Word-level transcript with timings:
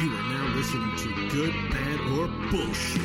You 0.00 0.14
are 0.14 0.22
now 0.22 0.54
listening 0.54 0.94
to 0.96 1.28
Good, 1.30 1.52
Bad, 1.72 2.00
or 2.12 2.28
Bullshit. 2.52 3.02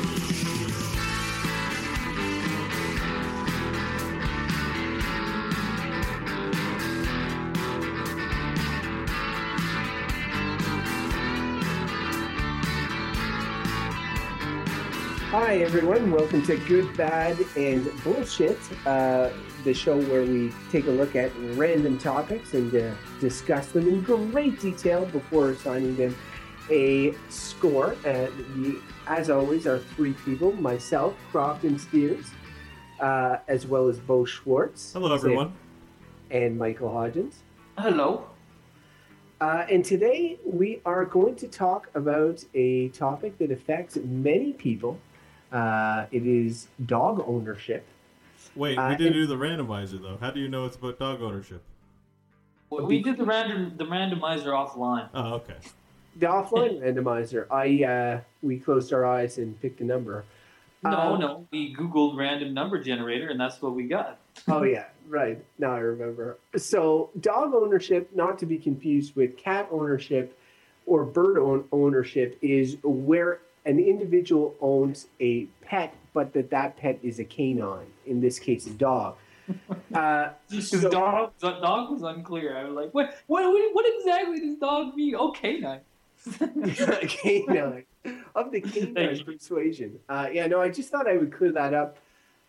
Hi, 15.30 15.56
everyone. 15.56 16.12
Welcome 16.12 16.42
to 16.42 16.56
Good, 16.58 16.96
Bad, 16.96 17.36
and 17.56 17.90
Bullshit, 18.04 18.60
uh, 18.86 19.30
the 19.64 19.74
show 19.74 20.00
where 20.02 20.22
we 20.22 20.52
take 20.70 20.86
a 20.86 20.92
look 20.92 21.16
at 21.16 21.32
random 21.54 21.98
topics 21.98 22.54
and 22.54 22.72
uh, 22.72 22.94
discuss 23.18 23.72
them 23.72 23.88
in 23.88 24.00
great 24.02 24.60
detail 24.60 25.06
before 25.06 25.50
assigning 25.50 25.96
them 25.96 26.14
a 26.70 27.14
score. 27.28 27.96
And 28.04 28.30
we, 28.62 28.78
as 29.06 29.30
always, 29.30 29.66
are 29.66 29.78
three 29.78 30.12
people 30.24 30.52
myself, 30.52 31.14
Crofton 31.30 31.78
Steers, 31.78 32.26
uh, 33.00 33.36
as 33.48 33.66
well 33.66 33.88
as 33.88 33.98
Beau 33.98 34.24
Schwartz. 34.24 34.92
Hello, 34.92 35.12
everyone. 35.14 35.52
And 36.30 36.58
Michael 36.58 36.90
Hodgins. 36.90 37.34
Hello. 37.78 38.26
Uh, 39.40 39.66
and 39.70 39.84
today 39.84 40.38
we 40.44 40.80
are 40.86 41.04
going 41.04 41.34
to 41.36 41.48
talk 41.48 41.90
about 41.94 42.42
a 42.54 42.88
topic 42.90 43.36
that 43.38 43.50
affects 43.50 43.96
many 43.96 44.52
people. 44.52 44.98
Uh, 45.52 46.06
it 46.12 46.24
is 46.26 46.68
dog 46.86 47.22
ownership. 47.26 47.84
Wait, 48.56 48.78
Uh, 48.78 48.88
we 48.88 48.96
didn't 48.96 49.06
and- 49.08 49.14
do 49.14 49.26
the 49.26 49.36
randomizer 49.36 50.00
though. 50.00 50.16
How 50.20 50.30
do 50.30 50.40
you 50.40 50.48
know 50.48 50.64
it's 50.64 50.76
about 50.76 50.98
dog 50.98 51.20
ownership? 51.20 51.62
Well, 52.70 52.86
we 52.86 53.02
did 53.02 53.18
the 53.18 53.24
random 53.24 53.74
the 53.76 53.84
randomizer 53.84 54.46
offline. 54.46 55.08
Oh, 55.12 55.34
okay. 55.34 55.56
The 56.16 56.26
offline 56.26 56.80
randomizer. 56.82 57.46
I 57.50 57.84
uh, 57.84 58.20
we 58.42 58.58
closed 58.58 58.92
our 58.92 59.04
eyes 59.04 59.38
and 59.38 59.60
picked 59.60 59.80
a 59.80 59.84
number. 59.84 60.24
No, 60.82 60.90
Um, 60.90 61.20
no, 61.20 61.46
we 61.50 61.74
Googled 61.74 62.16
random 62.16 62.52
number 62.52 62.78
generator, 62.82 63.28
and 63.30 63.40
that's 63.40 63.60
what 63.62 63.74
we 63.74 63.84
got. 63.84 64.18
Oh 64.48 64.62
yeah, 64.64 64.86
right. 65.08 65.42
Now 65.58 65.72
I 65.74 65.78
remember. 65.78 66.38
So 66.56 67.10
dog 67.20 67.54
ownership, 67.54 68.10
not 68.14 68.38
to 68.40 68.46
be 68.46 68.58
confused 68.58 69.14
with 69.16 69.36
cat 69.36 69.68
ownership 69.70 70.36
or 70.86 71.04
bird 71.04 71.38
own- 71.38 71.64
ownership, 71.72 72.36
is 72.42 72.76
where 72.82 73.40
an 73.64 73.78
individual 73.78 74.54
owns 74.60 75.06
a 75.20 75.44
pet, 75.62 75.94
but 76.12 76.32
that 76.34 76.50
that 76.50 76.76
pet 76.76 76.98
is 77.02 77.18
a 77.20 77.24
canine. 77.24 77.86
In 78.06 78.20
this 78.20 78.38
case, 78.38 78.66
a 78.66 78.70
dog. 78.70 79.16
Uh, 79.94 80.30
So- 80.58 80.90
dog, 80.90 81.32
dog 81.40 81.90
was 81.90 82.02
unclear. 82.02 82.56
I 82.58 82.64
was 82.64 82.74
like, 82.74 82.92
what, 82.92 83.14
what, 83.28 83.44
what, 83.44 83.74
what 83.74 83.86
exactly 83.96 84.40
does 84.40 84.56
dog 84.58 84.94
mean? 84.96 85.14
Okay, 85.14 85.60
now. 85.60 85.78
canine 86.38 87.84
of 88.34 88.50
the 88.50 88.60
canine 88.60 89.24
persuasion. 89.24 89.98
Uh, 90.08 90.28
yeah, 90.32 90.46
no, 90.46 90.60
I 90.60 90.68
just 90.70 90.90
thought 90.90 91.08
I 91.08 91.16
would 91.16 91.32
clear 91.32 91.52
that 91.52 91.74
up. 91.74 91.98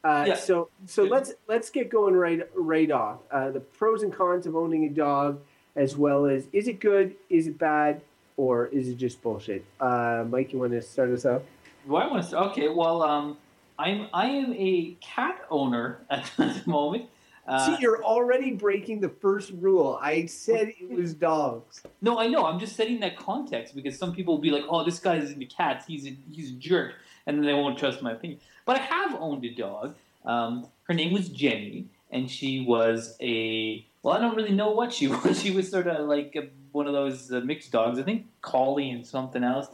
Uh, 0.04 0.26
Yeah. 0.28 0.36
So, 0.36 0.70
so 0.86 1.04
Good. 1.04 1.12
let's 1.12 1.34
let's 1.48 1.70
get 1.70 1.90
going 1.90 2.16
right 2.16 2.42
right 2.56 2.92
off. 2.92 3.20
Uh, 3.32 3.52
the 3.52 3.60
pros 3.60 4.04
and 4.04 4.14
cons 4.14 4.46
of 4.46 4.56
owning 4.56 4.86
a 4.86 4.90
dog, 4.90 5.42
as 5.76 5.98
well 5.98 6.26
as 6.26 6.48
is 6.54 6.68
it 6.68 6.80
good, 6.80 7.16
is 7.30 7.48
it 7.48 7.58
bad, 7.58 8.02
or 8.38 8.68
is 8.68 8.88
it 8.90 8.96
just 8.98 9.22
bullshit? 9.22 9.66
Uh, 9.80 10.24
Mike, 10.28 10.54
you 10.54 10.60
want 10.60 10.74
to 10.74 10.82
start 10.82 11.10
us 11.10 11.26
off? 11.26 11.42
Do 11.88 11.96
I 11.96 12.08
want 12.08 12.30
to? 12.30 12.40
Okay, 12.50 12.70
well, 12.70 13.02
um, 13.04 13.38
I'm 13.80 14.08
I 14.14 14.28
am 14.28 14.54
a 14.54 14.96
cat 15.02 15.44
owner 15.50 16.00
at 16.10 16.32
the 16.38 16.62
moment. 16.66 17.06
Uh, 17.48 17.66
See, 17.66 17.78
you're 17.80 18.04
already 18.04 18.52
breaking 18.52 19.02
the 19.02 19.10
first 19.10 19.52
rule. 19.60 20.00
I 20.02 20.26
said 20.26 20.74
it 20.80 20.90
was 20.90 21.14
dogs. 21.14 21.84
No, 22.02 22.18
I 22.20 22.28
know. 22.28 22.46
I'm 22.46 22.60
just 22.60 22.76
setting 22.76 23.00
that 23.02 23.18
context 23.18 23.76
because 23.76 23.98
some 23.98 24.14
people 24.14 24.36
will 24.36 24.42
be 24.42 24.50
like, 24.50 24.64
"Oh, 24.68 24.84
this 24.84 25.00
guy's 25.00 25.30
into 25.32 25.46
cats. 25.46 25.86
He's 25.86 26.08
a, 26.08 26.18
he's 26.32 26.50
a 26.50 26.54
jerk," 26.54 26.94
and 27.28 27.38
then 27.38 27.46
they 27.46 27.54
won't 27.54 27.78
trust 27.78 28.02
my 28.02 28.14
opinion. 28.14 28.40
But 28.66 28.78
I 28.78 28.80
have 28.80 29.16
owned 29.22 29.46
a 29.46 29.54
dog. 29.54 29.96
Um, 30.26 30.68
her 30.84 30.96
name 30.96 31.14
was 31.14 31.30
Jenny, 31.30 31.86
and 32.10 32.30
she 32.30 32.62
was 32.62 33.16
a 33.22 33.86
well, 34.02 34.16
I 34.16 34.20
don't 34.20 34.36
really 34.36 34.52
know 34.52 34.72
what 34.72 34.94
she 34.94 35.08
was. 35.24 35.42
She 35.42 35.52
was 35.52 35.70
sort 35.70 35.88
of 35.88 36.08
like 36.08 36.36
a, 36.36 36.48
one 36.72 36.88
of 36.88 36.94
those 36.94 37.32
uh, 37.32 37.42
mixed 37.42 37.72
dogs. 37.72 38.00
I 38.00 38.04
think 38.04 38.26
collie 38.42 38.90
and 38.90 39.06
something 39.06 39.44
else. 39.44 39.68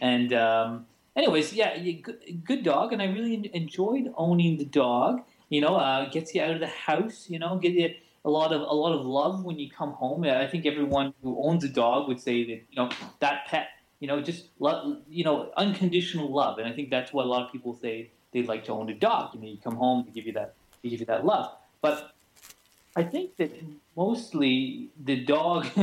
And 0.00 0.32
um, 0.32 0.86
anyways, 1.16 1.52
yeah, 1.52 1.74
yeah, 1.76 1.92
good, 1.92 2.42
good 2.44 2.62
dog, 2.62 2.92
and 2.92 3.02
I 3.02 3.06
really 3.06 3.50
enjoyed 3.52 4.12
owning 4.16 4.58
the 4.58 4.64
dog. 4.64 5.22
You 5.48 5.60
know, 5.60 5.76
uh, 5.76 6.08
gets 6.10 6.34
you 6.34 6.42
out 6.42 6.50
of 6.50 6.60
the 6.60 6.66
house. 6.66 7.26
You 7.28 7.38
know, 7.38 7.58
get 7.58 7.72
you 7.72 7.94
a 8.24 8.30
lot 8.30 8.52
of 8.52 8.60
a 8.60 8.74
lot 8.74 8.92
of 8.92 9.06
love 9.06 9.44
when 9.44 9.58
you 9.58 9.70
come 9.70 9.92
home. 9.92 10.24
I 10.24 10.46
think 10.46 10.66
everyone 10.66 11.14
who 11.22 11.42
owns 11.42 11.64
a 11.64 11.68
dog 11.68 12.08
would 12.08 12.20
say 12.20 12.44
that 12.44 12.62
you 12.70 12.76
know 12.76 12.90
that 13.20 13.46
pet, 13.46 13.68
you 14.00 14.08
know, 14.08 14.20
just 14.20 14.46
love, 14.58 14.98
you 15.08 15.24
know, 15.24 15.50
unconditional 15.56 16.30
love, 16.32 16.58
and 16.58 16.68
I 16.68 16.72
think 16.72 16.90
that's 16.90 17.12
what 17.12 17.26
a 17.26 17.28
lot 17.28 17.46
of 17.46 17.52
people 17.52 17.78
say 17.80 18.10
they'd 18.32 18.48
like 18.48 18.64
to 18.64 18.72
own 18.72 18.90
a 18.90 18.94
dog. 18.94 19.34
You 19.34 19.40
know, 19.40 19.46
you 19.48 19.58
come 19.58 19.76
home, 19.76 20.04
they 20.06 20.12
give 20.12 20.26
you 20.26 20.32
that, 20.34 20.54
they 20.82 20.90
give 20.90 21.00
you 21.00 21.06
that 21.06 21.24
love. 21.24 21.52
But 21.80 22.12
I 22.94 23.02
think 23.04 23.36
that 23.36 23.50
mostly 23.96 24.90
the 25.02 25.24
dog. 25.24 25.66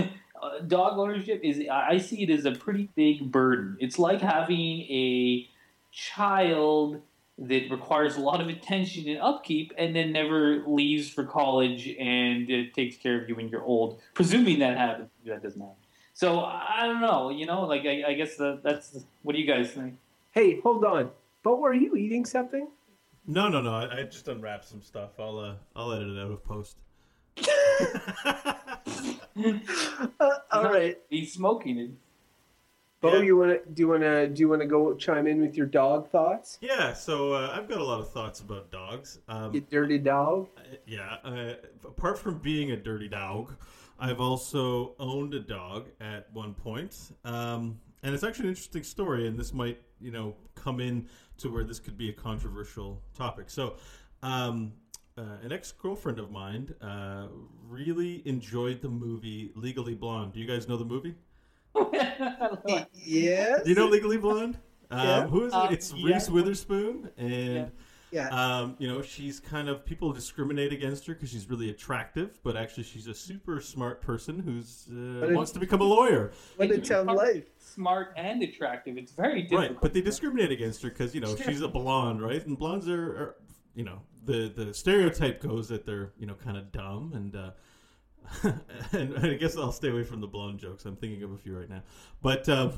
Dog 0.68 1.00
ownership 1.00 1.40
is, 1.44 1.60
I 1.72 1.98
see 1.98 2.22
it 2.22 2.30
as 2.30 2.46
a 2.46 2.52
pretty 2.52 2.90
big 2.94 3.32
burden. 3.32 3.78
It's 3.80 3.98
like 3.98 4.22
having 4.22 4.82
a 4.82 5.50
child 5.92 7.02
that 7.38 7.70
requires 7.70 8.16
a 8.16 8.22
lot 8.22 8.40
of 8.42 8.48
attention 8.48 9.08
and 9.10 9.20
upkeep 9.20 9.74
and 9.78 9.96
then 9.96 10.12
never 10.12 10.64
leaves 10.66 11.10
for 11.10 11.26
college 11.26 11.88
and 12.00 12.50
it 12.50 12.74
takes 12.74 12.96
care 12.96 13.22
of 13.22 13.28
you 13.28 13.36
when 13.36 13.50
you're 13.50 13.64
old 13.64 14.00
presuming 14.14 14.60
that 14.60 14.78
happens 14.78 15.10
that 15.26 15.44
doesn't 15.44 15.60
happen 15.60 15.76
so 16.14 16.40
i 16.40 16.84
don't 16.86 17.02
know 17.02 17.30
you 17.30 17.46
know 17.46 17.64
like 17.66 17.82
i, 17.86 18.04
I 18.08 18.14
guess 18.14 18.38
the, 18.38 18.62
that's 18.64 18.98
what 19.24 19.36
do 19.36 19.42
you 19.42 19.48
guys 19.48 19.72
think 19.72 19.96
Hey, 20.36 20.60
hold 20.60 20.84
on. 20.84 21.12
But 21.44 21.62
were 21.62 21.74
you 21.74 21.96
eating 21.96 22.26
something? 22.26 22.68
No, 23.26 23.48
no, 23.48 23.62
no. 23.62 23.74
I, 23.74 24.00
I 24.00 24.04
just 24.04 24.28
unwrapped 24.28 24.66
some 24.68 24.82
stuff. 24.82 25.12
I'll 25.18 25.40
uh, 25.40 25.56
I'll 25.78 25.94
edit 25.94 26.10
it 26.10 26.20
out 26.20 26.32
of 26.32 26.44
post. 26.44 26.78
Uh, 30.20 30.30
all 30.52 30.64
right. 30.70 30.98
he's 31.10 31.34
smoking 31.34 31.78
it 31.78 31.92
Beau, 33.12 33.18
Yeah. 33.18 33.24
you 33.24 33.38
want 33.38 33.52
to 33.64 33.70
do 33.72 33.82
you 33.82 33.88
want 33.88 34.02
to 34.04 34.28
do 34.28 34.40
you 34.42 34.50
want 34.50 34.62
to 34.62 34.68
go 34.68 34.94
chime 34.96 35.28
in 35.28 35.42
with 35.42 35.56
your 35.56 35.66
dog 35.68 36.10
thoughts? 36.10 36.58
yeah. 36.62 36.94
So 36.94 37.34
uh, 37.34 37.54
I've 37.56 37.68
got 37.70 37.80
a 37.80 37.84
lot 37.84 38.00
of 38.00 38.12
thoughts 38.12 38.40
about 38.42 38.72
dogs. 38.72 39.20
Um, 39.28 39.54
You 39.54 39.62
dirty 39.62 39.98
dog. 39.98 40.48
yeah. 40.86 41.18
Uh, 41.24 41.54
apart 41.86 42.18
from 42.18 42.38
being 42.40 42.72
a 42.72 42.78
dirty 42.78 43.08
dog, 43.08 43.54
I've 44.00 44.20
also 44.20 44.94
owned 45.00 45.34
a 45.34 45.40
dog 45.40 45.88
at 46.02 46.28
one 46.34 46.54
point. 46.54 46.96
Um, 47.24 47.80
and 48.04 48.14
it's 48.14 48.24
actually 48.24 48.46
an 48.46 48.50
interesting 48.50 48.84
story, 48.84 49.28
and 49.28 49.40
this 49.40 49.52
might, 49.54 49.82
you 50.00 50.12
know, 50.12 50.36
come 50.54 50.80
in 50.80 51.08
to 51.38 51.50
where 51.50 51.64
this 51.64 51.80
could 51.80 51.98
be 51.98 52.10
a 52.10 52.14
controversial 52.14 53.02
topic. 53.18 53.50
So, 53.50 53.78
um, 54.22 54.74
uh, 55.18 55.38
an 55.44 55.52
ex 55.54 55.72
girlfriend 55.72 56.20
of 56.20 56.30
mine 56.30 56.74
uh, 56.82 57.28
really 57.68 58.22
enjoyed 58.28 58.82
the 58.82 58.90
movie 58.90 59.52
Legally 59.56 59.96
Blonde. 59.96 60.34
Do 60.34 60.40
you 60.40 60.46
guys 60.46 60.68
know 60.68 60.78
the 60.78 60.86
movie? 60.86 61.16
Yes. 62.94 63.64
Do 63.64 63.70
you 63.70 63.76
know 63.76 63.88
Legally 63.88 64.18
Blonde? 64.18 64.58
Um, 64.92 65.00
Yeah. 65.08 65.28
Who 65.28 65.46
is 65.46 65.54
it? 65.54 65.56
Uh, 65.56 65.68
It's 65.72 65.94
yeah. 65.94 66.14
Reese 66.14 66.30
Witherspoon, 66.30 67.10
and 67.18 67.72
Yeah. 68.12 68.30
um, 68.30 68.76
you 68.80 68.88
know 68.88 69.02
she's 69.02 69.40
kind 69.40 69.68
of 69.68 69.86
people 69.86 70.12
discriminate 70.14 70.72
against 70.72 71.06
her 71.08 71.14
because 71.14 71.30
she's 71.30 71.50
really 71.50 71.70
attractive, 71.70 72.40
but 72.44 72.56
actually 72.56 72.84
she's 72.84 73.08
a 73.08 73.14
super 73.14 73.60
smart 73.60 74.02
person 74.02 74.40
who's 74.40 74.88
uh, 74.92 75.34
wants 75.34 75.52
to 75.52 75.60
become 75.60 75.82
a 75.82 75.86
lawyer. 75.86 76.32
what 76.56 76.72
a 76.72 76.80
tough 76.80 77.08
life. 77.08 77.46
smart 77.58 78.14
and 78.16 78.42
attractive 78.44 78.98
it's 78.98 79.12
very 79.12 79.42
difficult 79.42 79.70
Right, 79.72 79.82
but 79.82 79.94
they 79.94 80.02
discriminate 80.02 80.52
against 80.52 80.82
her 80.84 80.90
because 80.90 81.14
you 81.16 81.22
know 81.22 81.36
she's 81.36 81.62
a 81.62 81.68
blonde, 81.68 82.22
right? 82.22 82.46
And 82.46 82.58
blondes 82.58 82.88
are, 82.88 83.04
are 83.18 83.36
you 83.76 83.84
know, 83.84 84.02
the 84.24 84.52
the 84.56 84.74
stereotype 84.74 85.42
goes 85.42 85.68
that 85.70 85.86
they're 85.86 86.14
you 86.18 86.28
know 86.28 86.36
kind 86.36 86.58
of 86.58 86.72
dumb 86.72 87.12
and. 87.16 87.36
Uh, 87.36 87.52
and 88.92 89.18
I 89.18 89.34
guess 89.36 89.58
I'll 89.58 89.72
stay 89.72 89.90
away 89.90 90.04
from 90.04 90.22
the 90.22 90.28
blonde 90.28 90.60
jokes. 90.60 90.86
I'm 90.86 90.96
thinking 90.96 91.24
of 91.24 91.32
a 91.32 91.38
few 91.38 91.58
right 91.58 91.70
now, 91.70 91.84
but 92.22 92.48
um, 92.50 92.74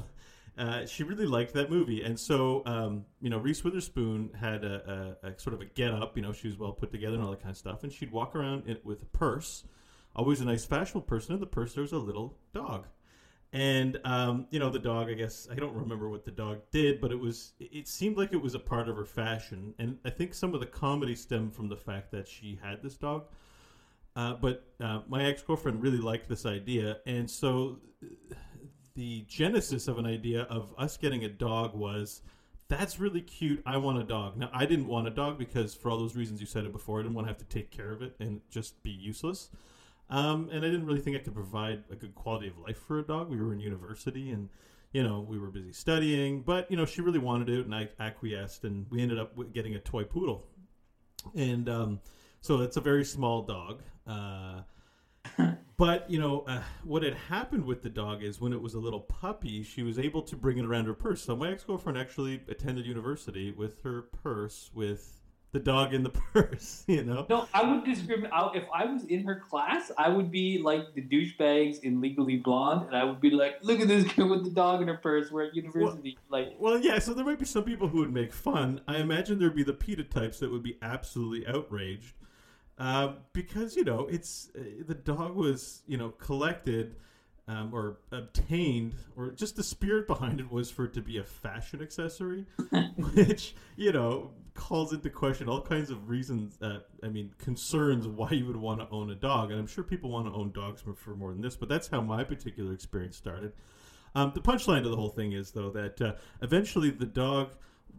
uh, 0.57 0.85
she 0.85 1.03
really 1.03 1.25
liked 1.25 1.53
that 1.53 1.69
movie, 1.69 2.01
and 2.01 2.19
so 2.19 2.63
um, 2.65 3.05
you 3.21 3.29
know 3.29 3.37
Reese 3.37 3.63
Witherspoon 3.63 4.31
had 4.39 4.63
a, 4.63 5.15
a, 5.23 5.27
a 5.27 5.39
sort 5.39 5.53
of 5.53 5.61
a 5.61 5.65
get 5.65 5.93
up. 5.93 6.17
You 6.17 6.23
know, 6.23 6.33
she 6.33 6.47
was 6.47 6.57
well 6.57 6.71
put 6.71 6.91
together 6.91 7.15
and 7.15 7.23
all 7.23 7.29
that 7.29 7.41
kind 7.41 7.51
of 7.51 7.57
stuff, 7.57 7.83
and 7.83 7.91
she'd 7.91 8.11
walk 8.11 8.35
around 8.35 8.63
in, 8.65 8.77
with 8.83 9.03
a 9.03 9.05
purse, 9.05 9.63
always 10.15 10.41
a 10.41 10.45
nice 10.45 10.65
fashionable 10.65 11.01
person. 11.01 11.35
In 11.35 11.39
the 11.39 11.45
purse 11.45 11.73
there 11.73 11.83
was 11.83 11.91
a 11.91 11.97
little 11.97 12.39
dog, 12.53 12.87
and 13.53 13.99
um, 14.03 14.47
you 14.49 14.57
know 14.57 14.71
the 14.71 14.79
dog. 14.79 15.09
I 15.09 15.13
guess 15.13 15.47
I 15.51 15.55
don't 15.55 15.75
remember 15.75 16.09
what 16.09 16.25
the 16.25 16.31
dog 16.31 16.61
did, 16.71 17.01
but 17.01 17.11
it 17.11 17.19
was. 17.19 17.53
It 17.59 17.87
seemed 17.87 18.17
like 18.17 18.33
it 18.33 18.41
was 18.41 18.55
a 18.55 18.59
part 18.59 18.89
of 18.89 18.95
her 18.95 19.05
fashion, 19.05 19.75
and 19.77 19.99
I 20.05 20.09
think 20.09 20.33
some 20.33 20.55
of 20.55 20.59
the 20.59 20.65
comedy 20.65 21.13
stemmed 21.13 21.53
from 21.53 21.69
the 21.69 21.77
fact 21.77 22.09
that 22.11 22.27
she 22.27 22.59
had 22.63 22.81
this 22.81 22.97
dog. 22.97 23.25
Uh, 24.17 24.33
but 24.33 24.65
uh, 24.81 25.01
my 25.07 25.25
ex 25.25 25.43
girlfriend 25.43 25.81
really 25.81 25.99
liked 25.99 26.27
this 26.27 26.43
idea, 26.43 26.97
and 27.05 27.29
so 27.29 27.77
the 28.95 29.23
genesis 29.29 29.87
of 29.87 29.99
an 29.99 30.07
idea 30.07 30.41
of 30.49 30.73
us 30.75 30.97
getting 30.97 31.23
a 31.23 31.29
dog 31.29 31.75
was 31.75 32.23
that's 32.67 32.99
really 32.99 33.21
cute. 33.21 33.61
I 33.63 33.77
want 33.77 33.99
a 33.99 34.03
dog. 34.03 34.35
Now, 34.35 34.49
I 34.51 34.65
didn't 34.65 34.87
want 34.87 35.07
a 35.07 35.11
dog 35.11 35.37
because, 35.37 35.75
for 35.75 35.91
all 35.91 35.99
those 35.99 36.15
reasons 36.15 36.41
you 36.41 36.47
said 36.47 36.65
it 36.65 36.73
before, 36.73 36.99
I 36.99 37.03
didn't 37.03 37.13
want 37.13 37.27
to 37.27 37.29
have 37.29 37.37
to 37.37 37.45
take 37.45 37.69
care 37.69 37.91
of 37.91 38.01
it 38.01 38.15
and 38.19 38.41
just 38.49 38.81
be 38.81 38.89
useless. 38.89 39.51
Um, 40.09 40.49
and 40.51 40.65
I 40.65 40.67
didn't 40.69 40.87
really 40.87 40.99
think 40.99 41.15
I 41.15 41.19
could 41.19 41.35
provide 41.35 41.83
a 41.91 41.95
good 41.95 42.15
quality 42.15 42.47
of 42.47 42.57
life 42.57 42.77
for 42.77 42.97
a 42.97 43.03
dog. 43.03 43.29
We 43.29 43.37
were 43.37 43.53
in 43.53 43.59
university 43.59 44.31
and, 44.31 44.49
you 44.93 45.03
know, 45.03 45.19
we 45.19 45.37
were 45.37 45.51
busy 45.51 45.73
studying, 45.73 46.41
but, 46.41 46.69
you 46.71 46.75
know, 46.75 46.85
she 46.85 47.01
really 47.01 47.19
wanted 47.19 47.49
it 47.49 47.65
and 47.65 47.75
I 47.75 47.89
acquiesced 47.99 48.63
and 48.63 48.87
we 48.89 49.01
ended 49.01 49.19
up 49.19 49.37
getting 49.53 49.75
a 49.75 49.79
toy 49.79 50.05
poodle. 50.05 50.45
And 51.35 51.69
um, 51.69 51.99
so 52.41 52.61
it's 52.61 52.77
a 52.77 52.81
very 52.81 53.05
small 53.05 53.41
dog. 53.41 53.81
Uh, 54.05 54.61
but 55.77 56.09
you 56.09 56.19
know 56.19 56.41
uh, 56.47 56.61
what 56.83 57.03
had 57.03 57.13
happened 57.13 57.65
with 57.65 57.81
the 57.81 57.89
dog 57.89 58.23
is 58.23 58.39
when 58.39 58.53
it 58.53 58.61
was 58.61 58.73
a 58.73 58.79
little 58.79 59.01
puppy, 59.01 59.63
she 59.63 59.83
was 59.83 59.99
able 59.99 60.21
to 60.23 60.35
bring 60.35 60.57
it 60.57 60.65
around 60.65 60.85
her 60.85 60.93
purse. 60.93 61.23
So 61.23 61.35
my 61.35 61.51
ex 61.51 61.63
girlfriend 61.63 61.97
actually 61.97 62.41
attended 62.47 62.85
university 62.85 63.51
with 63.51 63.81
her 63.83 64.03
purse 64.23 64.71
with 64.73 65.13
the 65.53 65.59
dog 65.59 65.93
in 65.93 66.03
the 66.03 66.09
purse. 66.33 66.83
You 66.87 67.03
know. 67.03 67.25
No, 67.29 67.47
I 67.53 67.63
would 67.63 67.83
discriminate. 67.83 68.31
If 68.53 68.63
I 68.73 68.85
was 68.85 69.03
in 69.05 69.23
her 69.23 69.43
class, 69.49 69.91
I 69.97 70.09
would 70.09 70.31
be 70.31 70.59
like 70.59 70.93
the 70.93 71.01
douchebags 71.01 71.83
in 71.83 72.01
Legally 72.01 72.37
Blonde, 72.37 72.87
and 72.87 72.95
I 72.95 73.03
would 73.03 73.21
be 73.21 73.31
like, 73.31 73.57
"Look 73.61 73.79
at 73.79 73.87
this 73.87 74.11
girl 74.13 74.29
with 74.29 74.43
the 74.43 74.51
dog 74.51 74.81
in 74.81 74.87
her 74.87 74.97
purse. 74.97 75.31
We're 75.31 75.47
at 75.47 75.55
university." 75.55 76.17
Well, 76.29 76.41
like, 76.41 76.55
well, 76.59 76.79
yeah. 76.79 76.99
So 76.99 77.13
there 77.13 77.25
might 77.25 77.39
be 77.39 77.45
some 77.45 77.63
people 77.63 77.87
who 77.87 77.99
would 77.99 78.13
make 78.13 78.33
fun. 78.33 78.81
I 78.87 78.97
imagine 78.97 79.39
there'd 79.39 79.55
be 79.55 79.63
the 79.63 79.73
PETA 79.73 80.05
types 80.05 80.39
that 80.39 80.51
would 80.51 80.63
be 80.63 80.77
absolutely 80.81 81.47
outraged 81.47 82.13
uh, 82.77 83.13
because 83.33 83.75
you 83.75 83.83
know 83.83 84.07
it's 84.09 84.49
uh, 84.57 84.61
the 84.87 84.95
dog 84.95 85.35
was 85.35 85.81
you 85.87 85.97
know 85.97 86.09
collected 86.09 86.95
um, 87.47 87.73
or 87.73 87.99
obtained 88.11 88.95
or 89.15 89.31
just 89.31 89.55
the 89.55 89.63
spirit 89.63 90.05
behind 90.05 90.39
it 90.39 90.51
was 90.51 90.69
for 90.69 90.85
it 90.85 90.93
to 90.93 91.01
be 91.01 91.17
a 91.17 91.23
fashion 91.23 91.81
accessory 91.81 92.45
which 93.13 93.55
you 93.75 93.91
know 93.91 94.31
calls 94.53 94.91
into 94.91 95.09
question 95.09 95.47
all 95.47 95.61
kinds 95.61 95.89
of 95.89 96.09
reasons 96.09 96.57
that 96.57 96.85
i 97.03 97.07
mean 97.07 97.31
concerns 97.37 98.07
why 98.07 98.29
you 98.31 98.45
would 98.45 98.57
want 98.57 98.79
to 98.79 98.87
own 98.89 99.11
a 99.11 99.15
dog 99.15 99.51
and 99.51 99.59
i'm 99.59 99.67
sure 99.67 99.83
people 99.83 100.09
want 100.09 100.25
to 100.25 100.33
own 100.33 100.51
dogs 100.51 100.81
for, 100.81 100.93
for 100.93 101.15
more 101.15 101.31
than 101.31 101.41
this 101.41 101.55
but 101.55 101.69
that's 101.69 101.87
how 101.87 102.01
my 102.01 102.23
particular 102.23 102.73
experience 102.73 103.17
started. 103.17 103.53
Um, 104.15 104.31
the 104.33 104.41
punchline 104.41 104.83
to 104.83 104.89
the 104.89 104.95
whole 104.95 105.09
thing 105.09 105.33
is 105.33 105.51
though 105.51 105.69
that 105.71 106.01
uh, 106.01 106.13
eventually 106.41 106.89
the 106.89 107.05
dog 107.05 107.51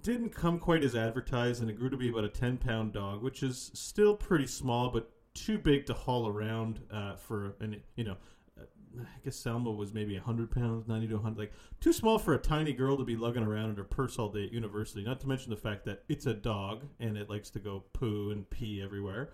didn't 0.03 0.31
come 0.31 0.59
quite 0.59 0.85
as 0.85 0.95
advertised, 0.95 1.61
and 1.61 1.71
it 1.71 1.79
grew 1.79 1.91
to 1.91 1.97
be 1.97 2.09
about 2.09 2.25
a 2.25 2.29
10 2.29 2.59
pound 2.59 2.93
dog, 2.93 3.23
which 3.23 3.43
is 3.43 3.71
still 3.75 4.15
pretty 4.15 4.47
small, 4.47 4.91
but 4.91 5.11
too 5.35 5.59
big 5.59 5.87
to 5.87 5.95
haul 5.95 6.29
around 6.29 6.81
uh, 6.93 7.17
for 7.17 7.55
an, 7.61 7.81
you 7.97 8.05
know, 8.05 8.17
uh, 8.59 8.65
I 9.01 9.21
guess 9.25 9.37
Selma 9.37 9.71
was 9.71 9.93
maybe 9.93 10.15
100 10.15 10.51
pounds, 10.51 10.89
90 10.89 11.09
to 11.09 11.15
100, 11.15 11.39
like 11.39 11.53
too 11.81 11.93
small 11.93 12.19
for 12.19 12.35
a 12.35 12.39
tiny 12.39 12.73
girl 12.73 12.97
to 12.97 13.05
be 13.05 13.17
lugging 13.17 13.45
around 13.45 13.71
in 13.71 13.77
her 13.77 13.85
purse 13.85 14.19
all 14.19 14.29
day 14.29 14.45
at 14.45 14.53
university. 14.53 15.05
Not 15.05 15.21
to 15.21 15.29
mention 15.29 15.51
the 15.51 15.57
fact 15.57 15.85
that 15.85 16.03
it's 16.09 16.27
a 16.27 16.35
dog 16.35 16.85
and 16.99 17.17
it 17.17 17.31
likes 17.31 17.51
to 17.51 17.59
go 17.59 17.85
poo 17.93 18.31
and 18.31 18.49
pee 18.51 18.83
everywhere. 18.83 19.31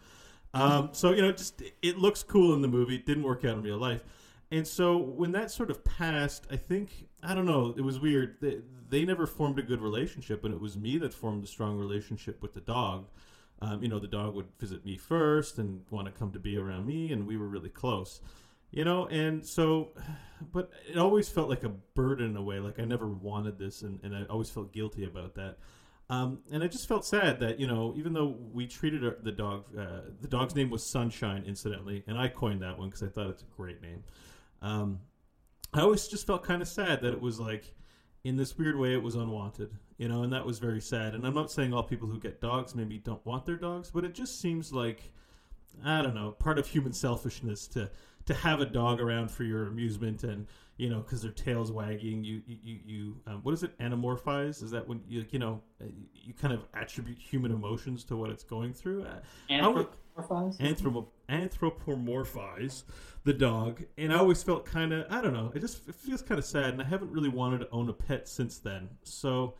Um, 0.53 0.91
so, 0.93 1.13
you 1.13 1.23
know, 1.23 1.33
just 1.33 1.63
it 1.83 1.99
looks 1.99 2.23
cool 2.23 2.55
in 2.55 2.63
the 2.63 2.69
movie. 2.69 2.99
Didn't 2.99 3.25
work 3.25 3.45
out 3.45 3.57
in 3.57 3.63
real 3.63 3.79
life. 3.79 4.05
And 4.55 4.69
so 4.69 4.97
when 4.97 5.33
that 5.33 5.51
sort 5.51 5.69
of 5.69 5.83
passed, 5.83 6.47
I 6.49 6.55
think 6.57 7.09
I 7.25 7.35
don't 7.35 7.45
know. 7.45 7.75
It 7.77 7.81
was 7.81 7.99
weird. 7.99 8.37
They, 8.41 8.59
they 8.89 9.05
never 9.05 9.27
formed 9.27 9.59
a 9.59 9.63
good 9.63 9.81
relationship, 9.81 10.45
and 10.45 10.55
it 10.55 10.61
was 10.61 10.77
me 10.77 10.97
that 10.99 11.13
formed 11.13 11.43
a 11.43 11.47
strong 11.49 11.77
relationship 11.77 12.41
with 12.41 12.55
the 12.55 12.61
dog. 12.61 13.09
Um, 13.61 13.83
you 13.83 13.89
know, 13.89 13.99
the 13.99 14.07
dog 14.07 14.33
would 14.37 14.47
visit 14.61 14.85
me 14.85 14.97
first 14.97 15.59
and 15.59 15.83
want 15.91 16.07
to 16.07 16.13
come 16.13 16.31
to 16.31 16.39
be 16.39 16.57
around 16.57 16.87
me, 16.87 17.11
and 17.11 17.27
we 17.27 17.37
were 17.37 17.49
really 17.49 17.69
close. 17.69 18.21
You 18.71 18.85
know, 18.85 19.07
and 19.07 19.45
so, 19.45 19.89
but 20.53 20.71
it 20.89 20.99
always 20.99 21.29
felt 21.29 21.49
like 21.49 21.65
a 21.65 21.71
burden 21.71 22.31
in 22.31 22.37
a 22.37 22.43
way. 22.43 22.61
Like 22.61 22.79
I 22.79 22.85
never 22.85 23.09
wanted 23.09 23.59
this, 23.59 23.83
and, 23.83 23.99
and 24.05 24.15
I 24.15 24.23
always 24.31 24.51
felt 24.51 24.73
guilty 24.73 25.05
about 25.05 25.35
that. 25.35 25.59
Um, 26.11 26.41
and 26.53 26.63
I 26.63 26.69
just 26.69 26.87
felt 26.87 27.05
sad 27.05 27.41
that 27.41 27.59
you 27.59 27.67
know, 27.67 27.93
even 27.97 28.13
though 28.13 28.37
we 28.53 28.69
treated 28.69 29.03
the 29.25 29.33
dog, 29.33 29.65
uh, 29.77 30.13
the 30.21 30.29
dog's 30.29 30.55
name 30.55 30.71
was 30.71 30.87
Sunshine, 30.87 31.43
incidentally, 31.45 32.05
and 32.07 32.17
I 32.17 32.29
coined 32.29 32.63
that 32.63 32.79
one 32.79 32.91
because 32.91 33.03
I 33.03 33.09
thought 33.09 33.31
it's 33.31 33.43
a 33.43 33.57
great 33.57 33.83
name. 33.83 34.05
Um, 34.63 35.01
I 35.73 35.81
always 35.81 36.07
just 36.09 36.27
felt 36.27 36.45
kind 36.45 36.63
of 36.63 36.69
sad 36.69 37.03
that 37.03 37.13
it 37.13 37.21
was 37.21 37.41
like, 37.41 37.75
in 38.23 38.37
this 38.37 38.57
weird 38.57 38.77
way, 38.77 38.95
it 38.95 39.03
was 39.03 39.17
unwanted, 39.17 39.71
you 39.99 40.09
know, 40.09 40.23
and 40.23 40.33
that 40.33 40.47
was 40.47 40.59
very 40.59 40.81
sad. 40.81 41.15
And 41.15 41.27
I'm 41.27 41.35
not 41.35 41.51
saying 41.51 41.75
all 41.75 41.83
people 41.83 42.09
who 42.09 42.19
get 42.19 42.41
dogs 42.41 42.75
maybe 42.75 42.99
don't 42.99 43.25
want 43.27 43.45
their 43.45 43.57
dogs, 43.57 43.91
but 43.91 44.05
it 44.05 44.15
just 44.15 44.41
seems 44.41 44.73
like, 44.73 45.13
I 45.85 46.01
don't 46.01 46.15
know, 46.15 46.31
part 46.31 46.59
of 46.59 46.67
human 46.67 46.93
selfishness 46.93 47.67
to 47.69 47.91
to 48.27 48.35
have 48.35 48.61
a 48.61 48.67
dog 48.67 49.01
around 49.01 49.31
for 49.31 49.45
your 49.45 49.67
amusement 49.67 50.25
and 50.25 50.47
you 50.77 50.89
know 50.89 51.01
because 51.01 51.23
their 51.23 51.31
tail's 51.31 51.71
wagging 51.71 52.25
you 52.25 52.41
you 52.47 52.79
you 52.85 53.17
um, 53.27 53.41
what 53.43 53.53
is 53.53 53.63
it 53.63 53.79
anamorphize 53.79 54.63
is 54.63 54.71
that 54.71 54.87
when 54.89 55.01
you 55.09 55.25
you 55.31 55.39
know 55.39 55.61
you 56.15 56.33
kind 56.33 56.53
of 56.53 56.65
attribute 56.75 57.19
human 57.19 57.53
emotions 57.53 58.05
to 58.05 58.17
what 58.17 58.31
it's 58.31 58.45
going 58.45 58.73
through 58.73 59.05
uh, 59.05 59.19
anthropomorphize 60.17 61.07
anthropomorphize 61.29 62.83
the 63.25 63.33
dog, 63.33 63.83
and 63.97 64.13
I 64.13 64.17
always 64.19 64.43
felt 64.43 64.65
kind 64.67 64.93
of 64.93 65.07
I 65.11 65.21
don't 65.21 65.33
know. 65.33 65.53
It 65.55 65.61
just 65.61 65.89
it 65.89 65.95
feels 65.95 66.23
kind 66.23 66.39
of 66.39 66.45
sad, 66.45 66.67
and 66.67 66.81
I 66.81 66.85
haven't 66.85 67.11
really 67.11 67.29
wanted 67.29 67.59
to 67.61 67.71
own 67.71 67.89
a 67.89 67.95
pet 67.95 68.29
since 68.29 68.59
then. 68.59 68.89
So. 69.03 69.55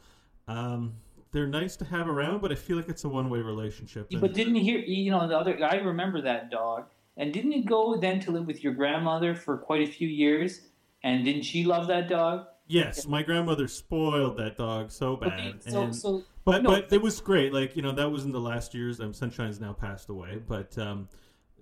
Um, 0.47 0.97
they're 1.35 1.49
nice 1.49 1.75
to 1.77 1.85
have 1.87 2.09
around, 2.09 2.43
but 2.43 2.53
I 2.53 2.55
feel 2.55 2.77
like 2.77 2.89
it's 2.89 3.03
a 3.03 3.09
one-way 3.09 3.41
relationship. 3.41 4.07
And... 4.13 4.21
But 4.21 4.35
didn't 4.35 4.55
you 4.55 4.63
hear? 4.63 4.79
You 4.79 5.11
know, 5.11 5.27
the 5.27 5.37
other. 5.37 5.59
I 5.65 5.77
remember 5.77 6.23
that 6.23 6.49
dog, 6.51 6.85
and 7.17 7.33
didn't 7.33 7.51
you 7.53 7.65
go 7.65 7.97
then 7.97 8.21
to 8.21 8.31
live 8.31 8.47
with 8.47 8.63
your 8.63 8.73
grandmother 8.73 9.35
for 9.35 9.59
quite 9.59 9.83
a 9.83 9.91
few 9.91 10.07
years? 10.07 10.61
And 11.03 11.25
didn't 11.25 11.43
she 11.43 11.65
love 11.65 11.89
that 11.89 12.09
dog? 12.09 12.47
Yes, 12.67 13.07
my 13.07 13.23
grandmother 13.23 13.69
spoiled 13.69 14.39
that 14.39 14.57
dog 14.57 14.91
so 14.91 15.17
bad. 15.17 15.33
Okay, 15.33 15.55
so, 15.59 15.83
and, 15.83 15.95
so, 15.95 16.23
but 16.45 16.63
no, 16.63 16.71
but 16.71 16.93
it 16.93 17.01
was 17.01 17.21
great. 17.21 17.53
Like 17.53 17.77
you 17.77 17.83
know, 17.83 17.93
that 17.93 18.11
was 18.11 18.25
in 18.25 18.33
the 18.33 18.41
last 18.41 18.75
years. 18.75 19.01
Um, 19.01 19.13
Sunshine's 19.13 19.61
now 19.61 19.73
passed 19.73 20.09
away, 20.09 20.41
but 20.47 20.77
um, 20.79 21.09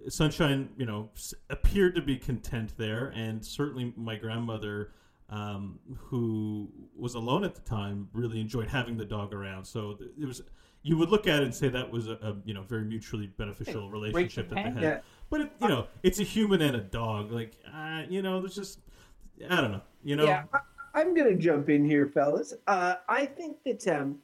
Sunshine, 0.09 0.71
you 0.77 0.87
know, 0.87 1.11
appeared 1.51 1.95
to 1.95 2.03
be 2.03 2.17
content 2.17 2.73
there, 2.77 3.13
and 3.15 3.45
certainly 3.45 3.93
my 3.97 4.17
grandmother, 4.17 4.93
um, 5.31 5.79
who 5.97 6.69
was 6.97 7.15
alone 7.15 7.45
at 7.45 7.55
the 7.55 7.61
time, 7.61 8.09
really 8.13 8.41
enjoyed 8.41 8.69
having 8.69 8.97
the 8.97 9.05
dog 9.05 9.33
around. 9.33 9.65
So 9.65 9.99
it 10.21 10.27
was. 10.27 10.43
You 10.85 10.97
would 10.97 11.11
look 11.11 11.29
at 11.29 11.43
it 11.43 11.45
and 11.45 11.55
say 11.55 11.69
that 11.69 11.93
was 11.93 12.09
a, 12.09 12.15
a 12.15 12.37
you 12.45 12.55
know 12.55 12.63
very 12.63 12.85
mutually 12.85 13.29
beneficial 13.29 13.89
relationship 13.89 14.49
that 14.49 14.57
they 14.57 14.63
had. 14.63 14.83
Yeah. 14.83 14.99
But 15.31 15.43
it, 15.43 15.53
you 15.61 15.69
know, 15.69 15.87
it's 16.03 16.19
a 16.19 16.25
human 16.25 16.61
and 16.61 16.75
a 16.75 16.81
dog. 16.81 17.31
Like 17.31 17.57
uh, 17.73 18.03
you 18.09 18.21
know, 18.21 18.41
there's 18.41 18.57
just 18.57 18.81
I 19.49 19.61
don't 19.61 19.71
know. 19.71 19.83
You 20.03 20.17
know. 20.17 20.25
Yeah, 20.25 20.43
I, 20.93 21.01
am 21.01 21.15
gonna 21.15 21.37
jump 21.37 21.69
in 21.69 21.85
here, 21.85 22.09
fellas. 22.09 22.53
Uh, 22.67 22.97
I 23.09 23.27
think 23.27 23.59
that 23.65 23.87
um, 23.87 24.19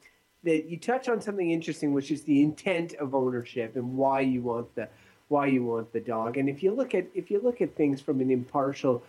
that 0.45 0.67
you 0.67 0.77
touch 0.77 1.09
on 1.09 1.21
something 1.21 1.51
interesting, 1.51 1.93
which 1.93 2.11
is 2.11 2.23
the 2.23 2.43
intent 2.43 2.95
of 2.95 3.15
ownership 3.15 3.77
and 3.77 3.97
why 3.97 4.21
you 4.21 4.43
want 4.43 4.75
the 4.75 4.89
why 5.29 5.47
you 5.47 5.63
want 5.63 5.93
the 5.93 6.01
dog. 6.01 6.39
And 6.39 6.49
if 6.49 6.63
you 6.63 6.73
look 6.73 6.95
at 6.95 7.07
if 7.15 7.31
you 7.31 7.41
look 7.41 7.61
at 7.61 7.75
things 7.77 8.01
from 8.01 8.21
an 8.21 8.31
impartial 8.31 9.03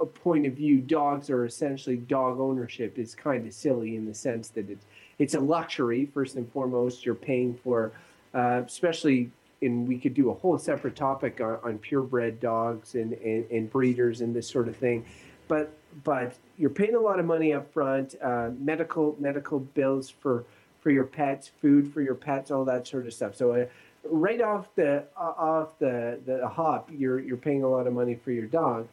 uh, 0.00 0.04
point 0.04 0.46
of 0.46 0.54
view, 0.54 0.80
dogs 0.80 1.30
are 1.30 1.44
essentially 1.44 1.96
dog 1.96 2.38
ownership 2.38 2.98
is 2.98 3.14
kind 3.14 3.46
of 3.46 3.52
silly 3.52 3.96
in 3.96 4.06
the 4.06 4.14
sense 4.14 4.48
that 4.50 4.68
it's 4.70 4.84
it's 5.18 5.34
a 5.34 5.40
luxury 5.40 6.06
first 6.06 6.36
and 6.36 6.50
foremost. 6.52 7.04
You're 7.06 7.14
paying 7.14 7.58
for, 7.62 7.92
uh, 8.34 8.62
especially. 8.66 9.30
And 9.62 9.88
we 9.88 9.98
could 9.98 10.12
do 10.12 10.28
a 10.28 10.34
whole 10.34 10.58
separate 10.58 10.94
topic 10.94 11.40
on, 11.40 11.58
on 11.62 11.78
purebred 11.78 12.38
dogs 12.38 12.96
and, 12.96 13.14
and, 13.14 13.50
and 13.50 13.70
breeders 13.70 14.20
and 14.20 14.36
this 14.36 14.46
sort 14.46 14.68
of 14.68 14.76
thing 14.76 15.06
but 15.48 15.72
but 16.02 16.34
you're 16.56 16.70
paying 16.70 16.94
a 16.94 17.00
lot 17.00 17.18
of 17.18 17.26
money 17.26 17.52
up 17.52 17.72
front, 17.72 18.14
uh, 18.22 18.50
medical 18.58 19.16
medical 19.18 19.60
bills 19.60 20.10
for 20.10 20.44
for 20.84 20.90
your 20.90 21.04
pets, 21.04 21.50
food 21.60 21.92
for 21.92 22.02
your 22.02 22.14
pets, 22.14 22.50
all 22.50 22.64
that 22.66 22.86
sort 22.86 23.06
of 23.06 23.14
stuff. 23.14 23.34
So 23.34 23.52
uh, 23.52 23.64
right 24.04 24.40
off 24.40 24.68
the 24.76 25.04
uh, 25.16 25.32
off 25.36 25.78
the 25.78 26.20
the 26.24 26.46
hop, 26.46 26.90
you're 26.92 27.18
you're 27.18 27.38
paying 27.38 27.64
a 27.64 27.68
lot 27.68 27.88
of 27.88 27.94
money 27.94 28.14
for 28.14 28.30
your 28.30 28.46
dog. 28.46 28.86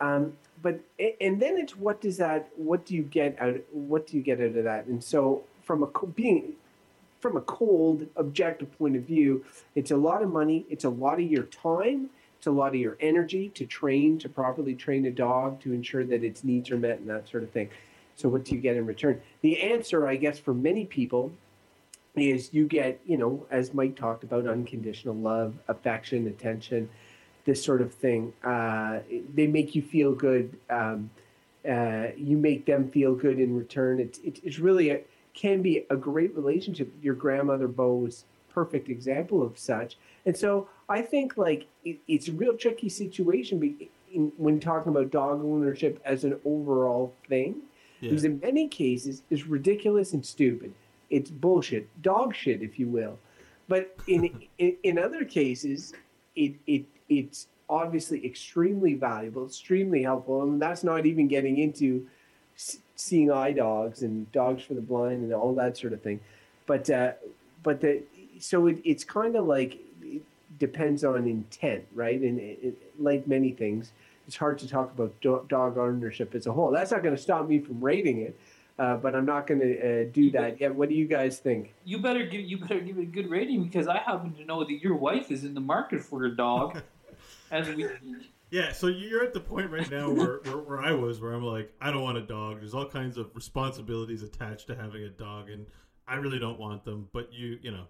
Um, 0.00 0.34
but 0.60 0.80
and 1.20 1.40
then 1.40 1.56
it's 1.56 1.74
what 1.74 2.00
does 2.00 2.18
that 2.18 2.50
what 2.56 2.84
do 2.84 2.94
you 2.94 3.02
get 3.02 3.40
out 3.40 3.56
what 3.72 4.06
do 4.06 4.16
you 4.16 4.22
get 4.22 4.40
out 4.40 4.54
of 4.54 4.64
that? 4.64 4.86
And 4.86 5.02
so 5.02 5.42
from 5.62 5.82
a 5.82 6.06
being 6.06 6.52
from 7.20 7.36
a 7.36 7.40
cold 7.40 8.06
objective 8.16 8.76
point 8.78 8.94
of 8.94 9.04
view, 9.04 9.44
it's 9.74 9.90
a 9.90 9.96
lot 9.96 10.22
of 10.22 10.30
money, 10.30 10.66
it's 10.68 10.84
a 10.84 10.90
lot 10.90 11.14
of 11.14 11.26
your 11.26 11.44
time 11.44 12.10
it's 12.42 12.48
a 12.48 12.50
lot 12.50 12.70
of 12.70 12.74
your 12.74 12.96
energy 12.98 13.50
to 13.50 13.64
train, 13.64 14.18
to 14.18 14.28
properly 14.28 14.74
train 14.74 15.06
a 15.06 15.12
dog, 15.12 15.60
to 15.60 15.72
ensure 15.72 16.04
that 16.04 16.24
its 16.24 16.42
needs 16.42 16.72
are 16.72 16.76
met 16.76 16.98
and 16.98 17.08
that 17.08 17.28
sort 17.28 17.44
of 17.44 17.50
thing. 17.52 17.70
So, 18.16 18.28
what 18.28 18.44
do 18.44 18.54
you 18.54 18.60
get 18.60 18.76
in 18.76 18.86
return? 18.86 19.20
The 19.40 19.60
answer, 19.60 20.06
I 20.06 20.16
guess, 20.16 20.38
for 20.38 20.54
many 20.54 20.84
people 20.84 21.32
is 22.14 22.52
you 22.52 22.66
get, 22.66 23.00
you 23.06 23.16
know, 23.16 23.46
as 23.50 23.72
Mike 23.72 23.96
talked 23.96 24.22
about, 24.22 24.46
unconditional 24.46 25.14
love, 25.14 25.54
affection, 25.68 26.26
attention, 26.26 26.88
this 27.44 27.64
sort 27.64 27.80
of 27.80 27.92
thing. 27.94 28.32
Uh, 28.44 29.00
they 29.34 29.46
make 29.46 29.74
you 29.74 29.82
feel 29.82 30.12
good. 30.12 30.56
Um, 30.68 31.10
uh, 31.68 32.08
you 32.16 32.36
make 32.36 32.66
them 32.66 32.90
feel 32.90 33.14
good 33.14 33.38
in 33.38 33.56
return. 33.56 34.00
It's, 34.00 34.18
it's 34.24 34.58
really 34.58 34.90
a, 34.90 35.00
can 35.32 35.62
be 35.62 35.86
a 35.90 35.96
great 35.96 36.34
relationship. 36.36 36.92
Your 37.00 37.14
grandmother 37.14 37.68
Beau 37.68 37.94
was 37.94 38.24
perfect 38.52 38.88
example 38.88 39.42
of 39.42 39.58
such. 39.58 39.96
And 40.26 40.36
so 40.36 40.68
I 40.88 41.02
think 41.02 41.36
like 41.36 41.66
it, 41.84 41.98
it's 42.06 42.28
a 42.28 42.32
real 42.32 42.56
tricky 42.56 42.88
situation 42.88 43.88
when 44.36 44.60
talking 44.60 44.90
about 44.90 45.10
dog 45.10 45.42
ownership 45.42 46.00
as 46.04 46.24
an 46.24 46.38
overall 46.44 47.14
thing, 47.28 47.62
yeah. 48.02 48.10
because 48.10 48.24
in 48.24 48.40
many 48.40 48.68
cases 48.68 49.22
it's 49.30 49.46
ridiculous 49.46 50.12
and 50.12 50.24
stupid. 50.24 50.74
It's 51.08 51.30
bullshit, 51.30 51.88
dog 52.02 52.34
shit, 52.34 52.62
if 52.62 52.78
you 52.78 52.88
will. 52.88 53.18
But 53.68 53.96
in 54.06 54.48
in, 54.58 54.76
in 54.82 54.98
other 54.98 55.24
cases, 55.24 55.94
it 56.36 56.54
it 56.66 56.84
it's 57.08 57.46
obviously 57.68 58.24
extremely 58.26 58.94
valuable, 58.94 59.46
extremely 59.46 60.02
helpful, 60.02 60.42
and 60.42 60.60
that's 60.60 60.84
not 60.84 61.06
even 61.06 61.28
getting 61.28 61.58
into 61.58 62.06
s- 62.56 62.78
seeing 62.96 63.30
eye 63.30 63.52
dogs 63.52 64.02
and 64.02 64.30
dogs 64.32 64.62
for 64.62 64.74
the 64.74 64.80
blind 64.80 65.22
and 65.22 65.32
all 65.32 65.54
that 65.54 65.76
sort 65.76 65.92
of 65.92 66.02
thing. 66.02 66.20
But 66.66 66.90
uh, 66.90 67.12
but 67.62 67.80
the 67.80 68.02
so 68.40 68.66
it, 68.66 68.78
it's 68.84 69.04
kind 69.04 69.36
of 69.36 69.46
like 69.46 69.78
it 70.02 70.22
depends 70.58 71.04
on 71.04 71.26
intent, 71.26 71.86
right? 71.94 72.20
And 72.20 72.38
it, 72.40 72.58
it, 72.62 72.92
like 72.98 73.26
many 73.26 73.52
things, 73.52 73.92
it's 74.32 74.38
hard 74.38 74.58
to 74.58 74.66
talk 74.66 74.90
about 74.94 75.12
do- 75.20 75.44
dog 75.50 75.76
ownership 75.76 76.34
as 76.34 76.46
a 76.46 76.52
whole. 76.52 76.70
That's 76.70 76.90
not 76.90 77.02
going 77.02 77.14
to 77.14 77.20
stop 77.20 77.46
me 77.46 77.60
from 77.60 77.84
rating 77.84 78.22
it, 78.22 78.40
uh, 78.78 78.96
but 78.96 79.14
I'm 79.14 79.26
not 79.26 79.46
going 79.46 79.60
to 79.60 79.76
uh, 79.76 80.04
do 80.10 80.30
that 80.30 80.58
yet. 80.58 80.74
What 80.74 80.88
do 80.88 80.94
you 80.94 81.06
guys 81.06 81.38
think? 81.38 81.74
You 81.84 81.98
better 81.98 82.24
give 82.24 82.40
you 82.40 82.56
better 82.56 82.80
give 82.80 82.96
it 82.96 83.02
a 83.02 83.04
good 83.04 83.28
rating 83.28 83.62
because 83.62 83.88
I 83.88 83.98
happen 83.98 84.32
to 84.36 84.44
know 84.46 84.64
that 84.64 84.82
your 84.82 84.94
wife 84.94 85.30
is 85.30 85.44
in 85.44 85.52
the 85.52 85.60
market 85.60 86.00
for 86.00 86.24
a 86.24 86.34
dog. 86.34 86.80
As 87.50 87.68
we, 87.68 87.86
Yeah, 88.50 88.72
so 88.72 88.86
you're 88.86 89.22
at 89.22 89.34
the 89.34 89.40
point 89.40 89.70
right 89.70 89.90
now 89.90 90.10
where, 90.10 90.40
where, 90.44 90.56
where 90.56 90.80
I 90.80 90.92
was, 90.92 91.20
where 91.20 91.34
I'm 91.34 91.44
like, 91.44 91.70
I 91.78 91.90
don't 91.90 92.02
want 92.02 92.16
a 92.16 92.22
dog. 92.22 92.60
There's 92.60 92.72
all 92.72 92.88
kinds 92.88 93.18
of 93.18 93.28
responsibilities 93.34 94.22
attached 94.22 94.66
to 94.68 94.74
having 94.74 95.02
a 95.02 95.10
dog, 95.10 95.50
and 95.50 95.66
I 96.08 96.14
really 96.14 96.38
don't 96.38 96.58
want 96.58 96.86
them. 96.86 97.10
But 97.12 97.30
you, 97.34 97.58
you 97.60 97.70
know, 97.70 97.84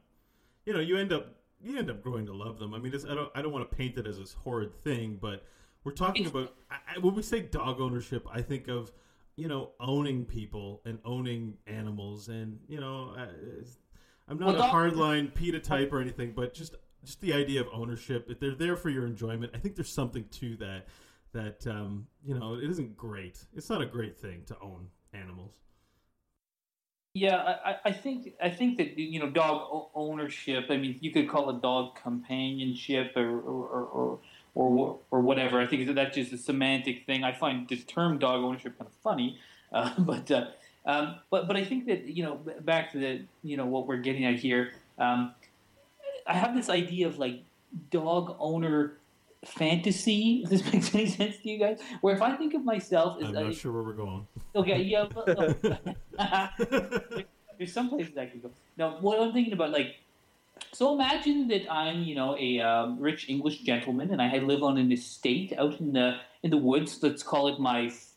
you 0.67 0.73
know, 0.73 0.81
you 0.81 0.99
end 0.99 1.13
up 1.13 1.37
you 1.63 1.79
end 1.79 1.89
up 1.89 2.03
growing 2.03 2.27
to 2.27 2.35
love 2.35 2.59
them. 2.59 2.75
I 2.75 2.79
mean, 2.79 2.93
it's, 2.93 3.05
I 3.05 3.15
don't 3.15 3.31
I 3.37 3.43
don't 3.43 3.53
want 3.53 3.71
to 3.71 3.77
paint 3.77 3.97
it 3.97 4.09
as 4.09 4.19
this 4.19 4.33
horrid 4.33 4.75
thing, 4.83 5.19
but 5.23 5.45
we're 5.85 5.93
talking 5.93 6.27
about 6.27 6.55
I, 6.71 6.99
when 6.99 7.15
we 7.15 7.23
say 7.23 7.41
dog 7.41 7.81
ownership, 7.81 8.27
I 8.33 8.43
think 8.43 8.69
of 8.69 8.93
you 9.37 9.49
know 9.49 9.71
owning 9.81 10.25
people 10.25 10.83
and 10.85 10.99
owning 11.05 11.57
animals, 11.67 12.29
and 12.29 12.59
you 12.69 12.81
know, 12.81 13.15
I, 13.17 13.27
I'm 14.29 14.39
not 14.39 14.55
Well, 14.55 14.63
a 14.63 14.73
hardline 14.73 15.33
PETA 15.35 15.61
type 15.61 15.93
or 15.93 16.01
anything, 16.01 16.33
but 16.33 16.55
just 16.55 16.75
just 17.05 17.21
the 17.21 17.33
idea 17.33 17.61
of 17.61 17.69
ownership. 17.73 18.27
If 18.31 18.39
they're 18.41 18.55
there 18.55 18.77
for 18.77 18.91
your 18.91 19.07
enjoyment, 19.07 19.53
I 19.55 19.59
think 19.59 19.75
there's 19.77 19.93
something 19.93 20.25
to 20.33 20.57
that. 20.57 20.87
That 21.33 21.67
um, 21.67 22.07
you 22.25 22.35
know, 22.39 22.55
it 22.55 22.69
isn't 22.71 22.97
great. 22.97 23.45
It's 23.55 23.71
not 23.71 23.81
a 23.83 23.87
great 23.87 24.19
thing 24.19 24.43
to 24.47 24.57
own 24.61 24.89
animals. 25.15 25.53
yeah, 27.15 27.37
I, 27.37 27.71
I- 27.73 27.79
I 27.87 27.93
think 27.93 28.35
I 28.43 28.51
think 28.51 28.79
that 28.79 28.99
you 28.99 29.19
know 29.21 29.31
dog 29.31 29.89
ownership. 29.95 30.67
I 30.71 30.77
mean, 30.77 30.99
you 31.01 31.13
could 31.13 31.29
call 31.29 31.51
it 31.51 31.61
dog 31.63 31.97
companionship 32.03 33.13
or 33.17 33.29
or 33.41 33.67
or, 33.69 33.85
or, 33.87 34.21
or, 34.55 34.99
or 35.11 35.21
whatever. 35.21 35.61
I 35.61 35.67
think 35.67 35.87
that 35.87 35.95
that's 35.95 36.15
just 36.15 36.33
a 36.33 36.39
semantic 36.39 37.07
thing. 37.07 37.25
I 37.25 37.33
find 37.33 37.69
the 37.69 37.77
term 37.77 38.19
dog 38.19 38.43
ownership 38.43 38.79
kind 38.79 38.89
of 38.89 38.95
funny, 39.03 39.39
uh, 39.73 39.93
but 39.99 40.31
uh, 40.31 40.47
um, 40.85 41.17
but 41.31 41.47
but 41.47 41.57
I 41.57 41.65
think 41.65 41.87
that 41.87 42.05
you 42.07 42.23
know 42.23 42.41
back 42.61 42.93
to 42.93 42.99
the 42.99 43.23
you 43.43 43.57
know 43.57 43.67
what 43.67 43.87
we're 43.87 43.97
getting 43.99 44.25
at 44.25 44.37
here. 44.37 44.73
Um, 44.99 45.35
I 46.27 46.35
have 46.35 46.55
this 46.55 46.69
idea 46.69 47.07
of 47.07 47.19
like 47.19 47.43
dog 47.91 48.37
owner 48.39 48.99
fantasy. 49.45 50.43
If 50.45 50.51
this 50.51 50.73
makes 50.73 50.95
any 50.95 51.07
sense 51.07 51.37
to 51.39 51.49
you 51.49 51.59
guys, 51.59 51.81
where 52.01 52.15
if 52.15 52.23
I 52.23 52.37
think 52.37 52.55
of 52.55 52.65
myself 52.65 53.23
as 53.23 53.29
I'm 53.29 53.37
a- 53.37 53.45
not 53.45 53.55
sure 53.55 53.73
where 53.73 53.83
we're 53.83 53.93
going. 53.93 54.27
okay, 54.55 54.83
yeah, 54.83 55.07
but, 55.13 55.29
look, 55.63 55.63
there's 57.59 57.73
some 57.73 57.89
places 57.89 58.17
I 58.17 58.27
can 58.27 58.41
go. 58.41 58.51
Now, 58.77 58.99
what 59.01 59.21
I'm 59.21 59.33
thinking 59.33 59.53
about, 59.53 59.71
like, 59.71 59.97
so 60.73 60.95
imagine 60.95 61.49
that 61.49 61.71
I'm, 61.71 62.03
you 62.03 62.15
know, 62.15 62.37
a 62.39 62.61
um, 62.61 62.99
rich 62.99 63.29
English 63.29 63.61
gentleman, 63.61 64.11
and 64.11 64.23
I 64.23 64.39
live 64.39 64.63
on 64.63 64.79
an 64.79 64.93
estate 64.93 65.53
out 65.59 65.81
in 65.81 65.93
the 65.93 66.19
in 66.43 66.51
the 66.51 66.57
woods. 66.57 66.99
Let's 67.03 67.23
call 67.23 67.49
it 67.49 67.59
my 67.61 67.87
f- 67.87 68.09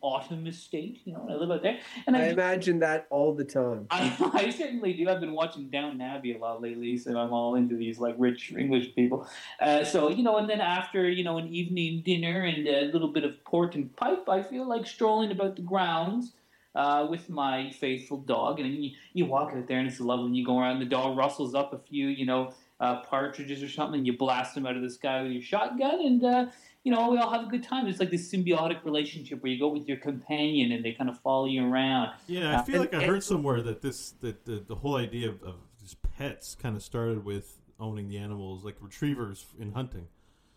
autumn 0.00 0.46
estate. 0.46 1.00
You 1.04 1.14
know, 1.14 1.26
I 1.28 1.34
live 1.34 1.50
out 1.50 1.62
there, 1.62 1.78
and 2.06 2.16
I 2.16 2.20
I, 2.20 2.28
imagine 2.28 2.78
that 2.80 3.06
all 3.10 3.34
the 3.34 3.44
time. 3.44 3.86
I, 3.90 4.14
I 4.34 4.50
certainly 4.50 4.92
do. 4.92 5.08
I've 5.08 5.20
been 5.20 5.32
watching 5.32 5.68
Downton 5.68 6.00
Abbey 6.00 6.36
a 6.36 6.38
lot 6.38 6.62
lately, 6.62 6.96
so 6.96 7.16
I'm 7.18 7.32
all 7.32 7.54
into 7.56 7.76
these 7.76 7.98
like 7.98 8.14
rich 8.18 8.52
English 8.56 8.94
people. 8.94 9.28
Uh, 9.60 9.84
so 9.84 10.08
you 10.08 10.22
know, 10.22 10.36
and 10.36 10.48
then 10.48 10.60
after 10.60 11.08
you 11.08 11.24
know 11.24 11.38
an 11.38 11.48
evening 11.48 12.02
dinner 12.04 12.42
and 12.42 12.66
a 12.66 12.90
little 12.92 13.08
bit 13.08 13.24
of 13.24 13.42
port 13.44 13.74
and 13.74 13.94
pipe, 13.96 14.28
I 14.28 14.42
feel 14.42 14.68
like 14.68 14.86
strolling 14.86 15.32
about 15.32 15.56
the 15.56 15.62
grounds 15.62 16.32
uh, 16.76 17.06
with 17.10 17.28
my 17.28 17.70
faithful 17.70 18.18
dog. 18.18 18.60
And 18.60 18.72
you, 18.84 18.90
you 19.14 19.24
walk 19.26 19.52
out 19.54 19.66
there, 19.66 19.78
and 19.78 19.88
it's 19.88 19.98
lovely. 20.00 20.26
And 20.26 20.36
you 20.36 20.44
go 20.46 20.58
around, 20.60 20.78
the 20.78 20.84
dog 20.86 21.16
rustles 21.16 21.54
up 21.54 21.72
a 21.72 21.78
few, 21.78 22.08
you 22.08 22.26
know, 22.26 22.52
uh, 22.78 23.00
partridges 23.02 23.62
or 23.62 23.68
something. 23.68 23.98
And 23.98 24.06
you 24.06 24.16
blast 24.16 24.54
them 24.54 24.66
out 24.66 24.76
of 24.76 24.82
the 24.82 24.90
sky 24.90 25.22
with 25.22 25.32
your 25.32 25.42
shotgun, 25.42 25.98
and 26.04 26.24
uh, 26.24 26.46
you 26.84 26.92
know, 26.92 27.10
we 27.10 27.18
all 27.18 27.30
have 27.32 27.42
a 27.48 27.50
good 27.50 27.64
time. 27.64 27.88
It's 27.88 27.98
like 27.98 28.12
this 28.12 28.30
symbiotic 28.32 28.84
relationship 28.84 29.42
where 29.42 29.50
you 29.50 29.58
go 29.58 29.68
with 29.68 29.88
your 29.88 29.96
companion, 29.96 30.70
and 30.70 30.84
they 30.84 30.92
kind 30.92 31.10
of 31.10 31.18
follow 31.18 31.46
you 31.46 31.66
around. 31.68 32.10
Yeah, 32.28 32.50
I 32.50 32.54
Uh, 32.56 32.62
feel 32.62 32.80
like 32.80 32.94
I 32.94 32.98
and- 32.98 33.06
heard 33.06 33.24
somewhere 33.24 33.60
that 33.62 33.80
this 33.82 34.10
that 34.20 34.44
the, 34.44 34.62
the 34.68 34.76
whole 34.76 34.96
idea 34.96 35.30
of, 35.30 35.42
of 35.42 35.54
just 35.82 35.96
pets 36.16 36.54
kind 36.54 36.76
of 36.76 36.82
started 36.84 37.24
with 37.24 37.58
owning 37.80 38.08
the 38.08 38.18
animals, 38.18 38.64
like 38.64 38.76
retrievers 38.80 39.46
in 39.58 39.72
hunting. 39.72 40.06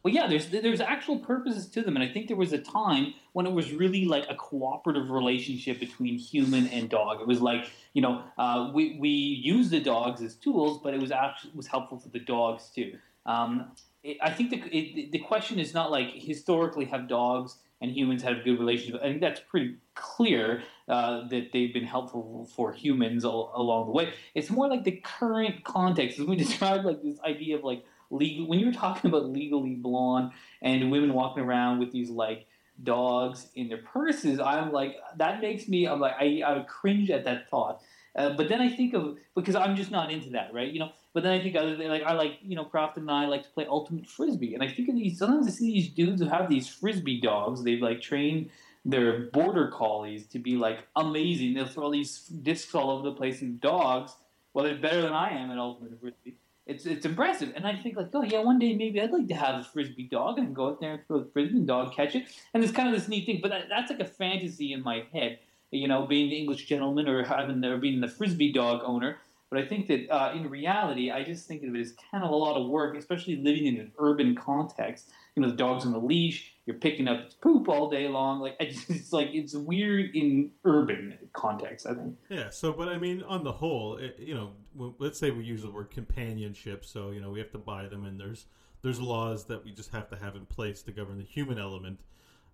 Well, 0.03 0.13
yeah, 0.13 0.27
there's 0.27 0.49
there's 0.49 0.79
actual 0.79 1.19
purposes 1.19 1.67
to 1.71 1.81
them, 1.81 1.95
and 1.95 2.03
I 2.03 2.07
think 2.07 2.27
there 2.27 2.37
was 2.37 2.53
a 2.53 2.57
time 2.57 3.13
when 3.33 3.45
it 3.45 3.51
was 3.51 3.73
really 3.73 4.05
like 4.05 4.25
a 4.29 4.35
cooperative 4.35 5.09
relationship 5.09 5.79
between 5.79 6.17
human 6.17 6.67
and 6.67 6.89
dog. 6.89 7.19
It 7.19 7.27
was 7.27 7.41
like 7.41 7.69
you 7.93 8.01
know 8.01 8.23
uh, 8.37 8.71
we 8.73 8.97
we 8.99 9.09
use 9.09 9.69
the 9.69 9.81
dogs 9.81 10.21
as 10.21 10.35
tools, 10.35 10.79
but 10.81 10.93
it 10.93 11.01
was 11.01 11.11
actually 11.11 11.51
was 11.53 11.67
helpful 11.67 11.99
for 11.99 12.09
the 12.09 12.19
dogs 12.19 12.69
too. 12.73 12.97
Um, 13.25 13.71
it, 14.03 14.17
I 14.21 14.31
think 14.31 14.51
the 14.51 14.63
it, 14.75 15.11
the 15.11 15.19
question 15.19 15.59
is 15.59 15.73
not 15.73 15.91
like 15.91 16.11
historically 16.13 16.85
have 16.85 17.09
dogs 17.09 17.57
and 17.81 17.91
humans 17.91 18.23
had 18.23 18.37
a 18.37 18.43
good 18.43 18.59
relationship. 18.59 19.01
I 19.01 19.07
think 19.07 19.21
that's 19.21 19.41
pretty 19.41 19.75
clear 19.95 20.63
uh, 20.87 21.27
that 21.27 21.51
they've 21.53 21.73
been 21.73 21.85
helpful 21.85 22.49
for 22.55 22.73
humans 22.73 23.23
al- 23.23 23.51
along 23.55 23.87
the 23.87 23.91
way. 23.91 24.13
It's 24.35 24.49
more 24.49 24.67
like 24.67 24.83
the 24.83 25.01
current 25.03 25.63
context. 25.63 26.19
As 26.19 26.25
we 26.25 26.35
describe 26.47 26.85
like 26.85 27.01
this 27.01 27.19
idea 27.21 27.57
of 27.57 27.63
like 27.63 27.83
legal. 28.09 28.47
When 28.47 28.59
you 28.59 28.67
were 28.67 28.73
talking 28.73 29.09
about 29.09 29.29
legally 29.29 29.75
blonde 29.75 30.31
and 30.61 30.91
women 30.91 31.13
walking 31.13 31.43
around 31.43 31.79
with 31.79 31.91
these 31.91 32.09
like 32.09 32.47
dogs 32.83 33.47
in 33.55 33.67
their 33.69 33.79
purses, 33.79 34.39
I'm 34.39 34.71
like 34.71 34.97
that 35.17 35.41
makes 35.41 35.67
me. 35.67 35.87
I'm 35.87 35.99
like 35.99 36.15
I, 36.19 36.41
I 36.45 36.65
cringe 36.67 37.09
at 37.09 37.25
that 37.25 37.49
thought. 37.49 37.81
Uh, 38.15 38.31
but 38.31 38.49
then 38.49 38.59
I 38.59 38.69
think 38.69 38.93
of 38.93 39.17
because 39.35 39.55
I'm 39.55 39.75
just 39.75 39.91
not 39.91 40.11
into 40.11 40.31
that, 40.31 40.53
right? 40.53 40.71
You 40.71 40.79
know. 40.79 40.91
But 41.11 41.23
then 41.23 41.31
I 41.31 41.41
think 41.41 41.55
other 41.55 41.75
like 41.75 42.03
I 42.03 42.13
like 42.13 42.37
you 42.41 42.55
know 42.55 42.65
Crofton 42.65 43.03
and 43.03 43.11
I 43.11 43.25
like 43.25 43.43
to 43.43 43.49
play 43.49 43.65
ultimate 43.67 44.07
frisbee, 44.07 44.53
and 44.53 44.63
I 44.63 44.67
think 44.67 44.89
of 44.89 44.95
these 44.95 45.17
sometimes 45.17 45.47
I 45.47 45.51
see 45.51 45.73
these 45.73 45.89
dudes 45.89 46.21
who 46.21 46.27
have 46.27 46.49
these 46.49 46.67
frisbee 46.67 47.19
dogs. 47.19 47.63
They've 47.63 47.81
like 47.81 48.01
trained 48.01 48.49
their 48.85 49.25
border 49.27 49.67
collies 49.67 50.27
to 50.27 50.39
be 50.39 50.55
like 50.55 50.79
amazing. 50.95 51.53
They'll 51.53 51.67
throw 51.67 51.91
these 51.91 52.25
discs 52.27 52.73
all 52.75 52.91
over 52.91 53.09
the 53.09 53.15
place, 53.15 53.41
and 53.41 53.59
dogs, 53.59 54.13
well, 54.53 54.65
they're 54.65 54.77
better 54.77 55.01
than 55.01 55.13
I 55.13 55.29
am 55.29 55.51
at 55.51 55.57
ultimate 55.57 55.99
frisbee. 55.99 56.37
It's 56.69 56.85
it's 56.85 57.05
impressive, 57.05 57.51
and 57.55 57.65
I 57.65 57.75
think 57.75 57.97
like, 57.97 58.09
oh 58.13 58.21
yeah, 58.21 58.43
one 58.43 58.59
day 58.59 58.75
maybe 58.75 59.01
I'd 59.01 59.11
like 59.11 59.27
to 59.29 59.33
have 59.33 59.55
a 59.55 59.63
frisbee 59.63 60.07
dog 60.07 60.37
and 60.37 60.55
go 60.55 60.67
out 60.67 60.79
there 60.79 60.91
and 60.93 61.07
throw 61.07 61.19
the 61.19 61.29
frisbee 61.33 61.61
dog 61.61 61.95
catch 61.95 62.13
it. 62.13 62.27
And 62.53 62.63
it's 62.63 62.71
kind 62.71 62.87
of 62.87 62.93
this 62.93 63.07
neat 63.07 63.25
thing, 63.25 63.39
but 63.41 63.49
that, 63.49 63.63
that's 63.69 63.89
like 63.89 63.99
a 63.99 64.05
fantasy 64.05 64.71
in 64.71 64.83
my 64.83 65.03
head, 65.11 65.39
you 65.71 65.87
know, 65.87 66.05
being 66.05 66.29
the 66.29 66.37
English 66.37 66.67
gentleman 66.67 67.09
or 67.09 67.23
having 67.23 67.65
or 67.65 67.77
being 67.77 68.01
the 68.01 68.07
frisbee 68.07 68.53
dog 68.53 68.81
owner. 68.85 69.17
But 69.49 69.59
I 69.63 69.65
think 69.65 69.87
that 69.87 70.09
uh, 70.11 70.33
in 70.35 70.47
reality, 70.47 71.09
I 71.09 71.23
just 71.23 71.47
think 71.47 71.63
of 71.63 71.73
it 71.73 71.79
as 71.79 71.95
kind 72.11 72.23
of 72.23 72.29
a 72.29 72.35
lot 72.35 72.55
of 72.55 72.69
work, 72.69 72.95
especially 72.95 73.37
living 73.37 73.65
in 73.65 73.77
an 73.77 73.91
urban 73.97 74.35
context. 74.35 75.09
You 75.35 75.41
know, 75.41 75.49
the 75.49 75.57
dog's 75.57 75.87
on 75.87 75.91
the 75.91 75.99
leash, 75.99 76.53
you're 76.69 76.77
picking 76.77 77.07
up 77.07 77.19
its 77.21 77.33
poop 77.33 77.67
all 77.67 77.89
day 77.89 78.07
long. 78.07 78.41
Like 78.41 78.55
it's 78.59 79.11
like 79.11 79.29
it's 79.33 79.55
weird 79.55 80.15
in 80.15 80.51
urban 80.65 81.17
context. 81.33 81.87
I 81.87 81.95
think. 81.95 82.15
Yeah. 82.29 82.51
So, 82.51 82.71
but 82.71 82.89
I 82.89 82.99
mean, 82.99 83.23
on 83.23 83.43
the 83.43 83.51
whole, 83.51 83.97
it, 83.97 84.17
you 84.19 84.35
know, 84.35 84.51
w- 84.75 84.93
let's 84.99 85.17
say 85.17 85.31
we 85.31 85.43
use 85.43 85.63
the 85.63 85.71
word 85.71 85.89
companionship. 85.89 86.85
So, 86.85 87.09
you 87.09 87.21
know, 87.21 87.31
we 87.31 87.39
have 87.39 87.51
to 87.53 87.57
buy 87.57 87.87
them, 87.87 88.05
and 88.05 88.19
there's 88.19 88.45
there's 88.83 89.01
laws 89.01 89.45
that 89.45 89.65
we 89.65 89.71
just 89.71 89.89
have 89.93 90.09
to 90.09 90.15
have 90.17 90.35
in 90.35 90.45
place 90.45 90.83
to 90.83 90.91
govern 90.91 91.17
the 91.17 91.23
human 91.23 91.57
element. 91.57 92.01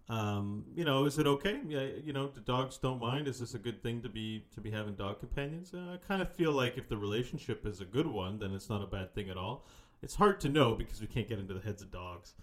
Um, 0.08 0.64
you 0.74 0.86
know, 0.86 1.04
is 1.04 1.20
it 1.20 1.28
okay? 1.28 1.60
Yeah, 1.68 1.88
you 2.02 2.14
know, 2.14 2.30
the 2.30 2.40
dogs 2.40 2.78
don't 2.78 3.02
mind. 3.02 3.28
Is 3.28 3.42
this 3.42 3.54
a 3.54 3.60
good 3.60 3.84
thing 3.84 4.02
to 4.04 4.08
be 4.08 4.46
to 4.54 4.62
be 4.62 4.72
having 4.72 4.96
dog 4.96 5.20
companions? 5.20 5.74
Uh, 5.74 5.96
I 5.96 5.98
kind 6.08 6.22
of 6.22 6.32
feel 6.32 6.54
like 6.54 6.78
if 6.78 6.88
the 6.88 6.96
relationship 6.96 7.66
is 7.66 7.82
a 7.82 7.86
good 7.86 8.08
one, 8.08 8.40
then 8.40 8.54
it's 8.54 8.70
not 8.70 8.82
a 8.82 8.88
bad 8.88 9.14
thing 9.14 9.30
at 9.30 9.36
all. 9.36 9.66
It's 10.02 10.16
hard 10.16 10.40
to 10.40 10.48
know 10.48 10.74
because 10.74 11.02
we 11.02 11.08
can't 11.08 11.28
get 11.28 11.38
into 11.38 11.54
the 11.54 11.60
heads 11.60 11.82
of 11.82 11.92
dogs. 11.92 12.36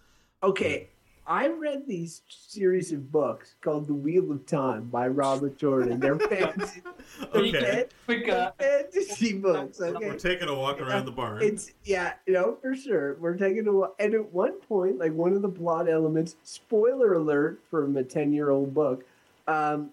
Okay, 0.43 0.91
I 1.27 1.49
read 1.49 1.87
these 1.87 2.23
series 2.29 2.93
of 2.93 3.13
books 3.13 3.55
called 3.61 3.87
The 3.87 3.95
Wheel 3.95 4.33
of 4.33 4.45
Time 4.45 4.89
by 4.89 5.07
Robert 5.07 5.57
Jordan. 5.57 6.01
They're 6.01 6.19
fantasy, 6.19 6.83
Okay, 7.35 7.85
Quick, 8.07 8.27
fantasy 8.27 9.39
books. 9.39 9.81
Okay, 9.81 10.09
we're 10.09 10.19
taking 10.19 10.49
a 10.49 10.55
walk 10.55 10.81
around 10.81 11.05
the 11.05 11.13
barn. 11.13 11.43
It's 11.43 11.73
yeah, 11.85 12.15
you 12.27 12.33
know 12.33 12.57
for 12.61 12.75
sure. 12.75 13.15
We're 13.21 13.37
taking 13.37 13.69
a 13.69 13.73
walk, 13.73 13.95
and 14.01 14.15
at 14.15 14.33
one 14.33 14.61
point, 14.61 14.99
like 14.99 15.13
one 15.13 15.33
of 15.33 15.43
the 15.43 15.49
plot 15.49 15.89
elements. 15.89 16.37
Spoiler 16.43 17.15
alert 17.15 17.61
from 17.71 17.97
a 17.97 18.03
ten-year-old 18.03 18.75
book. 18.75 19.05
Um, 19.47 19.91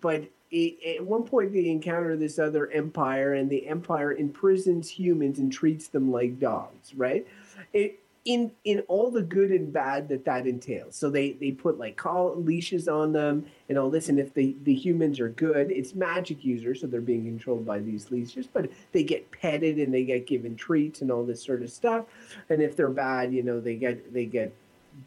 but 0.00 0.24
it, 0.52 0.98
at 0.98 1.04
one 1.04 1.24
point, 1.24 1.52
they 1.52 1.68
encounter 1.68 2.16
this 2.16 2.38
other 2.38 2.70
empire, 2.70 3.34
and 3.34 3.50
the 3.50 3.66
empire 3.66 4.12
imprisons 4.12 4.88
humans 4.88 5.40
and 5.40 5.52
treats 5.52 5.88
them 5.88 6.12
like 6.12 6.38
dogs. 6.38 6.94
Right? 6.94 7.26
It 7.72 7.98
in 8.28 8.52
in 8.64 8.80
all 8.88 9.10
the 9.10 9.22
good 9.22 9.50
and 9.50 9.72
bad 9.72 10.06
that 10.10 10.24
that 10.26 10.46
entails. 10.46 10.94
So 10.96 11.08
they 11.08 11.32
they 11.32 11.50
put 11.50 11.78
like 11.78 11.96
call 11.96 12.36
leashes 12.36 12.86
on 12.86 13.12
them 13.12 13.46
and 13.70 13.78
all 13.78 13.88
this. 13.90 14.08
And 14.10 14.20
if 14.20 14.34
the 14.34 14.54
the 14.64 14.74
humans 14.74 15.18
are 15.18 15.30
good, 15.30 15.70
it's 15.72 15.94
magic 15.94 16.44
users, 16.44 16.82
so 16.82 16.86
they're 16.86 17.00
being 17.00 17.24
controlled 17.24 17.64
by 17.64 17.78
these 17.78 18.10
leashes. 18.10 18.46
But 18.46 18.70
they 18.92 19.02
get 19.02 19.30
petted 19.30 19.78
and 19.78 19.92
they 19.94 20.04
get 20.04 20.26
given 20.26 20.56
treats 20.56 21.00
and 21.00 21.10
all 21.10 21.24
this 21.24 21.42
sort 21.42 21.62
of 21.62 21.70
stuff. 21.70 22.04
And 22.50 22.60
if 22.60 22.76
they're 22.76 22.90
bad, 22.90 23.32
you 23.32 23.42
know, 23.42 23.60
they 23.60 23.76
get 23.76 24.12
they 24.12 24.26
get 24.26 24.54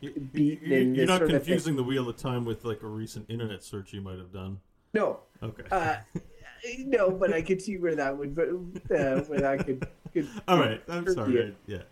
beaten. 0.02 0.30
You- 0.72 0.78
and 0.78 0.98
You're 0.98 1.06
not 1.06 1.20
sort 1.20 1.30
of 1.32 1.44
thing. 1.44 1.54
confusing 1.54 1.76
the 1.76 1.84
wheel 1.84 2.10
of 2.10 2.18
time 2.18 2.44
with 2.44 2.66
like 2.66 2.82
a 2.82 2.88
recent 2.88 3.30
internet 3.30 3.64
search 3.64 3.94
you 3.94 4.02
might 4.02 4.18
have 4.18 4.34
done. 4.34 4.60
No, 4.96 5.20
Okay. 5.44 5.64
uh, 5.72 5.98
no, 6.80 7.12
but 7.12 7.32
I 7.34 7.42
could 7.44 7.62
see 7.62 7.78
where 7.78 7.96
that 7.96 8.18
would, 8.18 8.38
uh, 8.38 9.22
where 9.22 9.40
that 9.40 9.66
could, 9.66 9.88
could 10.14 10.28
All 10.48 10.60
right. 10.60 10.82
I'm 10.90 11.08
sorry. 11.14 11.56
yeah. 11.68 11.76
Yeah. 11.78 11.84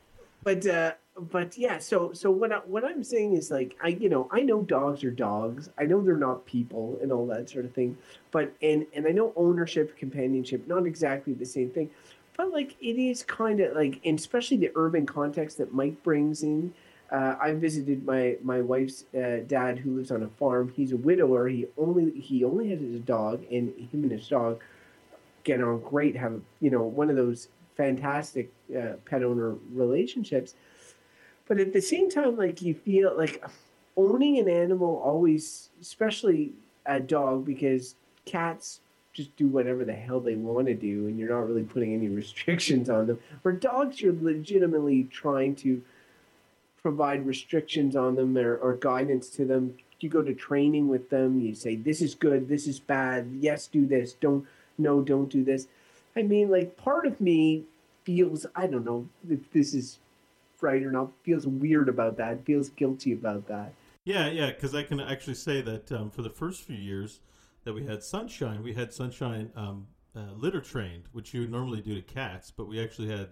but 0.43 0.65
uh 0.65 0.93
but 1.19 1.57
yeah 1.57 1.77
so 1.77 2.13
so 2.13 2.31
what 2.31 2.51
I, 2.51 2.57
what 2.59 2.83
i'm 2.83 3.03
saying 3.03 3.33
is 3.33 3.51
like 3.51 3.75
i 3.81 3.89
you 3.89 4.09
know 4.09 4.29
i 4.31 4.41
know 4.41 4.61
dogs 4.61 5.03
are 5.03 5.11
dogs 5.11 5.69
i 5.77 5.83
know 5.83 6.01
they're 6.01 6.15
not 6.15 6.45
people 6.45 6.97
and 7.01 7.11
all 7.11 7.25
that 7.27 7.49
sort 7.49 7.65
of 7.65 7.73
thing 7.73 7.97
but 8.31 8.53
and 8.61 8.85
and 8.93 9.05
i 9.07 9.11
know 9.11 9.33
ownership 9.35 9.97
companionship 9.97 10.67
not 10.67 10.85
exactly 10.85 11.33
the 11.33 11.45
same 11.45 11.69
thing 11.69 11.89
but 12.37 12.51
like 12.51 12.75
it 12.81 12.97
is 12.97 13.23
kind 13.23 13.59
of 13.59 13.75
like 13.75 13.99
and 14.05 14.17
especially 14.17 14.57
the 14.57 14.71
urban 14.75 15.05
context 15.05 15.57
that 15.57 15.73
mike 15.73 16.01
brings 16.03 16.43
in 16.43 16.73
uh, 17.11 17.35
I 17.41 17.53
visited 17.53 18.05
my 18.05 18.37
my 18.43 18.61
wife's 18.61 19.05
uh, 19.15 19.39
dad 19.47 19.79
who 19.79 19.95
lives 19.95 20.11
on 20.11 20.23
a 20.23 20.27
farm. 20.27 20.71
He's 20.75 20.91
a 20.91 20.97
widower. 20.97 21.47
He 21.47 21.65
only 21.77 22.11
he 22.11 22.43
only 22.43 22.69
has 22.69 22.79
his 22.79 23.01
dog, 23.01 23.43
and 23.51 23.73
him 23.91 24.03
and 24.03 24.11
his 24.11 24.27
dog 24.27 24.61
get 25.43 25.61
on 25.61 25.79
great. 25.79 26.15
Have 26.15 26.39
you 26.59 26.69
know 26.69 26.83
one 26.83 27.09
of 27.09 27.15
those 27.15 27.47
fantastic 27.75 28.51
uh, 28.77 28.93
pet 29.05 29.23
owner 29.23 29.55
relationships. 29.73 30.53
But 31.49 31.59
at 31.59 31.73
the 31.73 31.81
same 31.81 32.09
time, 32.09 32.37
like 32.37 32.61
you 32.61 32.75
feel 32.75 33.17
like 33.17 33.43
owning 33.97 34.37
an 34.37 34.47
animal 34.47 35.01
always, 35.03 35.69
especially 35.81 36.53
a 36.85 36.99
dog, 36.99 37.43
because 37.43 37.95
cats 38.25 38.79
just 39.13 39.35
do 39.35 39.47
whatever 39.47 39.83
the 39.83 39.93
hell 39.93 40.19
they 40.19 40.35
want 40.35 40.67
to 40.67 40.75
do, 40.75 41.07
and 41.07 41.17
you're 41.19 41.31
not 41.31 41.47
really 41.47 41.63
putting 41.63 41.93
any 41.93 42.07
restrictions 42.21 42.87
on 42.87 43.07
them. 43.07 43.19
For 43.41 43.51
dogs, 43.51 43.99
you're 43.99 44.13
legitimately 44.13 45.05
trying 45.05 45.55
to 45.57 45.81
provide 46.83 47.25
restrictions 47.25 47.95
on 47.95 48.15
them 48.15 48.37
or, 48.37 48.55
or 48.55 48.75
guidance 48.75 49.27
to 49.31 49.43
them. 49.43 49.75
You 49.99 50.07
go 50.07 50.21
to 50.21 50.35
training 50.35 50.87
with 50.87 51.09
them. 51.09 51.41
You 51.41 51.55
say, 51.55 51.75
"This 51.75 51.99
is 51.99 52.13
good. 52.13 52.47
This 52.47 52.67
is 52.67 52.79
bad. 52.79 53.39
Yes, 53.39 53.65
do 53.65 53.87
this. 53.87 54.13
Don't. 54.13 54.45
No, 54.77 55.01
don't 55.01 55.29
do 55.29 55.43
this." 55.43 55.67
I 56.15 56.21
mean, 56.21 56.51
like 56.51 56.77
part 56.77 57.07
of 57.07 57.19
me 57.19 57.63
feels 58.03 58.45
I 58.55 58.67
don't 58.67 58.85
know 58.85 59.09
if 59.27 59.51
this 59.51 59.73
is 59.73 59.97
right 60.61 60.81
or 60.81 60.91
not. 60.91 61.11
Feels 61.23 61.47
weird 61.47 61.89
about 61.89 62.17
that. 62.17 62.45
Feels 62.45 62.69
guilty 62.69 63.13
about 63.13 63.47
that. 63.47 63.73
Yeah, 64.05 64.29
yeah, 64.29 64.47
because 64.47 64.73
I 64.73 64.83
can 64.83 64.99
actually 64.99 65.35
say 65.35 65.61
that 65.61 65.91
um, 65.91 66.09
for 66.09 66.21
the 66.21 66.29
first 66.29 66.63
few 66.63 66.75
years 66.75 67.19
that 67.63 67.73
we 67.73 67.85
had 67.85 68.03
Sunshine, 68.03 68.63
we 68.63 68.73
had 68.73 68.93
Sunshine 68.93 69.51
um, 69.55 69.87
uh, 70.15 70.33
litter 70.35 70.61
trained, 70.61 71.03
which 71.11 71.33
you 71.33 71.47
normally 71.47 71.81
do 71.81 71.93
to 71.95 72.01
cats, 72.01 72.51
but 72.51 72.67
we 72.67 72.81
actually 72.81 73.09
had 73.09 73.29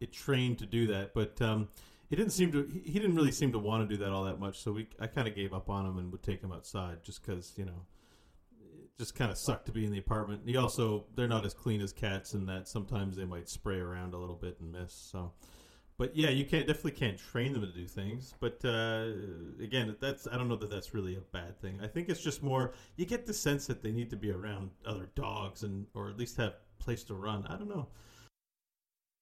it 0.00 0.12
trained 0.12 0.58
to 0.58 0.66
do 0.66 0.86
that. 0.88 1.14
But 1.14 1.40
um, 1.40 1.68
he 2.10 2.16
didn't 2.16 2.32
seem 2.32 2.52
to. 2.52 2.68
He 2.84 2.98
didn't 2.98 3.16
really 3.16 3.32
seem 3.32 3.52
to 3.52 3.58
want 3.58 3.88
to 3.88 3.96
do 3.96 4.02
that 4.02 4.10
all 4.10 4.24
that 4.24 4.38
much. 4.38 4.60
So 4.60 4.72
we, 4.72 4.88
I 5.00 5.06
kind 5.06 5.28
of 5.28 5.34
gave 5.34 5.52
up 5.52 5.70
on 5.70 5.86
him 5.86 5.98
and 5.98 6.10
would 6.12 6.22
take 6.22 6.42
him 6.42 6.52
outside 6.52 7.02
just 7.02 7.24
because 7.24 7.52
you 7.56 7.64
know, 7.64 7.86
it 8.82 8.96
just 8.98 9.14
kind 9.14 9.30
of 9.30 9.38
sucked 9.38 9.66
to 9.66 9.72
be 9.72 9.84
in 9.84 9.92
the 9.92 9.98
apartment. 9.98 10.42
He 10.46 10.56
also 10.56 11.04
they're 11.14 11.28
not 11.28 11.46
as 11.46 11.54
clean 11.54 11.80
as 11.80 11.92
cats, 11.92 12.34
in 12.34 12.46
that 12.46 12.68
sometimes 12.68 13.16
they 13.16 13.24
might 13.24 13.48
spray 13.48 13.78
around 13.78 14.14
a 14.14 14.18
little 14.18 14.36
bit 14.36 14.58
and 14.60 14.72
miss. 14.72 14.92
So 14.92 15.32
but 15.96 16.16
yeah, 16.16 16.30
you 16.30 16.44
can't 16.44 16.66
definitely 16.66 16.92
can't 16.92 17.18
train 17.18 17.52
them 17.52 17.62
to 17.62 17.72
do 17.72 17.86
things. 17.86 18.34
But 18.40 18.60
uh, 18.64 19.06
again, 19.62 19.94
that's 20.00 20.26
I 20.26 20.36
don't 20.36 20.48
know 20.48 20.56
that 20.56 20.70
that's 20.70 20.94
really 20.94 21.16
a 21.16 21.20
bad 21.20 21.60
thing. 21.60 21.78
I 21.82 21.86
think 21.86 22.08
it's 22.08 22.20
just 22.20 22.42
more 22.42 22.72
you 22.96 23.06
get 23.06 23.26
the 23.26 23.34
sense 23.34 23.66
that 23.66 23.82
they 23.82 23.92
need 23.92 24.10
to 24.10 24.16
be 24.16 24.30
around 24.30 24.70
other 24.86 25.08
dogs 25.14 25.62
and 25.62 25.86
or 25.94 26.10
at 26.10 26.18
least 26.18 26.36
have 26.38 26.54
place 26.78 27.04
to 27.04 27.14
run. 27.14 27.46
I 27.48 27.56
don't 27.56 27.68
know. 27.68 27.86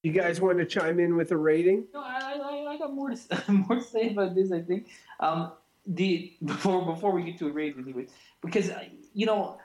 You 0.01 0.11
guys 0.11 0.41
want 0.41 0.57
to 0.57 0.65
chime 0.65 0.99
in 0.99 1.15
with 1.15 1.31
a 1.31 1.37
rating? 1.37 1.85
No, 1.93 2.01
I, 2.01 2.37
I, 2.43 2.73
I 2.73 2.77
got 2.77 2.93
more 2.93 3.11
to 3.11 3.15
say, 3.15 3.37
more 3.47 3.77
to 3.77 3.81
say 3.81 4.09
about 4.09 4.35
this. 4.35 4.51
I 4.51 4.61
think 4.61 4.89
um, 5.19 5.53
the 5.85 6.33
before 6.43 6.85
before 6.85 7.11
we 7.11 7.23
get 7.23 7.37
to 7.39 7.47
a 7.47 7.51
rating, 7.51 7.83
anyway, 7.83 8.07
because 8.41 8.71
you 9.13 9.25
know 9.25 9.59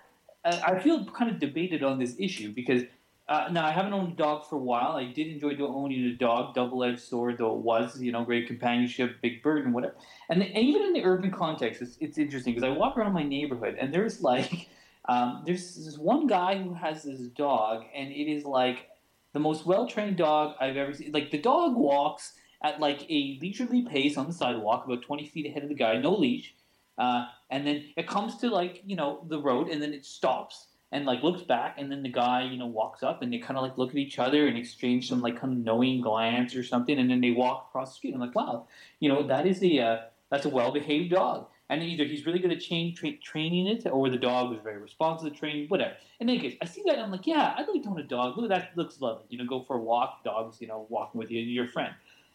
I, 0.45 0.61
I 0.75 0.79
feel 0.79 1.05
kind 1.07 1.31
of 1.31 1.41
debated 1.41 1.83
on 1.83 1.99
this 1.99 2.17
issue 2.19 2.53
because 2.53 2.83
uh, 3.29 3.49
now 3.51 3.67
I 3.67 3.73
haven't 3.73 3.93
owned 3.93 4.13
a 4.13 4.17
dog 4.17 4.47
for 4.47 4.57
a 4.57 4.61
while. 4.61 4.93
I 4.93 5.05
did 5.05 5.27
enjoy 5.27 5.55
owning 5.61 6.05
a 6.07 6.13
dog, 6.15 6.55
double 6.55 6.83
edged 6.83 7.01
sword 7.01 7.39
though 7.39 7.57
it 7.57 7.63
was, 7.63 8.01
you 8.01 8.11
know, 8.11 8.25
great 8.25 8.47
companionship, 8.47 9.21
big 9.21 9.43
burden, 9.43 9.73
whatever. 9.73 9.95
And, 10.31 10.43
and 10.43 10.57
even 10.57 10.83
in 10.83 10.93
the 10.95 11.05
urban 11.05 11.31
context, 11.31 11.83
it's, 11.83 11.99
it's 12.01 12.19
interesting 12.19 12.55
because 12.55 12.69
I 12.69 12.71
walk 12.71 12.97
around 12.97 13.13
my 13.13 13.23
neighborhood 13.23 13.77
and 13.79 13.93
there's 13.93 14.23
like 14.23 14.69
um, 15.09 15.43
there's 15.47 15.75
this 15.75 15.99
one 15.99 16.27
guy 16.27 16.63
who 16.63 16.75
has 16.75 17.03
this 17.03 17.21
dog, 17.21 17.85
and 17.95 18.11
it 18.11 18.31
is 18.31 18.45
like 18.45 18.89
the 19.33 19.41
most 19.41 19.65
well 19.65 19.89
trained 19.89 20.19
dog 20.19 20.55
I've 20.61 20.77
ever 20.77 20.93
seen. 20.93 21.13
Like 21.13 21.31
the 21.31 21.39
dog 21.39 21.77
walks 21.77 22.35
at 22.63 22.79
like 22.79 23.03
a 23.11 23.39
leisurely 23.41 23.83
pace 23.83 24.19
on 24.19 24.27
the 24.27 24.35
sidewalk, 24.35 24.85
about 24.85 25.03
twenty 25.03 25.27
feet 25.27 25.47
ahead 25.47 25.63
of 25.63 25.71
the 25.71 25.75
guy, 25.75 25.97
no 25.97 26.15
leash, 26.15 26.55
uh, 26.99 27.27
and 27.51 27.67
then 27.67 27.87
it 27.97 28.07
comes 28.07 28.37
to 28.39 28.51
like 28.51 28.83
you 28.85 28.97
know 28.97 29.25
the 29.29 29.41
road, 29.41 29.69
and 29.69 29.83
then 29.83 29.95
it 29.95 30.05
stops 30.05 30.68
and 30.91 31.05
like 31.05 31.23
looks 31.23 31.43
back, 31.43 31.77
and 31.79 31.91
then 31.91 32.03
the 32.03 32.09
guy 32.09 32.45
you 32.45 32.59
know 32.59 32.67
walks 32.67 33.03
up, 33.03 33.23
and 33.23 33.33
they 33.33 33.39
kind 33.39 33.57
of 33.57 33.63
like 33.63 33.77
look 33.79 33.91
at 33.91 33.97
each 33.97 34.19
other 34.19 34.47
and 34.47 34.57
exchange 34.57 35.09
some 35.09 35.21
like 35.21 35.41
kind 35.41 35.53
of 35.53 35.59
knowing 35.59 36.01
glance 36.01 36.55
or 36.55 36.63
something, 36.63 36.99
and 36.99 37.11
then 37.11 37.21
they 37.21 37.31
walk 37.31 37.69
across 37.69 37.91
the 37.91 37.97
street. 37.97 38.15
I'm 38.15 38.21
like, 38.21 38.35
wow, 38.35 38.67
you 39.01 39.09
know 39.09 39.27
that 39.27 39.47
is 39.47 39.63
a 39.63 39.79
uh, 39.79 39.99
that's 40.31 40.47
a 40.47 40.51
well 40.51 40.73
behaved 40.73 41.11
dog. 41.11 41.47
And 41.71 41.83
either 41.83 42.05
he's 42.05 42.25
really 42.25 42.39
good 42.39 42.51
at 42.51 42.61
chain 42.61 42.95
tra- 42.95 43.19
training 43.19 43.67
it, 43.67 43.87
or 43.87 44.09
the 44.09 44.17
dog 44.17 44.51
was 44.51 44.61
very 44.63 44.79
responsive 44.79 45.33
to 45.33 45.39
training, 45.39 45.69
whatever. 45.69 45.93
In 46.19 46.29
any 46.29 46.41
case, 46.41 46.57
I 46.63 46.65
see 46.65 46.83
that 46.87 46.95
and 46.95 47.03
I'm 47.03 47.11
like, 47.11 47.27
yeah, 47.27 47.55
I'd 47.59 47.69
like 47.69 47.83
to 47.83 47.91
own 47.91 48.01
a 48.01 48.03
dog. 48.03 48.39
Look, 48.39 48.51
at 48.51 48.59
that 48.59 48.77
looks 48.77 49.03
lovely. 49.03 49.25
You 49.29 49.37
know, 49.37 49.45
go 49.45 49.63
for 49.63 49.77
a 49.77 49.81
walk. 49.81 50.25
Dogs, 50.25 50.63
you 50.63 50.67
know, 50.67 50.87
walking 50.89 51.19
with 51.19 51.31
you, 51.31 51.41
your 51.41 51.69
friend. 51.69 51.93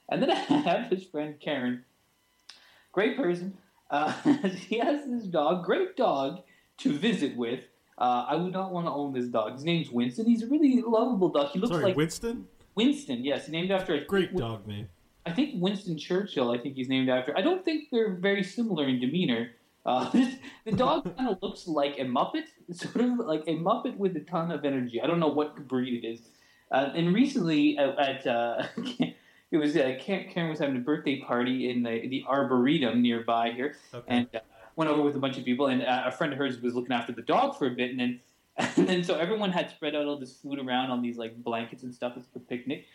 And 0.09 0.21
then 0.21 0.29
I 0.31 0.35
have 0.35 0.89
this 0.89 1.03
friend 1.03 1.39
Karen, 1.39 1.83
great 2.91 3.17
person. 3.17 3.57
Uh, 3.89 4.11
has 4.11 4.61
this 5.07 5.23
dog, 5.23 5.65
great 5.65 5.97
dog, 5.97 6.41
to 6.77 6.93
visit 6.93 7.35
with. 7.35 7.61
Uh, 7.97 8.25
I 8.27 8.35
would 8.35 8.53
not 8.53 8.71
want 8.71 8.87
to 8.87 8.91
own 8.91 9.13
this 9.13 9.27
dog. 9.27 9.53
His 9.53 9.63
name's 9.63 9.89
Winston. 9.89 10.25
He's 10.25 10.43
a 10.43 10.47
really 10.47 10.81
lovable 10.85 11.29
dog. 11.29 11.51
He 11.51 11.59
looks 11.59 11.71
Sorry, 11.71 11.83
like 11.85 11.95
Winston. 11.95 12.47
Winston. 12.75 13.23
Yes, 13.23 13.47
named 13.49 13.71
after 13.71 13.93
a 13.93 14.05
Great 14.05 14.35
dog 14.35 14.65
name. 14.67 14.89
I 15.25 15.31
think 15.31 15.61
Winston 15.61 15.97
Churchill. 15.97 16.51
I 16.51 16.57
think 16.57 16.75
he's 16.75 16.89
named 16.89 17.09
after. 17.09 17.37
I 17.37 17.41
don't 17.41 17.63
think 17.63 17.85
they're 17.91 18.15
very 18.15 18.43
similar 18.43 18.87
in 18.87 18.99
demeanor. 18.99 19.51
Uh, 19.85 20.09
the 20.65 20.71
dog 20.71 21.03
kind 21.17 21.29
of 21.29 21.37
looks 21.41 21.67
like 21.67 21.97
a 21.99 22.03
muppet, 22.05 22.45
sort 22.71 22.95
of 23.05 23.19
like 23.19 23.43
a 23.47 23.55
muppet 23.57 23.95
with 23.97 24.15
a 24.17 24.21
ton 24.21 24.51
of 24.51 24.65
energy. 24.65 25.01
I 25.01 25.07
don't 25.07 25.19
know 25.19 25.27
what 25.27 25.67
breed 25.67 26.03
it 26.03 26.07
is. 26.07 26.21
Uh, 26.71 26.91
and 26.95 27.13
recently, 27.13 27.77
at, 27.77 27.97
at 27.99 28.27
uh, 28.27 28.63
it 29.51 29.57
was 29.57 29.77
uh, 29.77 29.95
Karen 29.99 30.29
Karen 30.31 30.49
was 30.49 30.59
having 30.59 30.77
a 30.77 30.79
birthday 30.79 31.19
party 31.21 31.69
in 31.69 31.83
the, 31.83 32.07
the 32.07 32.25
arboretum 32.27 33.01
nearby 33.01 33.51
here, 33.51 33.75
Okay. 33.93 34.05
and 34.07 34.27
uh, 34.33 34.39
went 34.75 34.89
over 34.89 35.01
with 35.01 35.15
a 35.15 35.19
bunch 35.19 35.37
of 35.37 35.45
people. 35.45 35.67
And 35.67 35.83
uh, 35.83 36.03
a 36.05 36.11
friend 36.11 36.33
of 36.33 36.39
hers 36.39 36.61
was 36.61 36.75
looking 36.75 36.93
after 36.93 37.11
the 37.11 37.21
dog 37.21 37.57
for 37.57 37.67
a 37.67 37.71
bit, 37.71 37.91
and 37.91 37.99
then 37.99 38.19
and 38.57 38.87
then 38.87 39.03
so 39.03 39.15
everyone 39.15 39.51
had 39.51 39.69
spread 39.69 39.95
out 39.95 40.05
all 40.05 40.17
this 40.17 40.33
food 40.33 40.59
around 40.59 40.91
on 40.91 41.01
these 41.01 41.17
like 41.17 41.35
blankets 41.43 41.83
and 41.83 41.93
stuff. 41.93 42.13
It's 42.17 42.27
a 42.35 42.39
picnic. 42.39 42.85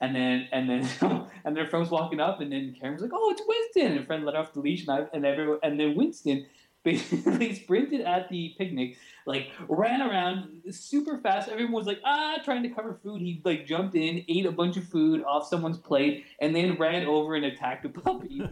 And 0.00 0.16
then 0.16 0.48
and 0.52 0.68
then 0.68 0.88
and 1.44 1.56
their 1.56 1.66
friend 1.66 1.82
was 1.82 1.90
walking 1.90 2.20
up, 2.20 2.40
and 2.40 2.50
then 2.50 2.74
Karen 2.78 2.94
was 2.94 3.02
like, 3.02 3.12
"Oh, 3.14 3.30
it's 3.30 3.42
Winston!" 3.46 3.92
And 3.92 4.00
her 4.00 4.06
friend 4.06 4.24
let 4.24 4.34
off 4.34 4.52
the 4.52 4.60
leash, 4.60 4.86
and 4.86 4.90
I, 4.90 5.06
and 5.12 5.24
everyone 5.24 5.58
and 5.62 5.78
then 5.78 5.94
Winston 5.94 6.46
basically 6.82 7.54
sprinted 7.54 8.00
at 8.00 8.28
the 8.28 8.54
picnic, 8.58 8.96
like 9.24 9.52
ran 9.68 10.02
around 10.02 10.62
super 10.70 11.18
fast. 11.18 11.48
Everyone 11.48 11.72
was 11.72 11.86
like, 11.86 12.00
"Ah!" 12.04 12.38
trying 12.44 12.64
to 12.64 12.70
cover 12.70 12.98
food. 13.00 13.20
He 13.20 13.40
like 13.44 13.66
jumped 13.66 13.94
in, 13.94 14.24
ate 14.26 14.46
a 14.46 14.50
bunch 14.50 14.76
of 14.76 14.84
food 14.84 15.22
off 15.22 15.46
someone's 15.46 15.78
plate, 15.78 16.24
and 16.40 16.56
then 16.56 16.76
ran 16.78 17.06
over 17.06 17.36
and 17.36 17.44
attacked 17.44 17.84
a 17.84 17.88
puppy. 17.88 18.42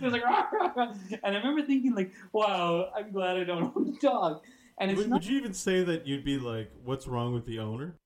It 0.00 0.04
was 0.04 0.12
like, 0.12 0.24
"Rah, 0.24 0.46
rah, 0.52 0.72
rah." 0.74 0.94
and 1.22 1.36
I 1.36 1.38
remember 1.38 1.62
thinking, 1.62 1.94
like, 1.94 2.12
"Wow, 2.32 2.90
I'm 2.96 3.12
glad 3.12 3.36
I 3.36 3.44
don't 3.44 3.76
own 3.76 3.94
a 3.96 4.00
dog." 4.00 4.42
And 4.78 4.90
it's 4.90 4.98
would, 4.98 5.10
not 5.10 5.20
would 5.20 5.26
you 5.26 5.38
even 5.38 5.54
say 5.54 5.82
that 5.84 6.06
you'd 6.06 6.24
be 6.24 6.38
like, 6.38 6.70
"What's 6.84 7.06
wrong 7.06 7.34
with 7.34 7.46
the 7.46 7.58
owner"? 7.58 7.96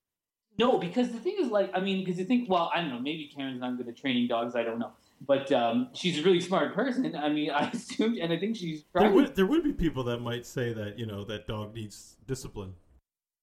No, 0.59 0.79
because 0.79 1.11
the 1.12 1.18
thing 1.18 1.37
is, 1.38 1.51
like, 1.51 1.70
I 1.75 1.81
mean, 1.81 2.05
because 2.05 2.18
you 2.18 2.25
think, 2.25 2.49
well, 2.49 2.70
I 2.75 2.81
don't 2.81 2.88
know, 2.88 2.99
maybe 2.99 3.31
Karen's 3.35 3.61
not 3.61 3.77
good 3.77 3.88
at 3.88 3.96
training 3.96 4.29
dogs. 4.29 4.57
I 4.57 4.62
don't 4.62 4.79
know, 4.79 4.92
but 5.27 5.53
um, 5.53 5.88
she's 5.92 6.18
a 6.18 6.22
really 6.22 6.40
smart 6.40 6.75
person. 6.75 7.14
I 7.14 7.29
mean, 7.29 7.51
I 7.55 7.68
assume, 7.70 8.16
and 8.20 8.33
I 8.33 8.38
think 8.38 8.57
she's 8.57 8.85
There 8.94 9.11
would 9.11 9.35
there 9.35 9.46
would 9.46 9.62
be 9.62 9.72
people 9.72 10.05
that 10.05 10.20
might 10.20 10.46
say 10.46 10.72
that 10.72 10.99
you 10.99 11.07
know 11.07 11.25
that 11.25 11.46
dog 11.46 11.75
needs 11.75 12.16
discipline. 12.27 12.75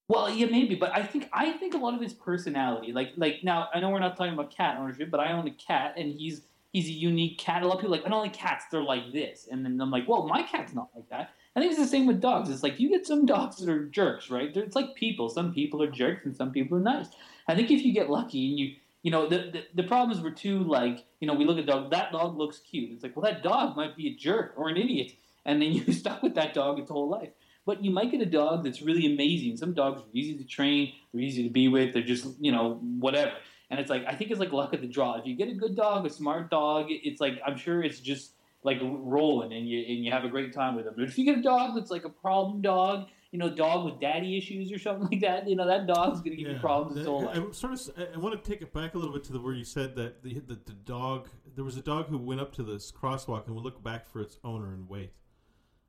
Well, 0.09 0.29
yeah, 0.29 0.47
maybe, 0.47 0.75
but 0.75 0.93
I 0.93 1.03
think 1.03 1.29
I 1.31 1.51
think 1.53 1.73
a 1.73 1.77
lot 1.77 1.93
of 1.93 2.01
his 2.01 2.13
personality, 2.13 2.91
like, 2.91 3.13
like 3.15 3.43
now, 3.43 3.69
I 3.73 3.79
know 3.79 3.89
we're 3.89 3.99
not 3.99 4.17
talking 4.17 4.33
about 4.33 4.55
cat 4.55 4.77
ownership, 4.77 5.09
but 5.09 5.19
I 5.19 5.31
own 5.31 5.47
a 5.47 5.51
cat, 5.51 5.93
and 5.97 6.11
he's 6.11 6.41
he's 6.73 6.87
a 6.87 6.91
unique 6.91 7.37
cat. 7.37 7.63
A 7.63 7.67
lot 7.67 7.75
of 7.75 7.79
people 7.79 7.95
like, 7.95 8.05
I 8.05 8.09
don't 8.09 8.21
like 8.21 8.33
cats; 8.33 8.65
they're 8.69 8.83
like 8.83 9.13
this, 9.13 9.47
and 9.49 9.63
then 9.63 9.79
I'm 9.79 9.91
like, 9.91 10.07
well, 10.07 10.27
my 10.27 10.43
cat's 10.43 10.73
not 10.73 10.89
like 10.93 11.07
that. 11.09 11.29
I 11.55 11.59
think 11.59 11.71
it's 11.71 11.81
the 11.81 11.87
same 11.87 12.07
with 12.07 12.19
dogs. 12.19 12.49
It's 12.49 12.63
like 12.63 12.79
you 12.79 12.89
get 12.89 13.05
some 13.05 13.25
dogs 13.25 13.57
that 13.57 13.69
are 13.69 13.85
jerks, 13.85 14.29
right? 14.29 14.55
It's 14.57 14.75
like 14.75 14.95
people. 14.95 15.29
Some 15.29 15.53
people 15.53 15.81
are 15.81 15.89
jerks, 15.89 16.25
and 16.25 16.35
some 16.35 16.51
people 16.51 16.77
are 16.77 16.81
nice. 16.81 17.07
I 17.47 17.55
think 17.55 17.71
if 17.71 17.83
you 17.83 17.93
get 17.93 18.09
lucky 18.09 18.49
and 18.49 18.59
you, 18.59 18.75
you 19.03 19.11
know, 19.11 19.29
the, 19.29 19.37
the 19.37 19.63
the 19.75 19.87
problem 19.87 20.17
is 20.17 20.23
we're 20.23 20.31
too 20.31 20.63
like, 20.63 21.05
you 21.19 21.27
know, 21.27 21.35
we 21.35 21.45
look 21.45 21.59
at 21.59 21.67
dog. 21.67 21.91
That 21.91 22.11
dog 22.11 22.37
looks 22.37 22.59
cute. 22.59 22.91
It's 22.91 23.03
like, 23.03 23.15
well, 23.15 23.31
that 23.31 23.43
dog 23.43 23.77
might 23.77 23.95
be 23.95 24.07
a 24.07 24.15
jerk 24.15 24.53
or 24.57 24.69
an 24.69 24.77
idiot, 24.77 25.13
and 25.45 25.61
then 25.61 25.71
you 25.73 25.93
stuck 25.93 26.23
with 26.23 26.35
that 26.35 26.53
dog 26.53 26.79
its 26.79 26.89
whole 26.89 27.07
life. 27.07 27.29
But 27.65 27.83
you 27.83 27.91
might 27.91 28.11
get 28.11 28.21
a 28.21 28.25
dog 28.25 28.65
that's 28.65 28.81
really 28.81 29.05
amazing. 29.05 29.55
Some 29.55 29.73
dogs 29.73 30.01
are 30.01 30.09
easy 30.11 30.35
to 30.37 30.43
train, 30.43 30.93
they're 31.13 31.21
easy 31.21 31.43
to 31.43 31.49
be 31.49 31.69
with, 31.69 31.93
they're 31.93 32.03
just, 32.03 32.27
you 32.39 32.51
know, 32.51 32.73
whatever. 32.99 33.31
And 33.69 33.79
it's 33.79 33.89
like 33.89 34.03
I 34.07 34.13
think 34.15 34.31
it's 34.31 34.39
like 34.39 34.51
luck 34.51 34.73
of 34.73 34.81
the 34.81 34.87
draw. 34.87 35.15
If 35.17 35.25
you 35.25 35.35
get 35.35 35.47
a 35.49 35.53
good 35.55 35.75
dog, 35.75 36.05
a 36.05 36.09
smart 36.09 36.49
dog, 36.49 36.85
it's 36.89 37.19
like 37.21 37.39
I'm 37.45 37.57
sure 37.57 37.83
it's 37.83 37.99
just 37.99 38.33
like 38.63 38.77
rolling, 38.81 39.51
and 39.53 39.67
you 39.67 39.79
and 39.79 40.05
you 40.05 40.11
have 40.11 40.23
a 40.23 40.29
great 40.29 40.53
time 40.53 40.75
with 40.75 40.85
them. 40.85 40.93
But 40.97 41.05
if 41.05 41.17
you 41.17 41.25
get 41.25 41.37
a 41.37 41.41
dog 41.41 41.75
that's 41.75 41.89
like 41.91 42.05
a 42.05 42.09
problem 42.09 42.61
dog, 42.61 43.07
you 43.31 43.39
know, 43.39 43.49
dog 43.49 43.85
with 43.85 43.99
daddy 43.99 44.37
issues 44.37 44.71
or 44.71 44.77
something 44.77 45.07
like 45.11 45.21
that, 45.21 45.49
you 45.49 45.55
know, 45.55 45.65
that 45.65 45.87
dog's 45.87 46.21
gonna 46.21 46.35
give 46.35 46.47
you 46.49 46.59
problems 46.59 47.05
whole 47.05 47.27
I. 47.27 47.33
I 47.33 47.51
sort 47.51 47.73
of, 47.73 47.79
I- 48.13 48.17
want 48.19 48.41
to 48.41 48.49
take 48.49 48.61
it 48.61 48.71
back 48.73 48.93
a 48.93 48.97
little 48.97 49.13
bit 49.13 49.23
to 49.25 49.33
the 49.33 49.39
where 49.39 49.53
you 49.53 49.65
said 49.65 49.95
that 49.95 50.21
the, 50.23 50.35
the 50.39 50.55
the 50.65 50.73
dog. 50.85 51.29
There 51.55 51.63
was 51.65 51.77
a 51.77 51.81
dog 51.81 52.07
who 52.07 52.17
went 52.17 52.41
up 52.41 52.53
to 52.55 52.63
this 52.63 52.91
crosswalk 52.91 53.45
and 53.47 53.55
would 53.55 53.63
look 53.63 53.83
back 53.83 54.07
for 54.07 54.21
its 54.21 54.37
owner 54.43 54.73
and 54.73 54.87
wait. 54.89 55.11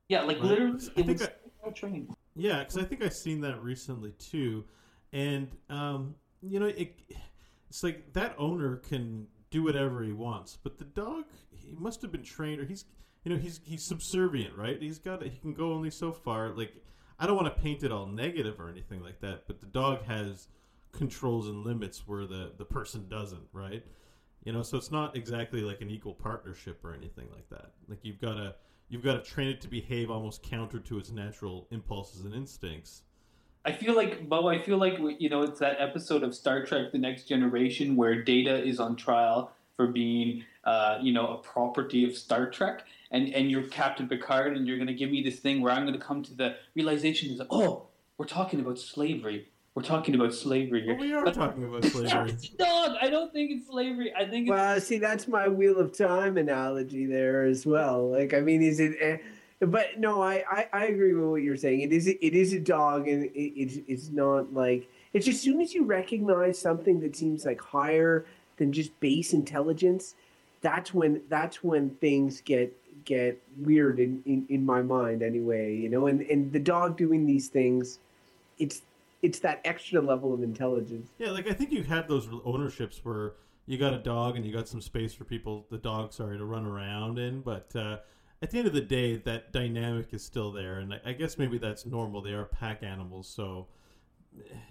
Yeah, 0.09 0.21
like 0.21 0.37
Right. 0.37 0.45
literally, 0.49 0.79
I 0.97 1.01
think 1.01 1.19
was 1.19 1.29
I- 1.65 1.69
trained. 1.71 2.13
Yeah, 2.35 2.59
because 2.59 2.77
I 2.77 2.83
think 2.83 3.01
I've 3.03 3.13
seen 3.13 3.41
that 3.41 3.63
recently 3.63 4.11
too, 4.19 4.65
and 5.13 5.47
um, 5.69 6.15
you 6.41 6.59
know, 6.59 6.65
it, 6.67 6.93
it's 7.75 7.83
like 7.83 8.13
that 8.13 8.33
owner 8.37 8.77
can 8.77 9.27
do 9.51 9.61
whatever 9.61 10.01
he 10.01 10.13
wants, 10.13 10.57
but 10.63 10.77
the 10.77 10.85
dog, 10.85 11.25
he 11.51 11.75
must 11.77 12.01
have 12.03 12.11
been 12.11 12.23
trained, 12.23 12.61
or 12.61 12.65
he's, 12.65 12.85
you 13.25 13.33
know, 13.33 13.37
he's 13.37 13.59
he's 13.65 13.83
subservient, 13.83 14.55
right? 14.55 14.81
He's 14.81 14.97
got, 14.97 15.21
he 15.23 15.37
can 15.37 15.53
go 15.53 15.73
only 15.73 15.89
so 15.89 16.13
far. 16.13 16.51
Like, 16.51 16.71
I 17.19 17.27
don't 17.27 17.35
want 17.35 17.53
to 17.53 17.61
paint 17.61 17.83
it 17.83 17.91
all 17.91 18.05
negative 18.05 18.61
or 18.61 18.69
anything 18.69 19.03
like 19.03 19.19
that, 19.19 19.43
but 19.45 19.59
the 19.59 19.65
dog 19.65 20.05
has 20.05 20.47
controls 20.93 21.49
and 21.49 21.65
limits 21.65 22.07
where 22.07 22.25
the 22.25 22.53
the 22.57 22.63
person 22.63 23.09
doesn't, 23.09 23.43
right? 23.51 23.83
You 24.45 24.53
know, 24.53 24.61
so 24.61 24.77
it's 24.77 24.91
not 24.91 25.17
exactly 25.17 25.59
like 25.59 25.81
an 25.81 25.89
equal 25.89 26.13
partnership 26.13 26.79
or 26.85 26.93
anything 26.93 27.27
like 27.33 27.49
that. 27.49 27.71
Like 27.89 27.99
you've 28.03 28.21
got 28.21 28.35
to 28.35 28.55
you've 28.87 29.03
got 29.03 29.21
to 29.21 29.29
train 29.29 29.49
it 29.49 29.59
to 29.61 29.67
behave 29.67 30.09
almost 30.09 30.43
counter 30.43 30.79
to 30.79 30.97
its 30.97 31.11
natural 31.11 31.67
impulses 31.71 32.23
and 32.23 32.33
instincts. 32.33 33.01
I 33.65 33.71
feel 33.71 33.95
like 33.95 34.27
Beau. 34.29 34.47
I 34.47 34.59
feel 34.61 34.77
like 34.77 34.97
you 35.19 35.29
know 35.29 35.41
it's 35.41 35.59
that 35.59 35.77
episode 35.79 36.23
of 36.23 36.35
Star 36.35 36.63
Trek: 36.65 36.91
The 36.91 36.97
Next 36.99 37.23
Generation 37.27 37.95
where 37.95 38.21
Data 38.23 38.63
is 38.63 38.79
on 38.79 38.95
trial 38.95 39.51
for 39.75 39.87
being, 39.87 40.43
uh, 40.63 40.99
you 41.01 41.11
know, 41.11 41.27
a 41.27 41.37
property 41.37 42.05
of 42.05 42.15
Star 42.15 42.49
Trek, 42.49 42.85
and 43.11 43.27
and 43.33 43.49
you're 43.49 43.63
Captain 43.63 44.07
Picard, 44.07 44.55
and 44.55 44.67
you're 44.67 44.77
going 44.77 44.87
to 44.87 44.93
give 44.93 45.09
me 45.11 45.21
this 45.23 45.39
thing 45.39 45.61
where 45.61 45.73
I'm 45.73 45.81
going 45.85 45.99
to 45.99 46.05
come 46.05 46.21
to 46.23 46.33
the 46.33 46.55
realization 46.75 47.31
is, 47.31 47.41
oh, 47.49 47.87
we're 48.17 48.25
talking 48.27 48.59
about 48.59 48.77
slavery. 48.79 49.47
We're 49.73 49.81
talking 49.83 50.15
about 50.15 50.33
slavery 50.33 50.83
here. 50.83 50.93
Well, 50.95 51.03
we 51.03 51.13
are 51.13 51.25
But- 51.25 51.33
talking 51.33 51.65
about 51.65 51.83
slavery. 51.91 52.37
Dog, 52.57 52.95
I 53.01 53.09
don't 53.09 53.33
think 53.33 53.51
it's 53.51 53.67
slavery. 53.67 54.13
I 54.15 54.23
think 54.23 54.45
it's 54.47 54.51
Well, 54.51 54.79
see, 54.79 54.99
that's 54.99 55.27
my 55.27 55.49
Wheel 55.49 55.77
of 55.79 55.97
Time 55.97 56.37
analogy 56.37 57.05
there 57.07 57.43
as 57.43 57.65
well. 57.65 58.09
Like, 58.09 58.33
I 58.33 58.39
mean, 58.39 58.61
is 58.61 58.79
it? 58.79 58.93
But 59.59 59.99
no, 59.99 60.21
I, 60.21 60.43
I, 60.49 60.67
I 60.73 60.85
agree 60.87 61.13
with 61.13 61.29
what 61.29 61.41
you're 61.41 61.55
saying. 61.55 61.81
It 61.81 61.93
is 61.93 62.07
it 62.07 62.19
is 62.21 62.53
a 62.53 62.59
dog, 62.59 63.07
and 63.07 63.25
it, 63.25 63.29
it's 63.33 63.77
it's 63.87 64.09
not 64.09 64.53
like 64.53 64.89
it's 65.13 65.27
as 65.27 65.39
soon 65.39 65.61
as 65.61 65.73
you 65.73 65.85
recognize 65.85 66.59
something 66.59 66.99
that 66.99 67.15
seems 67.15 67.45
like 67.45 67.61
higher 67.61 68.25
than 68.57 68.73
just 68.73 68.97
base 68.99 69.33
intelligence, 69.33 70.15
that's 70.61 70.93
when 70.93 71.21
that's 71.29 71.63
when 71.63 71.91
things 72.01 72.41
get 72.41 72.75
get 73.05 73.41
weird 73.59 73.99
in, 73.99 74.21
in, 74.25 74.45
in 74.49 74.65
my 74.65 74.81
mind 74.81 75.21
anyway. 75.23 75.75
You 75.75 75.89
know, 75.89 76.07
and 76.07 76.21
and 76.21 76.51
the 76.51 76.59
dog 76.59 76.97
doing 76.97 77.25
these 77.25 77.47
things, 77.47 77.99
it's 78.59 78.81
it's 79.21 79.39
that 79.39 79.61
extra 79.63 80.01
level 80.01 80.33
of 80.33 80.43
intelligence. 80.43 81.11
Yeah, 81.17 81.31
like 81.31 81.47
I 81.47 81.53
think 81.53 81.71
you 81.71 81.83
had 81.83 82.07
those 82.07 82.27
ownerships 82.43 82.99
where 83.03 83.33
you 83.67 83.77
got 83.77 83.93
a 83.93 83.99
dog 83.99 84.35
and 84.35 84.45
you 84.45 84.53
got 84.53 84.67
some 84.67 84.81
space 84.81 85.13
for 85.13 85.23
people, 85.23 85.65
the 85.69 85.77
dog, 85.77 86.13
sorry, 86.13 86.37
to 86.37 86.45
run 86.45 86.65
around 86.65 87.17
in. 87.19 87.41
But 87.41 87.75
uh, 87.75 87.97
at 88.41 88.51
the 88.51 88.57
end 88.57 88.67
of 88.67 88.73
the 88.73 88.81
day, 88.81 89.15
that 89.17 89.51
dynamic 89.51 90.13
is 90.13 90.23
still 90.23 90.51
there, 90.51 90.79
and 90.79 90.99
I, 91.05 91.13
guess 91.13 91.37
maybe 91.37 91.57
that's 91.57 91.85
normal. 91.85 92.21
They 92.21 92.33
are 92.33 92.45
pack 92.45 92.83
animals, 92.83 93.27
so 93.27 93.67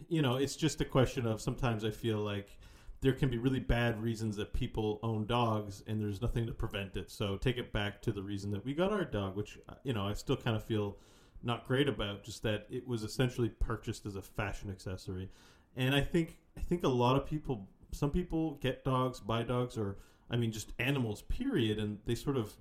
you 0.08 0.22
know, 0.22 0.36
it's 0.36 0.56
just 0.56 0.80
a 0.80 0.84
question 0.84 1.26
of 1.26 1.40
sometimes 1.40 1.84
I 1.84 1.90
feel 1.90 2.18
like 2.18 2.58
there 3.00 3.12
can 3.12 3.28
be 3.28 3.38
really 3.38 3.60
bad 3.60 4.02
reasons 4.02 4.36
that 4.36 4.52
people 4.52 4.98
own 5.02 5.26
dogs, 5.26 5.82
and 5.86 6.00
there's 6.00 6.22
nothing 6.22 6.46
to 6.46 6.52
prevent 6.52 6.96
it. 6.96 7.10
So 7.10 7.36
take 7.36 7.58
it 7.58 7.72
back 7.72 8.00
to 8.02 8.12
the 8.12 8.22
reason 8.22 8.50
that 8.52 8.64
we 8.64 8.74
got 8.74 8.92
our 8.92 9.04
dog, 9.04 9.36
which 9.36 9.58
uh, 9.68 9.74
you 9.82 9.92
know 9.92 10.06
I 10.06 10.14
still 10.14 10.36
kind 10.36 10.56
of 10.56 10.64
feel 10.64 10.96
not 11.42 11.66
great 11.66 11.88
about, 11.88 12.24
just 12.24 12.42
that 12.42 12.66
it 12.70 12.86
was 12.86 13.02
essentially 13.02 13.48
purchased 13.48 14.06
as 14.06 14.16
a 14.16 14.22
fashion 14.22 14.70
accessory. 14.70 15.30
And 15.76 15.94
I 15.94 16.00
think 16.00 16.38
I 16.56 16.60
think 16.60 16.84
a 16.84 16.88
lot 16.88 17.16
of 17.16 17.26
people, 17.26 17.68
some 17.92 18.10
people 18.10 18.54
get 18.62 18.84
dogs, 18.84 19.20
buy 19.20 19.42
dogs, 19.42 19.76
or 19.76 19.98
I 20.30 20.36
mean 20.36 20.52
just 20.52 20.72
animals, 20.78 21.22
period, 21.22 21.78
and 21.78 21.98
they 22.06 22.14
sort 22.14 22.36
of, 22.36 22.54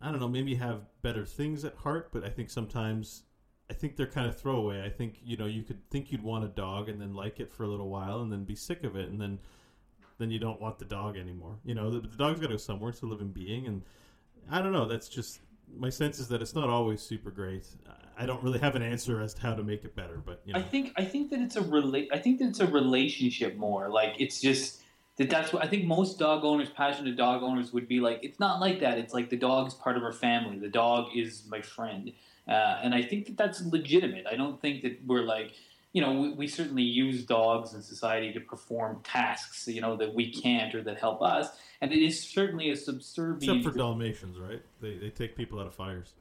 I 0.00 0.10
don't 0.10 0.20
know, 0.20 0.28
maybe 0.28 0.54
have 0.54 0.82
better 1.02 1.24
things 1.24 1.64
at 1.64 1.74
heart, 1.76 2.10
but 2.12 2.24
I 2.24 2.28
think 2.28 2.50
sometimes. 2.50 3.22
I 3.70 3.74
think 3.74 3.96
they're 3.96 4.06
kind 4.06 4.26
of 4.26 4.34
throwaway. 4.34 4.82
I 4.82 4.88
think 4.88 5.18
you 5.22 5.36
know 5.36 5.44
you 5.44 5.62
could 5.62 5.90
think 5.90 6.10
you'd 6.10 6.22
want 6.22 6.42
a 6.42 6.48
dog 6.48 6.88
and 6.88 6.98
then 6.98 7.12
like 7.12 7.38
it 7.38 7.52
for 7.52 7.64
a 7.64 7.68
little 7.68 7.90
while 7.90 8.22
and 8.22 8.32
then 8.32 8.44
be 8.44 8.54
sick 8.54 8.82
of 8.82 8.96
it 8.96 9.10
and 9.10 9.20
then 9.20 9.38
then 10.18 10.30
you 10.30 10.38
don't 10.38 10.58
want 10.58 10.78
the 10.78 10.86
dog 10.86 11.18
anymore. 11.18 11.58
You 11.64 11.74
know 11.74 11.90
the, 11.90 12.00
the 12.00 12.16
dog's 12.16 12.40
got 12.40 12.46
to 12.46 12.54
go 12.54 12.56
somewhere. 12.56 12.90
It's 12.90 13.02
a 13.02 13.06
living 13.06 13.28
being, 13.28 13.66
and 13.66 13.82
I 14.50 14.62
don't 14.62 14.72
know. 14.72 14.86
That's 14.86 15.08
just 15.08 15.40
my 15.76 15.90
sense 15.90 16.18
is 16.18 16.28
that 16.28 16.42
it's 16.42 16.54
not 16.54 16.68
always 16.68 17.00
super 17.00 17.30
great. 17.30 17.66
I 18.16 18.26
don't 18.26 18.42
really 18.42 18.58
have 18.58 18.74
an 18.74 18.82
answer 18.82 19.20
as 19.22 19.34
to 19.34 19.42
how 19.42 19.54
to 19.54 19.62
make 19.62 19.84
it 19.84 19.94
better, 19.94 20.20
but 20.24 20.40
you 20.44 20.52
know. 20.52 20.58
I 20.58 20.62
think 20.62 20.92
I 20.96 21.04
think 21.04 21.30
that 21.30 21.40
it's 21.40 21.56
a 21.56 21.60
rela- 21.60 22.08
I 22.12 22.18
think 22.18 22.40
that 22.40 22.48
it's 22.48 22.60
a 22.60 22.66
relationship 22.66 23.56
more. 23.56 23.88
Like 23.88 24.16
it's 24.18 24.40
just 24.40 24.82
that 25.18 25.28
that's 25.28 25.52
what 25.52 25.64
I 25.64 25.68
think 25.68 25.84
most 25.84 26.18
dog 26.18 26.44
owners, 26.44 26.70
passionate 26.70 27.16
dog 27.16 27.42
owners, 27.42 27.72
would 27.72 27.88
be 27.88 28.00
like. 28.00 28.20
It's 28.22 28.40
not 28.40 28.60
like 28.60 28.80
that. 28.80 28.98
It's 28.98 29.12
like 29.12 29.30
the 29.30 29.36
dog 29.36 29.66
is 29.68 29.74
part 29.74 29.96
of 29.96 30.02
our 30.02 30.12
family. 30.12 30.58
The 30.58 30.68
dog 30.68 31.08
is 31.14 31.44
my 31.48 31.60
friend, 31.60 32.12
uh, 32.48 32.80
and 32.82 32.94
I 32.94 33.02
think 33.02 33.26
that 33.26 33.36
that's 33.36 33.60
legitimate. 33.66 34.26
I 34.30 34.36
don't 34.36 34.60
think 34.60 34.82
that 34.82 34.98
we're 35.06 35.22
like. 35.22 35.52
You 35.94 36.02
know, 36.02 36.12
we, 36.12 36.32
we 36.34 36.46
certainly 36.46 36.82
use 36.82 37.24
dogs 37.24 37.72
in 37.72 37.82
society 37.82 38.30
to 38.34 38.40
perform 38.40 39.00
tasks, 39.02 39.66
you 39.66 39.80
know, 39.80 39.96
that 39.96 40.14
we 40.14 40.30
can't 40.30 40.74
or 40.74 40.82
that 40.82 40.98
help 40.98 41.22
us. 41.22 41.48
And 41.80 41.90
it 41.92 42.04
is 42.04 42.22
certainly 42.22 42.70
a 42.70 42.76
subservient. 42.76 43.60
Except 43.60 43.74
for 43.74 43.78
Dalmatians, 43.78 44.38
right? 44.38 44.60
They, 44.82 44.98
they 44.98 45.08
take 45.08 45.34
people 45.34 45.58
out 45.58 45.66
of 45.66 45.74
fires. 45.74 46.12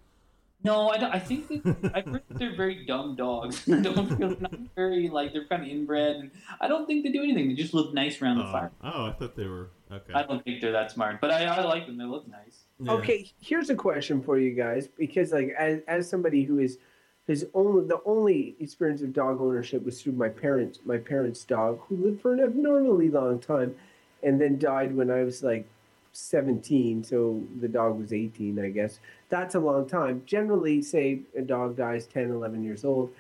No, 0.68 0.90
I, 0.90 0.98
don't- 0.98 1.14
I 1.14 1.20
think 1.20 1.48
that 1.48 1.92
I've 1.96 2.06
heard 2.06 2.24
that 2.28 2.38
they're 2.40 2.56
very 2.56 2.86
dumb 2.86 3.16
dogs. 3.16 3.68
I 3.70 3.80
don't 3.88 4.08
feel 4.18 4.36
not 4.40 4.54
very 4.76 5.08
like 5.10 5.32
they're 5.34 5.46
kind 5.46 5.64
of 5.64 5.70
inbred, 5.70 6.18
and 6.18 6.32
I 6.60 6.68
don't 6.68 6.86
think 6.86 7.04
they 7.06 7.12
do 7.12 7.24
anything. 7.24 7.48
They 7.48 7.54
just 7.56 7.74
look 7.74 7.94
nice 7.94 8.22
around 8.22 8.38
the 8.40 8.46
Oh, 8.48 8.52
fire. 8.52 8.72
oh, 8.84 9.06
I 9.06 9.14
thought 9.14 9.36
they 9.36 9.48
were 9.48 9.70
okay. 9.92 10.14
I 10.14 10.24
don't 10.24 10.44
think 10.44 10.62
they're 10.62 10.74
that 10.74 10.92
smart, 10.92 11.22
but 11.22 11.32
I, 11.32 11.46
I 11.46 11.64
like 11.64 11.88
them. 11.88 11.98
They 11.98 12.04
look 12.06 12.28
nice. 12.28 12.66
Yeah. 12.80 12.92
Okay, 12.94 13.32
here's 13.40 13.70
a 13.70 13.76
question 13.76 14.22
for 14.22 14.38
you 14.38 14.52
guys 14.54 14.88
because, 14.88 15.32
like, 15.32 15.56
as, 15.58 15.80
as 15.88 16.10
somebody 16.10 16.44
who 16.44 16.60
is 16.60 16.78
his 17.28 17.46
only 17.54 17.88
the 17.88 18.00
only 18.06 18.56
experience 18.60 19.02
of 19.02 19.14
dog 19.14 19.42
ownership 19.42 19.84
was 19.86 20.02
through 20.02 20.14
my 20.14 20.30
parents 20.30 20.80
my 20.86 20.98
parents' 20.98 21.44
dog 21.44 21.80
who 21.88 21.96
lived 21.98 22.22
for 22.22 22.34
an 22.34 22.42
abnormally 22.42 23.10
long 23.10 23.40
time, 23.40 23.74
and 24.24 24.40
then 24.42 24.60
died 24.60 24.96
when 24.96 25.10
I 25.10 25.24
was 25.24 25.42
like 25.44 25.68
17. 26.18 27.04
So 27.04 27.44
the 27.60 27.68
dog 27.68 28.00
was 28.00 28.12
18, 28.12 28.60
I 28.60 28.70
guess. 28.70 29.00
That's 29.30 29.56
a 29.56 29.60
long 29.60 29.88
time. 29.88 30.24
Generally, 30.26 30.82
say 30.82 31.22
a 31.38 31.42
dog 31.42 31.78
dies 31.78 32.08
10, 32.08 32.32
11 32.32 32.64
years 32.64 32.84
old. 32.84 33.14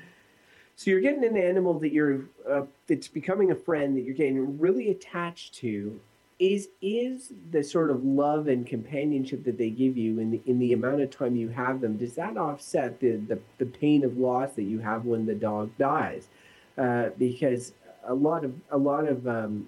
So 0.76 0.92
you're 0.92 1.02
getting 1.02 1.24
an 1.24 1.38
animal 1.38 1.80
that 1.80 1.92
you're 1.92 2.26
uh, 2.50 2.64
that's 2.88 3.08
becoming 3.08 3.52
a 3.52 3.56
friend 3.56 3.98
that 3.98 4.02
you're 4.02 4.14
getting 4.14 4.60
really 4.60 4.92
attached 4.92 5.56
to, 5.56 6.00
is 6.40 6.70
is 6.82 7.34
the 7.52 7.64
sort 7.64 7.90
of 7.90 8.04
love 8.04 8.48
and 8.48 8.66
companionship 8.66 9.44
that 9.44 9.58
they 9.58 9.72
give 9.72 9.98
you 9.98 10.20
in 10.20 10.32
the, 10.32 10.42
in 10.46 10.60
the 10.60 10.74
amount 10.74 11.02
of 11.02 11.10
time 11.10 11.36
you 11.36 11.50
have 11.50 11.82
them 11.82 11.98
does 11.98 12.14
that 12.14 12.38
offset 12.38 13.00
the, 13.00 13.16
the, 13.28 13.40
the 13.58 13.66
pain 13.66 14.04
of 14.04 14.18
loss 14.18 14.54
that 14.54 14.66
you 14.66 14.78
have 14.78 15.04
when 15.06 15.26
the 15.26 15.34
dog 15.34 15.72
dies 15.80 16.28
uh, 16.78 17.10
because 17.18 17.74
a 18.04 18.14
lot 18.14 18.46
of 18.46 18.54
a 18.70 18.78
lot 18.78 19.08
of 19.08 19.28
um, 19.28 19.66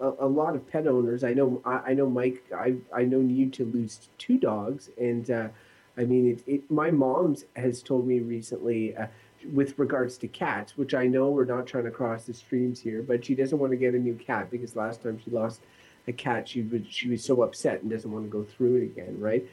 a, 0.00 0.14
a 0.20 0.26
lot 0.26 0.54
of 0.54 0.68
pet 0.68 0.86
owners. 0.86 1.24
I 1.24 1.32
know 1.32 1.60
I, 1.64 1.90
I 1.90 1.94
know 1.94 2.08
Mike 2.08 2.44
I 2.56 2.76
I 2.94 3.04
known 3.04 3.30
you 3.30 3.48
to 3.50 3.64
lose 3.64 4.08
two 4.18 4.38
dogs 4.38 4.90
and 4.98 5.30
uh, 5.30 5.48
I 5.96 6.04
mean 6.04 6.30
it, 6.30 6.42
it 6.46 6.70
my 6.70 6.90
mom's 6.90 7.44
has 7.56 7.82
told 7.82 8.06
me 8.06 8.20
recently 8.20 8.96
uh, 8.96 9.06
with 9.52 9.78
regards 9.78 10.18
to 10.18 10.28
cats 10.28 10.76
which 10.76 10.94
I 10.94 11.06
know 11.06 11.30
we're 11.30 11.44
not 11.44 11.66
trying 11.66 11.84
to 11.84 11.90
cross 11.90 12.24
the 12.24 12.34
streams 12.34 12.80
here 12.80 13.02
but 13.02 13.24
she 13.24 13.34
doesn't 13.34 13.58
want 13.58 13.72
to 13.72 13.76
get 13.76 13.94
a 13.94 13.98
new 13.98 14.14
cat 14.14 14.50
because 14.50 14.76
last 14.76 15.02
time 15.02 15.20
she 15.24 15.30
lost 15.30 15.60
a 16.06 16.12
cat 16.12 16.48
she 16.48 16.62
was 16.62 16.82
she 16.88 17.08
was 17.08 17.24
so 17.24 17.42
upset 17.42 17.82
and 17.82 17.90
doesn't 17.90 18.10
want 18.10 18.24
to 18.24 18.30
go 18.30 18.44
through 18.44 18.76
it 18.76 18.84
again 18.84 19.16
right? 19.18 19.46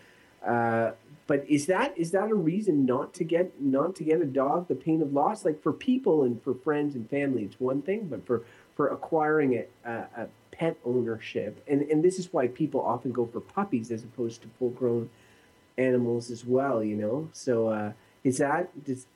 Uh, 0.46 0.92
but 1.26 1.44
is 1.50 1.66
that 1.66 1.98
is 1.98 2.12
that 2.12 2.30
a 2.30 2.36
reason 2.36 2.86
not 2.86 3.14
to 3.14 3.24
get 3.24 3.60
not 3.62 3.96
to 3.96 4.04
get 4.04 4.22
a 4.22 4.26
dog? 4.26 4.68
The 4.68 4.76
pain 4.76 5.02
of 5.02 5.12
loss 5.12 5.44
like 5.44 5.62
for 5.62 5.74
people 5.74 6.24
and 6.24 6.42
for 6.42 6.54
friends 6.54 6.96
and 6.96 7.10
family 7.10 7.44
it's 7.44 7.60
one 7.60 7.82
thing 7.82 8.08
but 8.08 8.26
for 8.26 8.44
for 8.78 8.88
acquiring 8.90 9.56
a, 9.56 9.90
a, 9.90 9.94
a 10.22 10.28
pet 10.52 10.78
ownership. 10.86 11.62
And 11.68 11.82
and 11.82 12.04
this 12.04 12.20
is 12.20 12.32
why 12.32 12.48
people 12.48 12.80
often 12.80 13.12
go 13.12 13.26
for 13.26 13.42
puppies 13.42 13.92
as 13.92 14.04
opposed 14.04 14.44
to 14.44 14.48
full 14.58 14.70
grown 14.70 15.10
animals 15.78 16.32
as 16.32 16.46
well 16.46 16.84
you 16.84 16.96
know? 16.96 17.30
So 17.34 17.68
uh, 17.68 17.92
is 18.24 18.38
that 18.38 18.86
does 18.86 19.08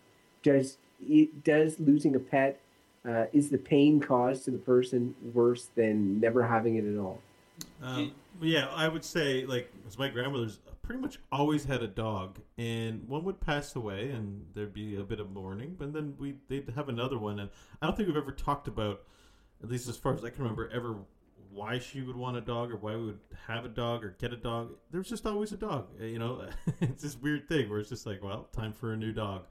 does 0.43 0.77
it, 0.99 1.43
does 1.43 1.79
losing 1.79 2.15
a 2.15 2.19
pet 2.19 2.59
uh, 3.07 3.25
is 3.31 3.49
the 3.49 3.57
pain 3.57 3.99
caused 3.99 4.45
to 4.45 4.51
the 4.51 4.57
person 4.57 5.15
worse 5.33 5.69
than 5.75 6.19
never 6.19 6.45
having 6.45 6.75
it 6.75 6.85
at 6.85 6.99
all? 6.99 7.19
Um, 7.81 8.11
yeah, 8.41 8.67
I 8.75 8.87
would 8.87 9.05
say 9.05 9.45
like 9.45 9.71
as 9.87 9.97
my 9.97 10.09
grandmother's 10.09 10.59
pretty 10.81 11.01
much 11.01 11.19
always 11.31 11.63
had 11.63 11.81
a 11.83 11.87
dog, 11.87 12.37
and 12.57 13.07
one 13.07 13.23
would 13.23 13.39
pass 13.39 13.75
away, 13.75 14.09
and 14.09 14.45
there'd 14.53 14.73
be 14.73 14.97
a 14.97 15.03
bit 15.03 15.19
of 15.19 15.31
mourning, 15.31 15.75
but 15.79 15.93
then 15.93 16.15
we 16.19 16.35
they'd 16.47 16.67
have 16.75 16.89
another 16.89 17.17
one, 17.17 17.39
and 17.39 17.49
I 17.81 17.85
don't 17.85 17.95
think 17.95 18.07
we've 18.07 18.17
ever 18.17 18.31
talked 18.31 18.67
about, 18.67 19.01
at 19.63 19.69
least 19.69 19.87
as 19.87 19.97
far 19.97 20.13
as 20.13 20.23
I 20.23 20.29
can 20.29 20.43
remember, 20.43 20.69
ever 20.69 20.97
why 21.51 21.79
she 21.79 22.01
would 22.01 22.15
want 22.15 22.37
a 22.37 22.41
dog 22.41 22.71
or 22.71 22.77
why 22.77 22.95
we 22.95 23.07
would 23.07 23.19
have 23.47 23.65
a 23.65 23.69
dog 23.69 24.03
or 24.03 24.15
get 24.19 24.31
a 24.31 24.37
dog. 24.37 24.71
There's 24.89 25.09
just 25.09 25.25
always 25.25 25.51
a 25.51 25.57
dog. 25.57 25.87
Uh, 25.99 26.05
You 26.05 26.19
know, 26.19 26.47
it's 26.81 27.03
this 27.03 27.17
weird 27.17 27.47
thing 27.47 27.69
where 27.69 27.79
it's 27.79 27.89
just 27.89 28.05
like, 28.05 28.23
well, 28.23 28.47
time 28.55 28.73
for 28.73 28.93
a 28.93 28.97
new 28.97 29.11
dog, 29.11 29.45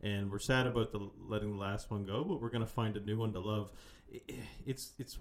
and 0.00 0.30
we're 0.30 0.38
sad 0.38 0.66
about 0.66 0.92
the 0.92 1.10
letting 1.28 1.52
the 1.52 1.58
last 1.58 1.90
one 1.90 2.04
go, 2.04 2.24
but 2.24 2.40
we're 2.40 2.50
gonna 2.50 2.66
find 2.66 2.96
a 2.96 3.00
new 3.00 3.18
one 3.18 3.32
to 3.32 3.40
love. 3.40 3.72
It's 4.66 4.92
it's 4.98 5.18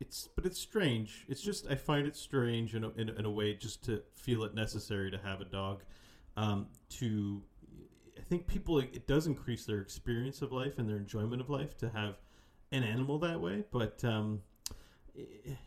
it's 0.00 0.28
but 0.34 0.46
it's 0.46 0.58
strange. 0.58 1.26
It's 1.28 1.40
just 1.40 1.66
I 1.68 1.74
find 1.74 2.06
it 2.06 2.16
strange 2.16 2.74
in 2.74 2.84
a, 2.84 2.90
in, 2.90 3.08
in 3.10 3.24
a 3.24 3.30
way 3.30 3.54
just 3.54 3.84
to 3.84 4.02
feel 4.14 4.44
it 4.44 4.54
necessary 4.54 5.10
to 5.10 5.18
have 5.18 5.40
a 5.40 5.44
dog. 5.44 5.82
Um, 6.36 6.68
to 6.90 7.42
I 8.18 8.22
think 8.22 8.46
people 8.46 8.78
it 8.78 9.06
does 9.06 9.26
increase 9.26 9.64
their 9.64 9.80
experience 9.80 10.42
of 10.42 10.52
life 10.52 10.78
and 10.78 10.88
their 10.88 10.96
enjoyment 10.96 11.40
of 11.40 11.50
life 11.50 11.76
to 11.78 11.88
have 11.90 12.16
an 12.72 12.82
animal 12.82 13.18
that 13.20 13.40
way. 13.40 13.64
But 13.70 14.02
um, 14.04 14.42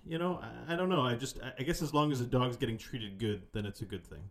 you 0.06 0.18
know, 0.18 0.40
I, 0.68 0.74
I 0.74 0.76
don't 0.76 0.90
know. 0.90 1.02
I 1.02 1.16
just 1.16 1.40
I- 1.60 1.64
guess 1.64 1.82
as 1.82 1.94
long 1.94 2.12
as 2.12 2.20
the 2.20 2.26
dog's 2.26 2.58
getting 2.58 2.78
treated 2.78 3.20
good, 3.20 3.44
then 3.54 3.66
it's 3.66 3.82
a 3.82 3.86
good 3.86 4.06
thing. 4.06 4.22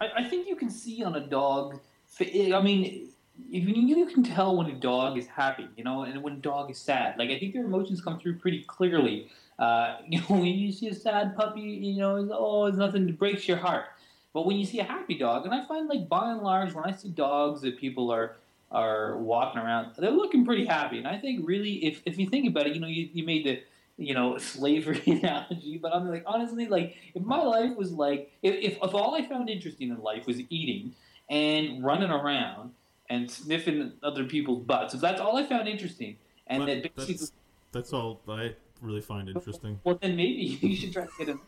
I, 0.00 0.08
I 0.18 0.24
think 0.24 0.48
you 0.48 0.56
can 0.56 0.70
see 0.70 1.02
on 1.04 1.14
a 1.14 1.26
dog. 1.26 1.80
I 2.20 2.60
mean, 2.60 3.08
if 3.50 3.64
you, 3.68 3.74
you 3.74 4.06
can 4.06 4.22
tell 4.22 4.56
when 4.56 4.66
a 4.66 4.74
dog 4.74 5.16
is 5.16 5.26
happy, 5.26 5.68
you 5.76 5.84
know, 5.84 6.02
and 6.02 6.22
when 6.22 6.34
a 6.34 6.40
dog 6.40 6.70
is 6.70 6.78
sad. 6.78 7.18
Like 7.18 7.30
I 7.30 7.38
think 7.38 7.54
their 7.54 7.64
emotions 7.64 8.00
come 8.00 8.18
through 8.18 8.36
pretty 8.38 8.64
clearly. 8.64 9.28
Uh, 9.58 9.98
you 10.08 10.18
know, 10.20 10.26
when 10.28 10.44
you 10.44 10.72
see 10.72 10.88
a 10.88 10.94
sad 10.94 11.36
puppy, 11.36 11.60
you 11.60 11.98
know, 11.98 12.16
it's, 12.16 12.30
oh, 12.32 12.66
it's 12.66 12.78
nothing 12.78 13.06
that 13.06 13.18
breaks 13.18 13.46
your 13.46 13.58
heart. 13.58 13.86
But 14.32 14.46
when 14.46 14.56
you 14.56 14.64
see 14.64 14.78
a 14.78 14.84
happy 14.84 15.18
dog, 15.18 15.44
and 15.44 15.52
I 15.52 15.66
find 15.66 15.88
like 15.88 16.08
by 16.08 16.30
and 16.30 16.40
large, 16.40 16.72
when 16.72 16.84
I 16.84 16.92
see 16.92 17.08
dogs 17.08 17.62
that 17.62 17.78
people 17.78 18.12
are 18.12 18.36
are 18.70 19.16
walking 19.18 19.60
around, 19.60 19.94
they're 19.98 20.10
looking 20.10 20.44
pretty 20.44 20.64
happy. 20.64 20.98
And 20.98 21.06
I 21.06 21.18
think 21.18 21.46
really, 21.46 21.84
if 21.84 22.02
if 22.06 22.18
you 22.18 22.28
think 22.28 22.48
about 22.48 22.66
it, 22.66 22.74
you 22.74 22.80
know, 22.80 22.86
you, 22.86 23.08
you 23.12 23.24
made 23.24 23.46
the 23.46 23.62
you 23.96 24.14
know 24.14 24.38
slavery 24.54 25.02
analogy, 25.06 25.78
but 25.78 25.94
I'm 25.94 26.08
like 26.08 26.24
honestly, 26.26 26.66
like 26.66 26.96
if 27.14 27.22
my 27.22 27.42
life 27.42 27.76
was 27.76 27.92
like 27.92 28.32
if, 28.42 28.54
if 28.54 28.78
if 28.82 28.94
all 28.94 29.14
I 29.14 29.26
found 29.26 29.50
interesting 29.50 29.90
in 29.90 30.00
life 30.00 30.26
was 30.26 30.40
eating 30.50 30.94
and 31.28 31.84
running 31.84 32.10
around 32.10 32.72
and 33.08 33.30
sniffing 33.30 33.92
other 34.02 34.24
people's 34.24 34.62
butts, 34.62 34.94
if 34.94 35.00
that's 35.00 35.20
all 35.20 35.36
I 35.36 35.44
found 35.44 35.68
interesting, 35.68 36.16
and 36.46 36.60
But 36.60 36.66
that 36.66 36.82
basically 36.96 37.14
that's, 37.14 37.32
that's 37.72 37.92
all 37.92 38.20
I 38.28 38.54
really 38.80 39.00
find 39.00 39.28
interesting. 39.28 39.80
well, 39.84 39.98
then 40.00 40.16
maybe 40.16 40.42
you 40.60 40.76
should 40.76 40.92
try 40.92 41.04
to 41.04 41.10
get 41.18 41.28
him. 41.28 41.40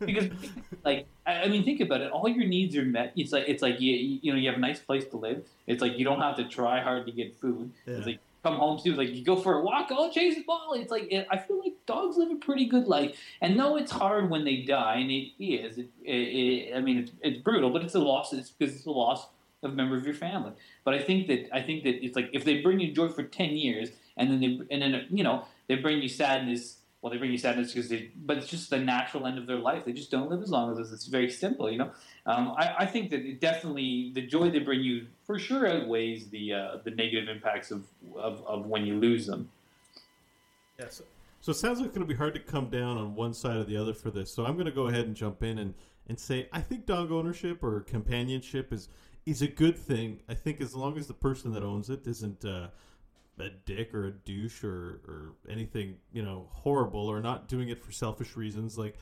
Because, 0.00 0.28
like, 0.84 1.06
I, 1.26 1.48
mean, 1.48 1.64
think 1.64 1.80
about 1.80 2.00
it. 2.00 2.10
All 2.12 2.28
your 2.28 2.46
needs 2.46 2.76
are 2.76 2.84
met. 2.84 3.12
It's 3.16 3.32
like 3.32 3.44
it's 3.48 3.62
like 3.62 3.80
you 3.80 4.18
you 4.22 4.32
know 4.32 4.38
you 4.38 4.48
have 4.48 4.58
a 4.58 4.60
nice 4.60 4.78
place 4.78 5.04
to 5.06 5.16
live. 5.16 5.44
It's 5.66 5.82
like 5.82 5.98
you 5.98 6.04
don't 6.04 6.20
have 6.20 6.36
to 6.36 6.44
try 6.44 6.80
hard 6.80 7.06
to 7.06 7.12
get 7.12 7.38
food. 7.40 7.70
Yeah. 7.86 7.94
It's 7.94 8.06
like 8.06 8.20
come 8.42 8.56
home 8.56 8.78
to 8.82 8.94
like 8.94 9.14
you 9.14 9.24
go 9.24 9.36
for 9.36 9.54
a 9.54 9.62
walk. 9.62 9.88
Oh, 9.90 10.10
chase 10.10 10.36
the 10.36 10.42
ball. 10.42 10.74
It's 10.74 10.90
like 10.90 11.10
it, 11.10 11.26
I 11.30 11.38
feel 11.38 11.60
like 11.60 11.74
dogs 11.86 12.16
live 12.16 12.30
a 12.30 12.36
pretty 12.36 12.66
good 12.66 12.86
life. 12.86 13.16
And 13.40 13.58
though 13.58 13.76
it's 13.76 13.92
hard 13.92 14.30
when 14.30 14.44
they 14.44 14.62
die, 14.62 14.96
and 14.96 15.10
it 15.10 15.32
is. 15.38 15.78
It, 15.78 15.88
it, 16.04 16.76
I 16.76 16.80
mean, 16.80 16.98
it's, 16.98 17.12
it's 17.22 17.38
brutal, 17.38 17.70
but 17.70 17.82
it's 17.82 17.94
a 17.94 18.00
loss. 18.00 18.32
It's 18.32 18.50
because 18.50 18.74
it's 18.74 18.86
a 18.86 18.90
loss 18.90 19.26
of 19.62 19.72
a 19.72 19.74
member 19.74 19.96
of 19.96 20.04
your 20.04 20.14
family. 20.14 20.52
But 20.84 20.94
I 20.94 21.00
think 21.00 21.26
that 21.28 21.48
I 21.52 21.62
think 21.62 21.84
that 21.84 22.04
it's 22.04 22.16
like 22.16 22.30
if 22.32 22.44
they 22.44 22.60
bring 22.60 22.80
you 22.80 22.92
joy 22.92 23.08
for 23.08 23.22
ten 23.22 23.50
years, 23.50 23.90
and 24.16 24.30
then 24.30 24.40
they 24.40 24.74
and 24.74 24.82
then 24.82 25.06
you 25.10 25.24
know 25.24 25.44
they 25.66 25.76
bring 25.76 26.00
you 26.00 26.08
sadness. 26.08 26.77
Well, 27.00 27.12
they 27.12 27.18
bring 27.18 27.30
you 27.30 27.38
sadness 27.38 27.72
because 27.72 27.88
they, 27.88 28.10
but 28.16 28.38
it's 28.38 28.48
just 28.48 28.70
the 28.70 28.78
natural 28.78 29.26
end 29.26 29.38
of 29.38 29.46
their 29.46 29.58
life. 29.58 29.84
They 29.84 29.92
just 29.92 30.10
don't 30.10 30.28
live 30.28 30.42
as 30.42 30.50
long 30.50 30.72
as 30.72 30.78
us. 30.78 30.92
It's 30.92 31.06
very 31.06 31.30
simple, 31.30 31.70
you 31.70 31.78
know. 31.78 31.92
Um, 32.26 32.54
I, 32.58 32.74
I 32.80 32.86
think 32.86 33.10
that 33.10 33.20
it 33.20 33.40
definitely 33.40 34.10
the 34.14 34.22
joy 34.22 34.50
they 34.50 34.58
bring 34.58 34.80
you 34.80 35.06
for 35.24 35.38
sure 35.38 35.68
outweighs 35.68 36.28
the 36.30 36.52
uh, 36.52 36.76
the 36.82 36.90
negative 36.90 37.28
impacts 37.28 37.70
of, 37.70 37.84
of, 38.16 38.44
of 38.46 38.66
when 38.66 38.84
you 38.84 38.98
lose 38.98 39.26
them. 39.26 39.48
Yes. 40.78 41.02
So 41.40 41.52
it 41.52 41.54
sounds 41.54 41.78
like 41.78 41.86
it's 41.86 41.96
going 41.96 42.06
to 42.06 42.12
be 42.12 42.18
hard 42.18 42.34
to 42.34 42.40
come 42.40 42.68
down 42.68 42.98
on 42.98 43.14
one 43.14 43.32
side 43.32 43.56
or 43.56 43.64
the 43.64 43.76
other 43.76 43.94
for 43.94 44.10
this. 44.10 44.32
So 44.32 44.44
I'm 44.44 44.54
going 44.54 44.66
to 44.66 44.72
go 44.72 44.88
ahead 44.88 45.06
and 45.06 45.14
jump 45.14 45.42
in 45.44 45.58
and, 45.58 45.74
and 46.08 46.18
say 46.18 46.48
I 46.52 46.60
think 46.60 46.84
dog 46.84 47.12
ownership 47.12 47.62
or 47.62 47.80
companionship 47.82 48.72
is 48.72 48.88
is 49.24 49.40
a 49.42 49.46
good 49.46 49.78
thing. 49.78 50.18
I 50.28 50.34
think 50.34 50.60
as 50.60 50.74
long 50.74 50.98
as 50.98 51.06
the 51.06 51.14
person 51.14 51.52
that 51.52 51.62
owns 51.62 51.90
it 51.90 52.06
isn't 52.06 52.44
uh, 52.44 52.68
a 53.40 53.50
dick 53.50 53.94
or 53.94 54.06
a 54.06 54.10
douche 54.10 54.64
or, 54.64 55.00
or 55.06 55.32
anything 55.48 55.96
you 56.12 56.22
know 56.22 56.48
horrible 56.52 57.06
or 57.06 57.20
not 57.20 57.48
doing 57.48 57.68
it 57.68 57.78
for 57.78 57.92
selfish 57.92 58.36
reasons. 58.36 58.78
Like 58.78 58.96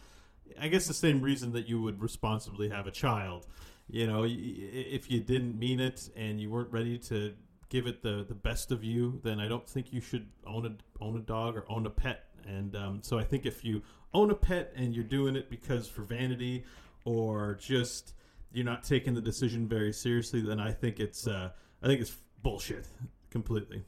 I 0.61 0.69
guess 0.69 0.87
the 0.87 0.95
same 0.95 1.21
reason 1.21 1.53
that 1.53 1.69
you 1.69 1.81
would 1.83 2.01
responsibly 2.01 2.69
have 2.69 2.87
a 2.87 2.91
child. 2.91 3.47
You 3.89 4.07
know, 4.07 4.25
if 4.27 5.11
you 5.11 5.21
didn't 5.21 5.59
mean 5.59 5.81
it 5.81 6.09
and 6.17 6.41
you 6.41 6.51
weren't 6.51 6.73
ready 6.73 6.99
to 6.99 7.35
give 7.69 7.87
it 7.87 8.03
the, 8.03 8.25
the 8.29 8.35
best 8.35 8.73
of 8.73 8.83
you, 8.83 9.21
then 9.23 9.41
I 9.41 9.49
don't 9.49 9.69
think 9.69 9.93
you 9.93 10.01
should 10.01 10.29
own 10.47 10.67
a 10.67 11.05
own 11.05 11.17
a 11.17 11.21
dog 11.21 11.57
or 11.57 11.65
own 11.69 11.87
a 11.87 11.91
pet. 11.91 12.25
And 12.47 12.77
um, 12.77 13.01
so 13.03 13.19
I 13.19 13.25
think 13.25 13.47
if 13.47 13.65
you 13.65 13.83
own 14.15 14.31
a 14.31 14.35
pet 14.35 14.73
and 14.77 14.95
you're 14.95 15.05
doing 15.05 15.37
it 15.37 15.51
because 15.51 15.89
for 15.89 16.03
vanity 16.03 16.65
or 17.05 17.55
just 17.61 18.15
you're 18.53 18.65
not 18.65 18.83
taking 18.85 19.15
the 19.15 19.21
decision 19.21 19.69
very 19.69 19.93
seriously, 19.93 20.41
then 20.41 20.61
I 20.61 20.73
think 20.73 21.01
it's 21.01 21.27
uh, 21.27 21.51
I 21.83 21.87
think 21.87 22.01
it's 22.01 22.17
bullshit 22.43 22.87
completely. 23.31 23.85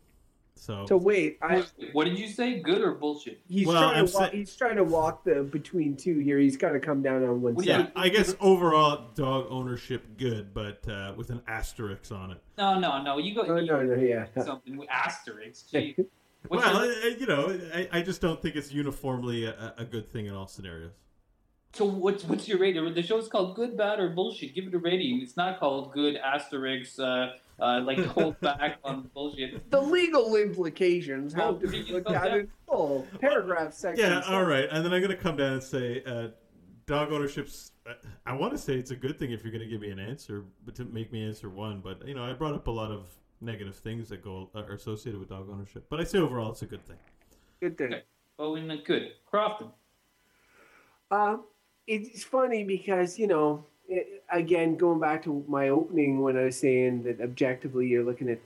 So, 0.58 0.86
So 0.88 0.96
wait, 0.96 1.38
I 1.40 1.56
What, 1.58 1.72
what 1.92 2.04
did 2.04 2.18
you 2.18 2.26
say? 2.28 2.58
Good 2.60 2.80
or 2.82 2.92
bullshit? 2.92 3.40
he's 3.48 3.66
Well, 3.66 3.80
trying 3.80 3.98
I'm 4.00 4.06
to 4.06 4.12
walk, 4.12 4.30
sa- 4.30 4.36
he's 4.36 4.56
trying 4.56 4.76
to 4.76 4.84
walk 4.84 5.24
the 5.24 5.42
between 5.44 5.96
two 5.96 6.18
here. 6.18 6.38
He's 6.38 6.56
got 6.56 6.70
to 6.72 6.80
come 6.80 7.00
down 7.02 7.22
on 7.24 7.40
one 7.42 7.54
Well, 7.54 7.64
yeah. 7.64 7.76
side. 7.78 7.92
yeah, 7.94 8.02
I 8.02 8.08
guess 8.08 8.34
overall 8.40 9.10
dog 9.14 9.46
ownership 9.50 10.04
good, 10.18 10.52
but 10.52 10.86
uh, 10.88 11.14
with 11.16 11.30
an 11.30 11.42
asterisk 11.46 12.10
on 12.12 12.32
it. 12.32 12.38
No, 12.58 12.78
no, 12.78 13.00
no. 13.02 13.18
You 13.18 13.34
go. 13.34 13.42
Oh 13.42 13.56
you 13.56 13.66
no, 13.66 13.82
no, 13.82 13.94
yeah. 13.94 14.26
something 14.44 14.76
with 14.76 14.88
asterisks. 14.90 15.70
Gee. 15.70 15.96
Well, 16.48 16.60
your- 16.60 16.92
I- 16.92 17.06
I- 17.08 17.16
you 17.18 17.26
know, 17.26 17.60
I, 17.74 17.88
I 17.98 18.00
just 18.02 18.20
don't 18.20 18.40
think 18.40 18.54
it's 18.54 18.72
uniformly 18.72 19.44
a, 19.44 19.74
a 19.76 19.84
good 19.84 20.10
thing 20.10 20.26
in 20.26 20.34
all 20.34 20.46
scenarios. 20.46 20.92
So 21.72 21.84
what's 21.84 22.24
what's 22.24 22.46
your 22.48 22.58
rating? 22.58 22.94
The 22.94 23.02
show 23.02 23.18
is 23.18 23.26
called 23.28 23.56
Good, 23.56 23.76
Bad, 23.76 23.98
or 23.98 24.08
Bullshit. 24.10 24.54
Give 24.54 24.66
it 24.66 24.72
a 24.74 24.78
rating. 24.78 25.20
It's 25.20 25.36
not 25.36 25.58
called 25.58 25.92
Good 25.92 26.16
Asterix. 26.16 26.98
Uh, 26.98 27.34
uh, 27.60 27.80
like 27.84 27.98
hold 28.06 28.38
back 28.42 28.78
on 28.84 29.10
bullshit. 29.14 29.70
The 29.70 29.80
legal 29.80 30.36
implications 30.36 31.34
Oh, 31.36 31.52
have 31.52 31.60
to 31.60 31.68
be 31.68 31.82
looked 31.92 32.10
at 32.10 32.24
down? 32.24 32.38
in 32.40 32.48
full. 32.66 33.06
Paragraph 33.20 33.72
section. 33.74 34.04
Yeah, 34.10 34.20
all 34.28 34.44
right. 34.44 34.68
And 34.70 34.84
then 34.84 34.92
I'm 34.92 35.00
going 35.02 35.16
to 35.16 35.22
come 35.22 35.36
down 35.36 35.54
and 35.54 35.62
say 35.62 36.02
uh, 36.06 36.28
dog 36.86 37.12
ownership's. 37.12 37.72
uh, 37.88 37.94
I 38.26 38.34
want 38.34 38.52
to 38.52 38.58
say 38.58 38.74
it's 38.74 38.90
a 38.90 38.96
good 38.96 39.18
thing 39.18 39.32
if 39.32 39.42
you're 39.42 39.52
going 39.52 39.64
to 39.64 39.68
give 39.70 39.80
me 39.80 39.90
an 39.90 39.98
answer, 39.98 40.44
but 40.64 40.74
to 40.76 40.84
make 40.84 41.12
me 41.12 41.24
answer 41.26 41.48
one. 41.50 41.80
But 41.80 42.06
you 42.06 42.14
know, 42.14 42.24
I 42.24 42.32
brought 42.32 42.54
up 42.54 42.66
a 42.68 42.70
lot 42.70 42.90
of 42.90 43.06
negative 43.40 43.76
things 43.76 44.08
that 44.08 44.22
go 44.22 44.50
uh, 44.54 44.60
are 44.60 44.72
associated 44.72 45.18
with 45.20 45.28
dog 45.28 45.48
ownership. 45.50 45.86
But 45.90 46.00
I 46.00 46.04
say 46.04 46.18
overall, 46.18 46.50
it's 46.52 46.62
a 46.62 46.66
good 46.66 46.84
thing. 46.86 46.96
Good 47.60 47.76
thing. 47.78 47.86
Okay. 47.94 48.02
Oh, 48.38 48.54
in 48.54 48.68
the 48.68 48.76
good. 48.76 49.12
Crofton. 49.26 49.68
Um, 51.10 51.44
it's 51.86 52.22
funny 52.22 52.64
because 52.64 53.18
you 53.18 53.26
know, 53.26 53.64
it, 53.88 54.22
again, 54.30 54.76
going 54.76 55.00
back 55.00 55.22
to 55.24 55.44
my 55.48 55.70
opening 55.70 56.20
when 56.20 56.36
I 56.36 56.44
was 56.44 56.58
saying 56.58 57.04
that 57.04 57.20
objectively 57.20 57.86
you're 57.86 58.04
looking 58.04 58.28
at 58.28 58.38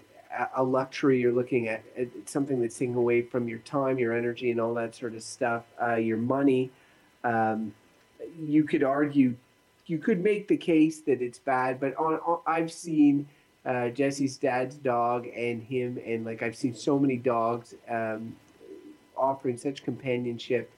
a- 0.56 0.62
luxury, 0.62 1.20
you're 1.20 1.32
looking 1.32 1.68
at, 1.68 1.82
at 1.96 2.08
something 2.26 2.60
that's 2.60 2.78
taking 2.78 2.94
away 2.94 3.22
from 3.22 3.48
your 3.48 3.58
time, 3.60 3.98
your 3.98 4.16
energy, 4.16 4.50
and 4.50 4.60
all 4.60 4.74
that 4.74 4.94
sort 4.94 5.14
of 5.14 5.22
stuff, 5.22 5.64
uh, 5.80 5.96
your 5.96 6.16
money. 6.16 6.70
Um, 7.24 7.74
you 8.40 8.64
could 8.64 8.82
argue, 8.82 9.34
you 9.86 9.98
could 9.98 10.22
make 10.22 10.48
the 10.48 10.56
case 10.56 11.00
that 11.00 11.20
it's 11.20 11.38
bad, 11.38 11.80
but 11.80 11.96
on, 11.96 12.14
on 12.14 12.40
I've 12.46 12.72
seen 12.72 13.28
uh, 13.64 13.88
Jesse's 13.90 14.36
dad's 14.36 14.76
dog 14.76 15.26
and 15.26 15.62
him, 15.62 15.98
and 16.04 16.24
like 16.24 16.42
I've 16.42 16.56
seen 16.56 16.74
so 16.74 16.98
many 16.98 17.16
dogs 17.16 17.74
um, 17.88 18.36
offering 19.16 19.56
such 19.56 19.84
companionship 19.84 20.70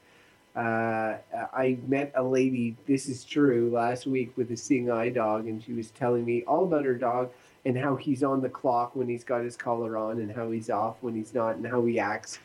uh, 0.57 1.17
I 1.53 1.79
met 1.87 2.12
a 2.14 2.23
lady, 2.23 2.77
this 2.87 3.09
is 3.09 3.25
true, 3.25 3.71
last 3.71 4.07
week 4.07 4.37
with 4.37 4.51
a 4.53 4.57
seeing 4.57 4.90
eye 4.90 5.09
dog, 5.09 5.47
and 5.47 5.62
she 5.62 5.73
was 5.73 5.90
telling 5.90 6.25
me 6.25 6.43
all 6.45 6.64
about 6.64 6.85
her 6.85 6.95
dog 6.95 7.31
and 7.64 7.77
how 7.77 7.97
he's 7.97 8.23
on 8.23 8.40
the 8.40 8.49
clock 8.49 8.95
when 8.95 9.09
he's 9.09 9.25
got 9.25 9.43
his 9.43 9.57
collar 9.57 9.97
on, 9.97 10.21
and 10.21 10.31
how 10.31 10.51
he's 10.51 10.71
off 10.71 10.97
when 11.01 11.14
he's 11.14 11.35
not, 11.35 11.57
and 11.57 11.67
how 11.67 11.85
he 11.85 11.99
acts 11.99 12.38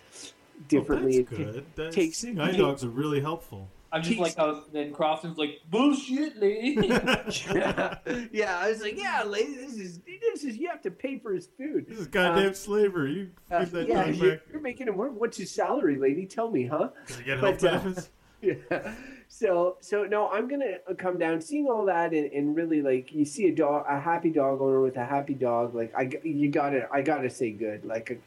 differently. 0.67 1.19
Oh, 1.19 1.35
that's 1.35 1.53
good. 1.53 1.65
That's, 1.75 1.95
takes- 1.95 2.17
seeing 2.17 2.39
eye 2.39 2.55
dogs 2.55 2.83
are 2.83 2.89
really 2.89 3.19
helpful. 3.21 3.67
I'm 3.91 4.03
just 4.03 4.17
Jeez. 4.17 4.21
like 4.21 4.35
how 4.37 4.63
then 4.71 4.93
Crofton's 4.93 5.37
like 5.37 5.61
bullshit, 5.69 6.37
lady. 6.39 6.77
yeah, 6.87 7.97
yeah, 8.31 8.59
I 8.59 8.69
was 8.69 8.81
like, 8.81 8.97
yeah, 8.99 9.23
lady, 9.23 9.55
this 9.55 9.75
is 9.75 9.99
this 10.05 10.43
is 10.43 10.57
you 10.57 10.69
have 10.69 10.81
to 10.83 10.91
pay 10.91 11.17
for 11.17 11.33
his 11.33 11.47
food. 11.57 11.85
This 11.87 11.99
is 11.99 12.07
goddamn 12.07 12.53
slavery. 12.53 13.13
You 13.13 13.31
Uh, 13.49 13.59
give 13.61 13.71
that 13.71 13.87
yeah, 13.87 14.05
dog 14.05 14.15
you're, 14.15 14.31
back. 14.35 14.41
you're 14.51 14.61
making 14.61 14.87
him 14.87 14.97
work. 14.97 15.11
What's 15.19 15.37
his 15.37 15.49
salary, 15.51 15.97
lady? 15.97 16.25
Tell 16.27 16.51
me, 16.51 16.67
huh? 16.67 16.89
Does 17.07 17.17
he 17.17 17.23
get 17.23 17.41
but, 17.41 17.59
health 17.61 17.63
uh, 17.63 17.79
benefits? 17.79 18.09
yeah. 18.41 18.93
So 19.27 19.77
so 19.79 20.03
no, 20.05 20.29
I'm 20.29 20.47
gonna 20.47 20.77
come 20.97 21.17
down, 21.17 21.41
seeing 21.41 21.67
all 21.67 21.85
that, 21.85 22.13
and, 22.13 22.31
and 22.31 22.55
really 22.55 22.81
like 22.81 23.11
you 23.13 23.25
see 23.25 23.47
a 23.47 23.55
dog, 23.55 23.85
a 23.87 23.99
happy 23.99 24.29
dog 24.29 24.61
owner 24.61 24.81
with 24.81 24.97
a 24.97 25.05
happy 25.05 25.33
dog. 25.33 25.73
Like 25.75 25.93
I, 25.95 26.05
g- 26.05 26.19
you 26.23 26.49
gotta, 26.49 26.87
I 26.91 27.01
gotta 27.01 27.29
say 27.29 27.51
good. 27.51 27.85
Like 27.85 28.19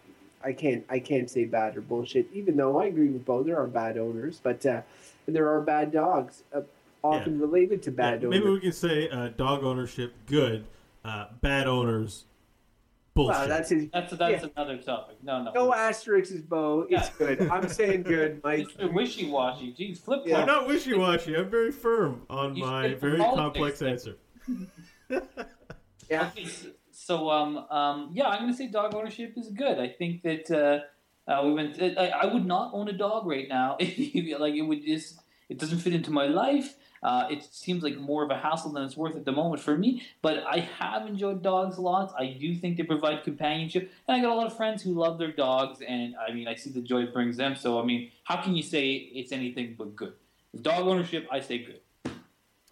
I 0.44 0.53
can't, 0.53 0.85
I 0.90 0.98
can't 0.98 1.31
say 1.31 1.44
bad 1.44 1.77
or 1.77 1.81
bullshit. 1.83 2.27
Even 2.33 2.57
though 2.57 2.81
I 2.81 2.87
agree 2.87 3.09
with 3.09 3.25
both, 3.25 3.46
there 3.46 3.59
are 3.59 3.66
bad 3.68 3.96
owners, 3.96 4.40
but 4.42 4.64
uh, 4.66 4.83
there 5.26 5.48
are 5.52 5.61
bad 5.61 5.92
dogs, 5.92 6.42
uh, 6.54 6.61
often 7.02 7.38
related 7.40 7.82
to 7.85 7.90
bad 7.90 8.22
Yeah, 8.22 8.28
owners. 8.28 8.40
maybe 8.40 8.50
we 8.52 8.61
can 8.61 8.72
say 8.72 9.08
uh, 9.08 9.28
dog 9.37 9.64
ownership 9.64 10.12
good, 10.26 10.64
uh, 11.04 11.26
bad 11.40 11.66
owners 11.66 12.24
bullshit. 13.14 13.40
Wow, 13.40 13.46
that's 13.46 13.68
his. 13.70 13.88
That's 13.92 14.12
that's 14.14 14.42
Yeah. 14.44 14.48
another 14.56 14.78
topic. 14.78 15.16
No, 15.22 15.42
no. 15.42 15.52
No 15.52 15.74
asterisks, 15.74 16.40
Beau. 16.40 16.87
It's 16.88 17.08
good. 17.11 17.40
I'm 17.48 17.68
saying 17.68 18.04
good, 18.04 18.40
Mike. 18.44 18.68
Mr. 18.68 18.92
Wishy 18.92 19.28
Washy. 19.30 19.74
Jeez, 19.78 19.98
flip 19.98 20.22
Yeah. 20.24 20.38
I'm 20.40 20.46
not 20.46 20.66
wishy 20.66 20.94
washy. 20.94 21.35
I'm 21.37 21.50
very 21.50 21.72
firm 21.72 22.22
on 22.30 22.56
You 22.56 22.64
my 22.64 22.94
very 22.94 23.18
complex 23.18 23.80
then. 23.80 23.90
answer. 23.90 24.16
Yeah. 26.11 26.30
So 26.90 27.30
um, 27.30 27.56
um, 27.70 28.11
yeah, 28.12 28.28
I'm 28.28 28.40
gonna 28.40 28.54
say 28.54 28.68
dog 28.68 28.94
ownership 28.94 29.35
is 29.37 29.48
good. 29.48 29.78
I 29.78 29.88
think 29.88 30.22
that 30.22 30.50
uh, 30.50 30.85
uh, 31.28 31.42
we 31.44 31.52
went. 31.52 31.80
I, 31.80 32.08
I 32.08 32.26
would 32.26 32.44
not 32.44 32.70
own 32.72 32.88
a 32.88 32.92
dog 32.92 33.26
right 33.26 33.48
now. 33.48 33.72
like 33.80 34.54
it 34.54 34.66
would 34.66 34.85
just. 34.85 35.20
It 35.48 35.58
doesn't 35.58 35.80
fit 35.80 35.94
into 35.94 36.11
my 36.11 36.26
life. 36.26 36.76
Uh, 37.02 37.26
it 37.30 37.42
seems 37.50 37.82
like 37.82 37.98
more 37.98 38.22
of 38.22 38.30
a 38.30 38.38
hassle 38.38 38.72
than 38.72 38.85
it's 38.85 38.96
worth 38.96 39.16
at 39.16 39.24
the 39.24 39.32
moment 39.32 39.61
for 39.61 39.76
me. 39.76 40.02
But 40.22 40.44
I 40.46 40.61
have 40.78 41.06
enjoyed 41.06 41.42
dogs 41.42 41.76
a 41.76 41.80
lot. 41.80 42.14
I 42.16 42.26
do 42.40 42.54
think 42.54 42.76
they 42.76 42.85
provide 42.85 43.24
companionship, 43.24 43.90
and 44.06 44.16
I 44.16 44.20
got 44.22 44.32
a 44.32 44.35
lot 44.35 44.46
of 44.46 44.56
friends 44.56 44.82
who 44.82 44.92
love 44.92 45.18
their 45.18 45.32
dogs. 45.32 45.80
And 45.87 46.14
I 46.16 46.32
mean, 46.32 46.48
I 46.48 46.54
see 46.54 46.70
the 46.70 46.80
joy 46.80 47.02
it 47.02 47.12
brings 47.12 47.37
them. 47.37 47.56
So 47.56 47.80
I 47.80 47.85
mean, 47.85 48.11
how 48.24 48.40
can 48.40 48.54
you 48.54 48.62
say 48.62 48.92
it's 48.92 49.32
anything 49.32 49.74
but 49.76 49.94
good? 49.96 50.14
Dog 50.61 50.87
ownership, 50.87 51.26
I 51.30 51.40
say 51.40 51.58
good. 51.58 51.80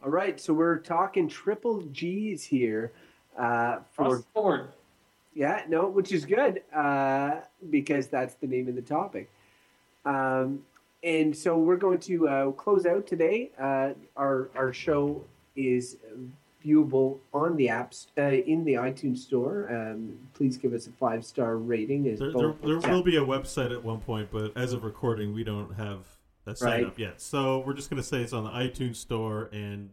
All 0.02 0.10
right, 0.10 0.40
so 0.40 0.54
we're 0.54 0.78
talking 0.78 1.28
triple 1.28 1.82
G's 1.82 2.44
here. 2.44 2.92
Uh, 3.38 3.78
for 3.92 4.04
Across 4.04 4.18
the 4.18 4.26
board. 4.34 4.68
Yeah, 5.40 5.62
no, 5.70 5.88
which 5.88 6.12
is 6.12 6.26
good 6.26 6.61
uh, 6.76 7.37
because 7.70 8.09
that's 8.09 8.35
the 8.35 8.46
name 8.46 8.68
of 8.68 8.74
the 8.74 8.83
topic. 8.83 9.31
Um, 10.05 10.62
and 11.03 11.35
so 11.35 11.57
we're 11.57 11.79
going 11.79 11.98
to 12.00 12.29
uh, 12.29 12.50
close 12.50 12.85
out 12.85 13.07
today. 13.07 13.50
Uh, 13.59 13.92
our 14.18 14.50
our 14.55 14.74
show 14.74 15.24
is 15.57 15.96
viewable 16.62 17.20
on 17.33 17.57
the 17.57 17.68
apps 17.68 18.09
uh, 18.18 18.24
in 18.24 18.66
the 18.66 18.74
iTunes 18.74 19.16
store. 19.20 19.66
Um, 19.70 20.18
please 20.35 20.59
give 20.59 20.74
us 20.74 20.87
a 20.88 20.90
five 20.90 21.24
star 21.24 21.57
rating. 21.57 22.07
As 22.09 22.18
There, 22.18 22.33
there, 22.33 22.53
there 22.61 22.92
will 22.92 23.03
be 23.03 23.16
a 23.16 23.24
website 23.24 23.72
at 23.72 23.83
one 23.83 24.00
point, 24.00 24.29
but 24.31 24.55
as 24.59 24.74
of 24.74 24.85
recording, 24.85 25.33
we 25.33 25.42
don't 25.42 25.74
have 25.74 26.00
a 26.44 26.55
sign 26.55 26.70
Right. 26.70 26.87
up 26.87 26.98
yet. 26.98 27.18
So 27.22 27.61
we're 27.66 27.72
just 27.72 27.88
going 27.88 28.03
to 28.03 28.07
say 28.07 28.20
it's 28.20 28.35
on 28.35 28.44
the 28.44 28.50
iTunes 28.50 28.96
store 28.96 29.48
and 29.55 29.88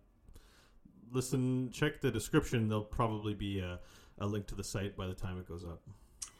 listen. 1.14 1.72
Check 1.72 2.02
the 2.02 2.12
description. 2.12 2.68
There'll 2.68 2.84
probably 2.84 3.34
be 3.34 3.60
a, 3.60 3.80
a 4.20 4.26
link 4.26 4.48
to 4.48 4.56
the 4.56 4.64
site 4.64 4.96
by 4.96 5.08
the 5.08 5.14
time 5.14 5.38
it 5.40 5.48
goes 5.48 5.64
up. 5.64 5.82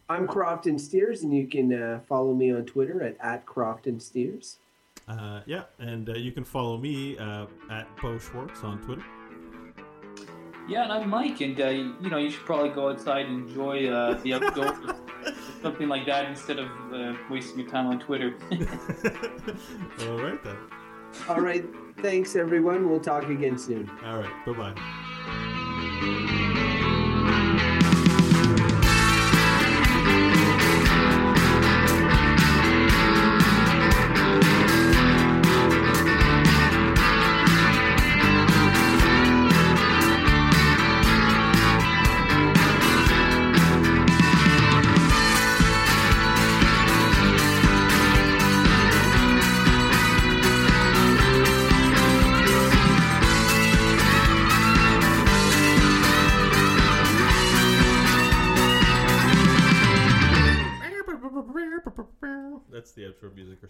I'm 0.10 0.28
Crofton 0.28 0.80
Steers, 0.80 1.24
and 1.24 1.36
you 1.36 1.48
can 1.48 1.74
uh, 1.74 2.00
follow 2.08 2.34
me 2.34 2.52
on 2.54 2.66
Twitter 2.66 3.04
at, 3.04 3.18
at 3.20 3.46
Crofton 3.46 4.00
Steers. 4.00 4.58
Uh, 5.08 5.42
yeah, 5.46 5.64
and 5.80 6.10
uh, 6.10 6.14
you 6.14 6.32
can 6.32 6.44
follow 6.44 6.78
me 6.78 7.18
uh, 7.18 7.46
at 7.70 7.88
Beau 8.02 8.18
Schwartz 8.18 8.64
on 8.64 8.82
Twitter. 8.82 9.04
Yeah, 10.68 10.84
and 10.84 10.92
I'm 10.92 11.10
Mike, 11.10 11.40
and 11.42 11.60
uh, 11.60 11.70
you 11.70 12.10
know 12.10 12.18
you 12.18 12.30
should 12.30 12.46
probably 12.46 12.70
go 12.70 12.90
outside 12.90 13.26
and 13.26 13.48
enjoy 13.48 13.88
uh, 13.88 14.20
the 14.22 14.34
outdoors, 14.34 14.78
or 14.86 15.34
something 15.62 15.88
like 15.88 16.06
that, 16.08 16.26
instead 16.26 16.60
of 16.60 16.68
uh, 16.94 17.14
wasting 17.30 17.60
your 17.60 17.70
time 17.70 17.88
on 17.88 18.00
Twitter. 18.00 18.36
All 20.02 20.18
right 20.18 20.44
then. 20.44 20.58
All 21.30 21.40
right, 21.40 21.64
thanks 22.02 22.36
everyone. 22.36 22.90
We'll 22.90 23.00
talk 23.00 23.30
again 23.30 23.58
soon. 23.58 23.90
All 24.04 24.20
right. 24.20 24.46
Bye 24.46 24.74
bye. 26.54 26.64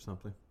Something. 0.07 0.46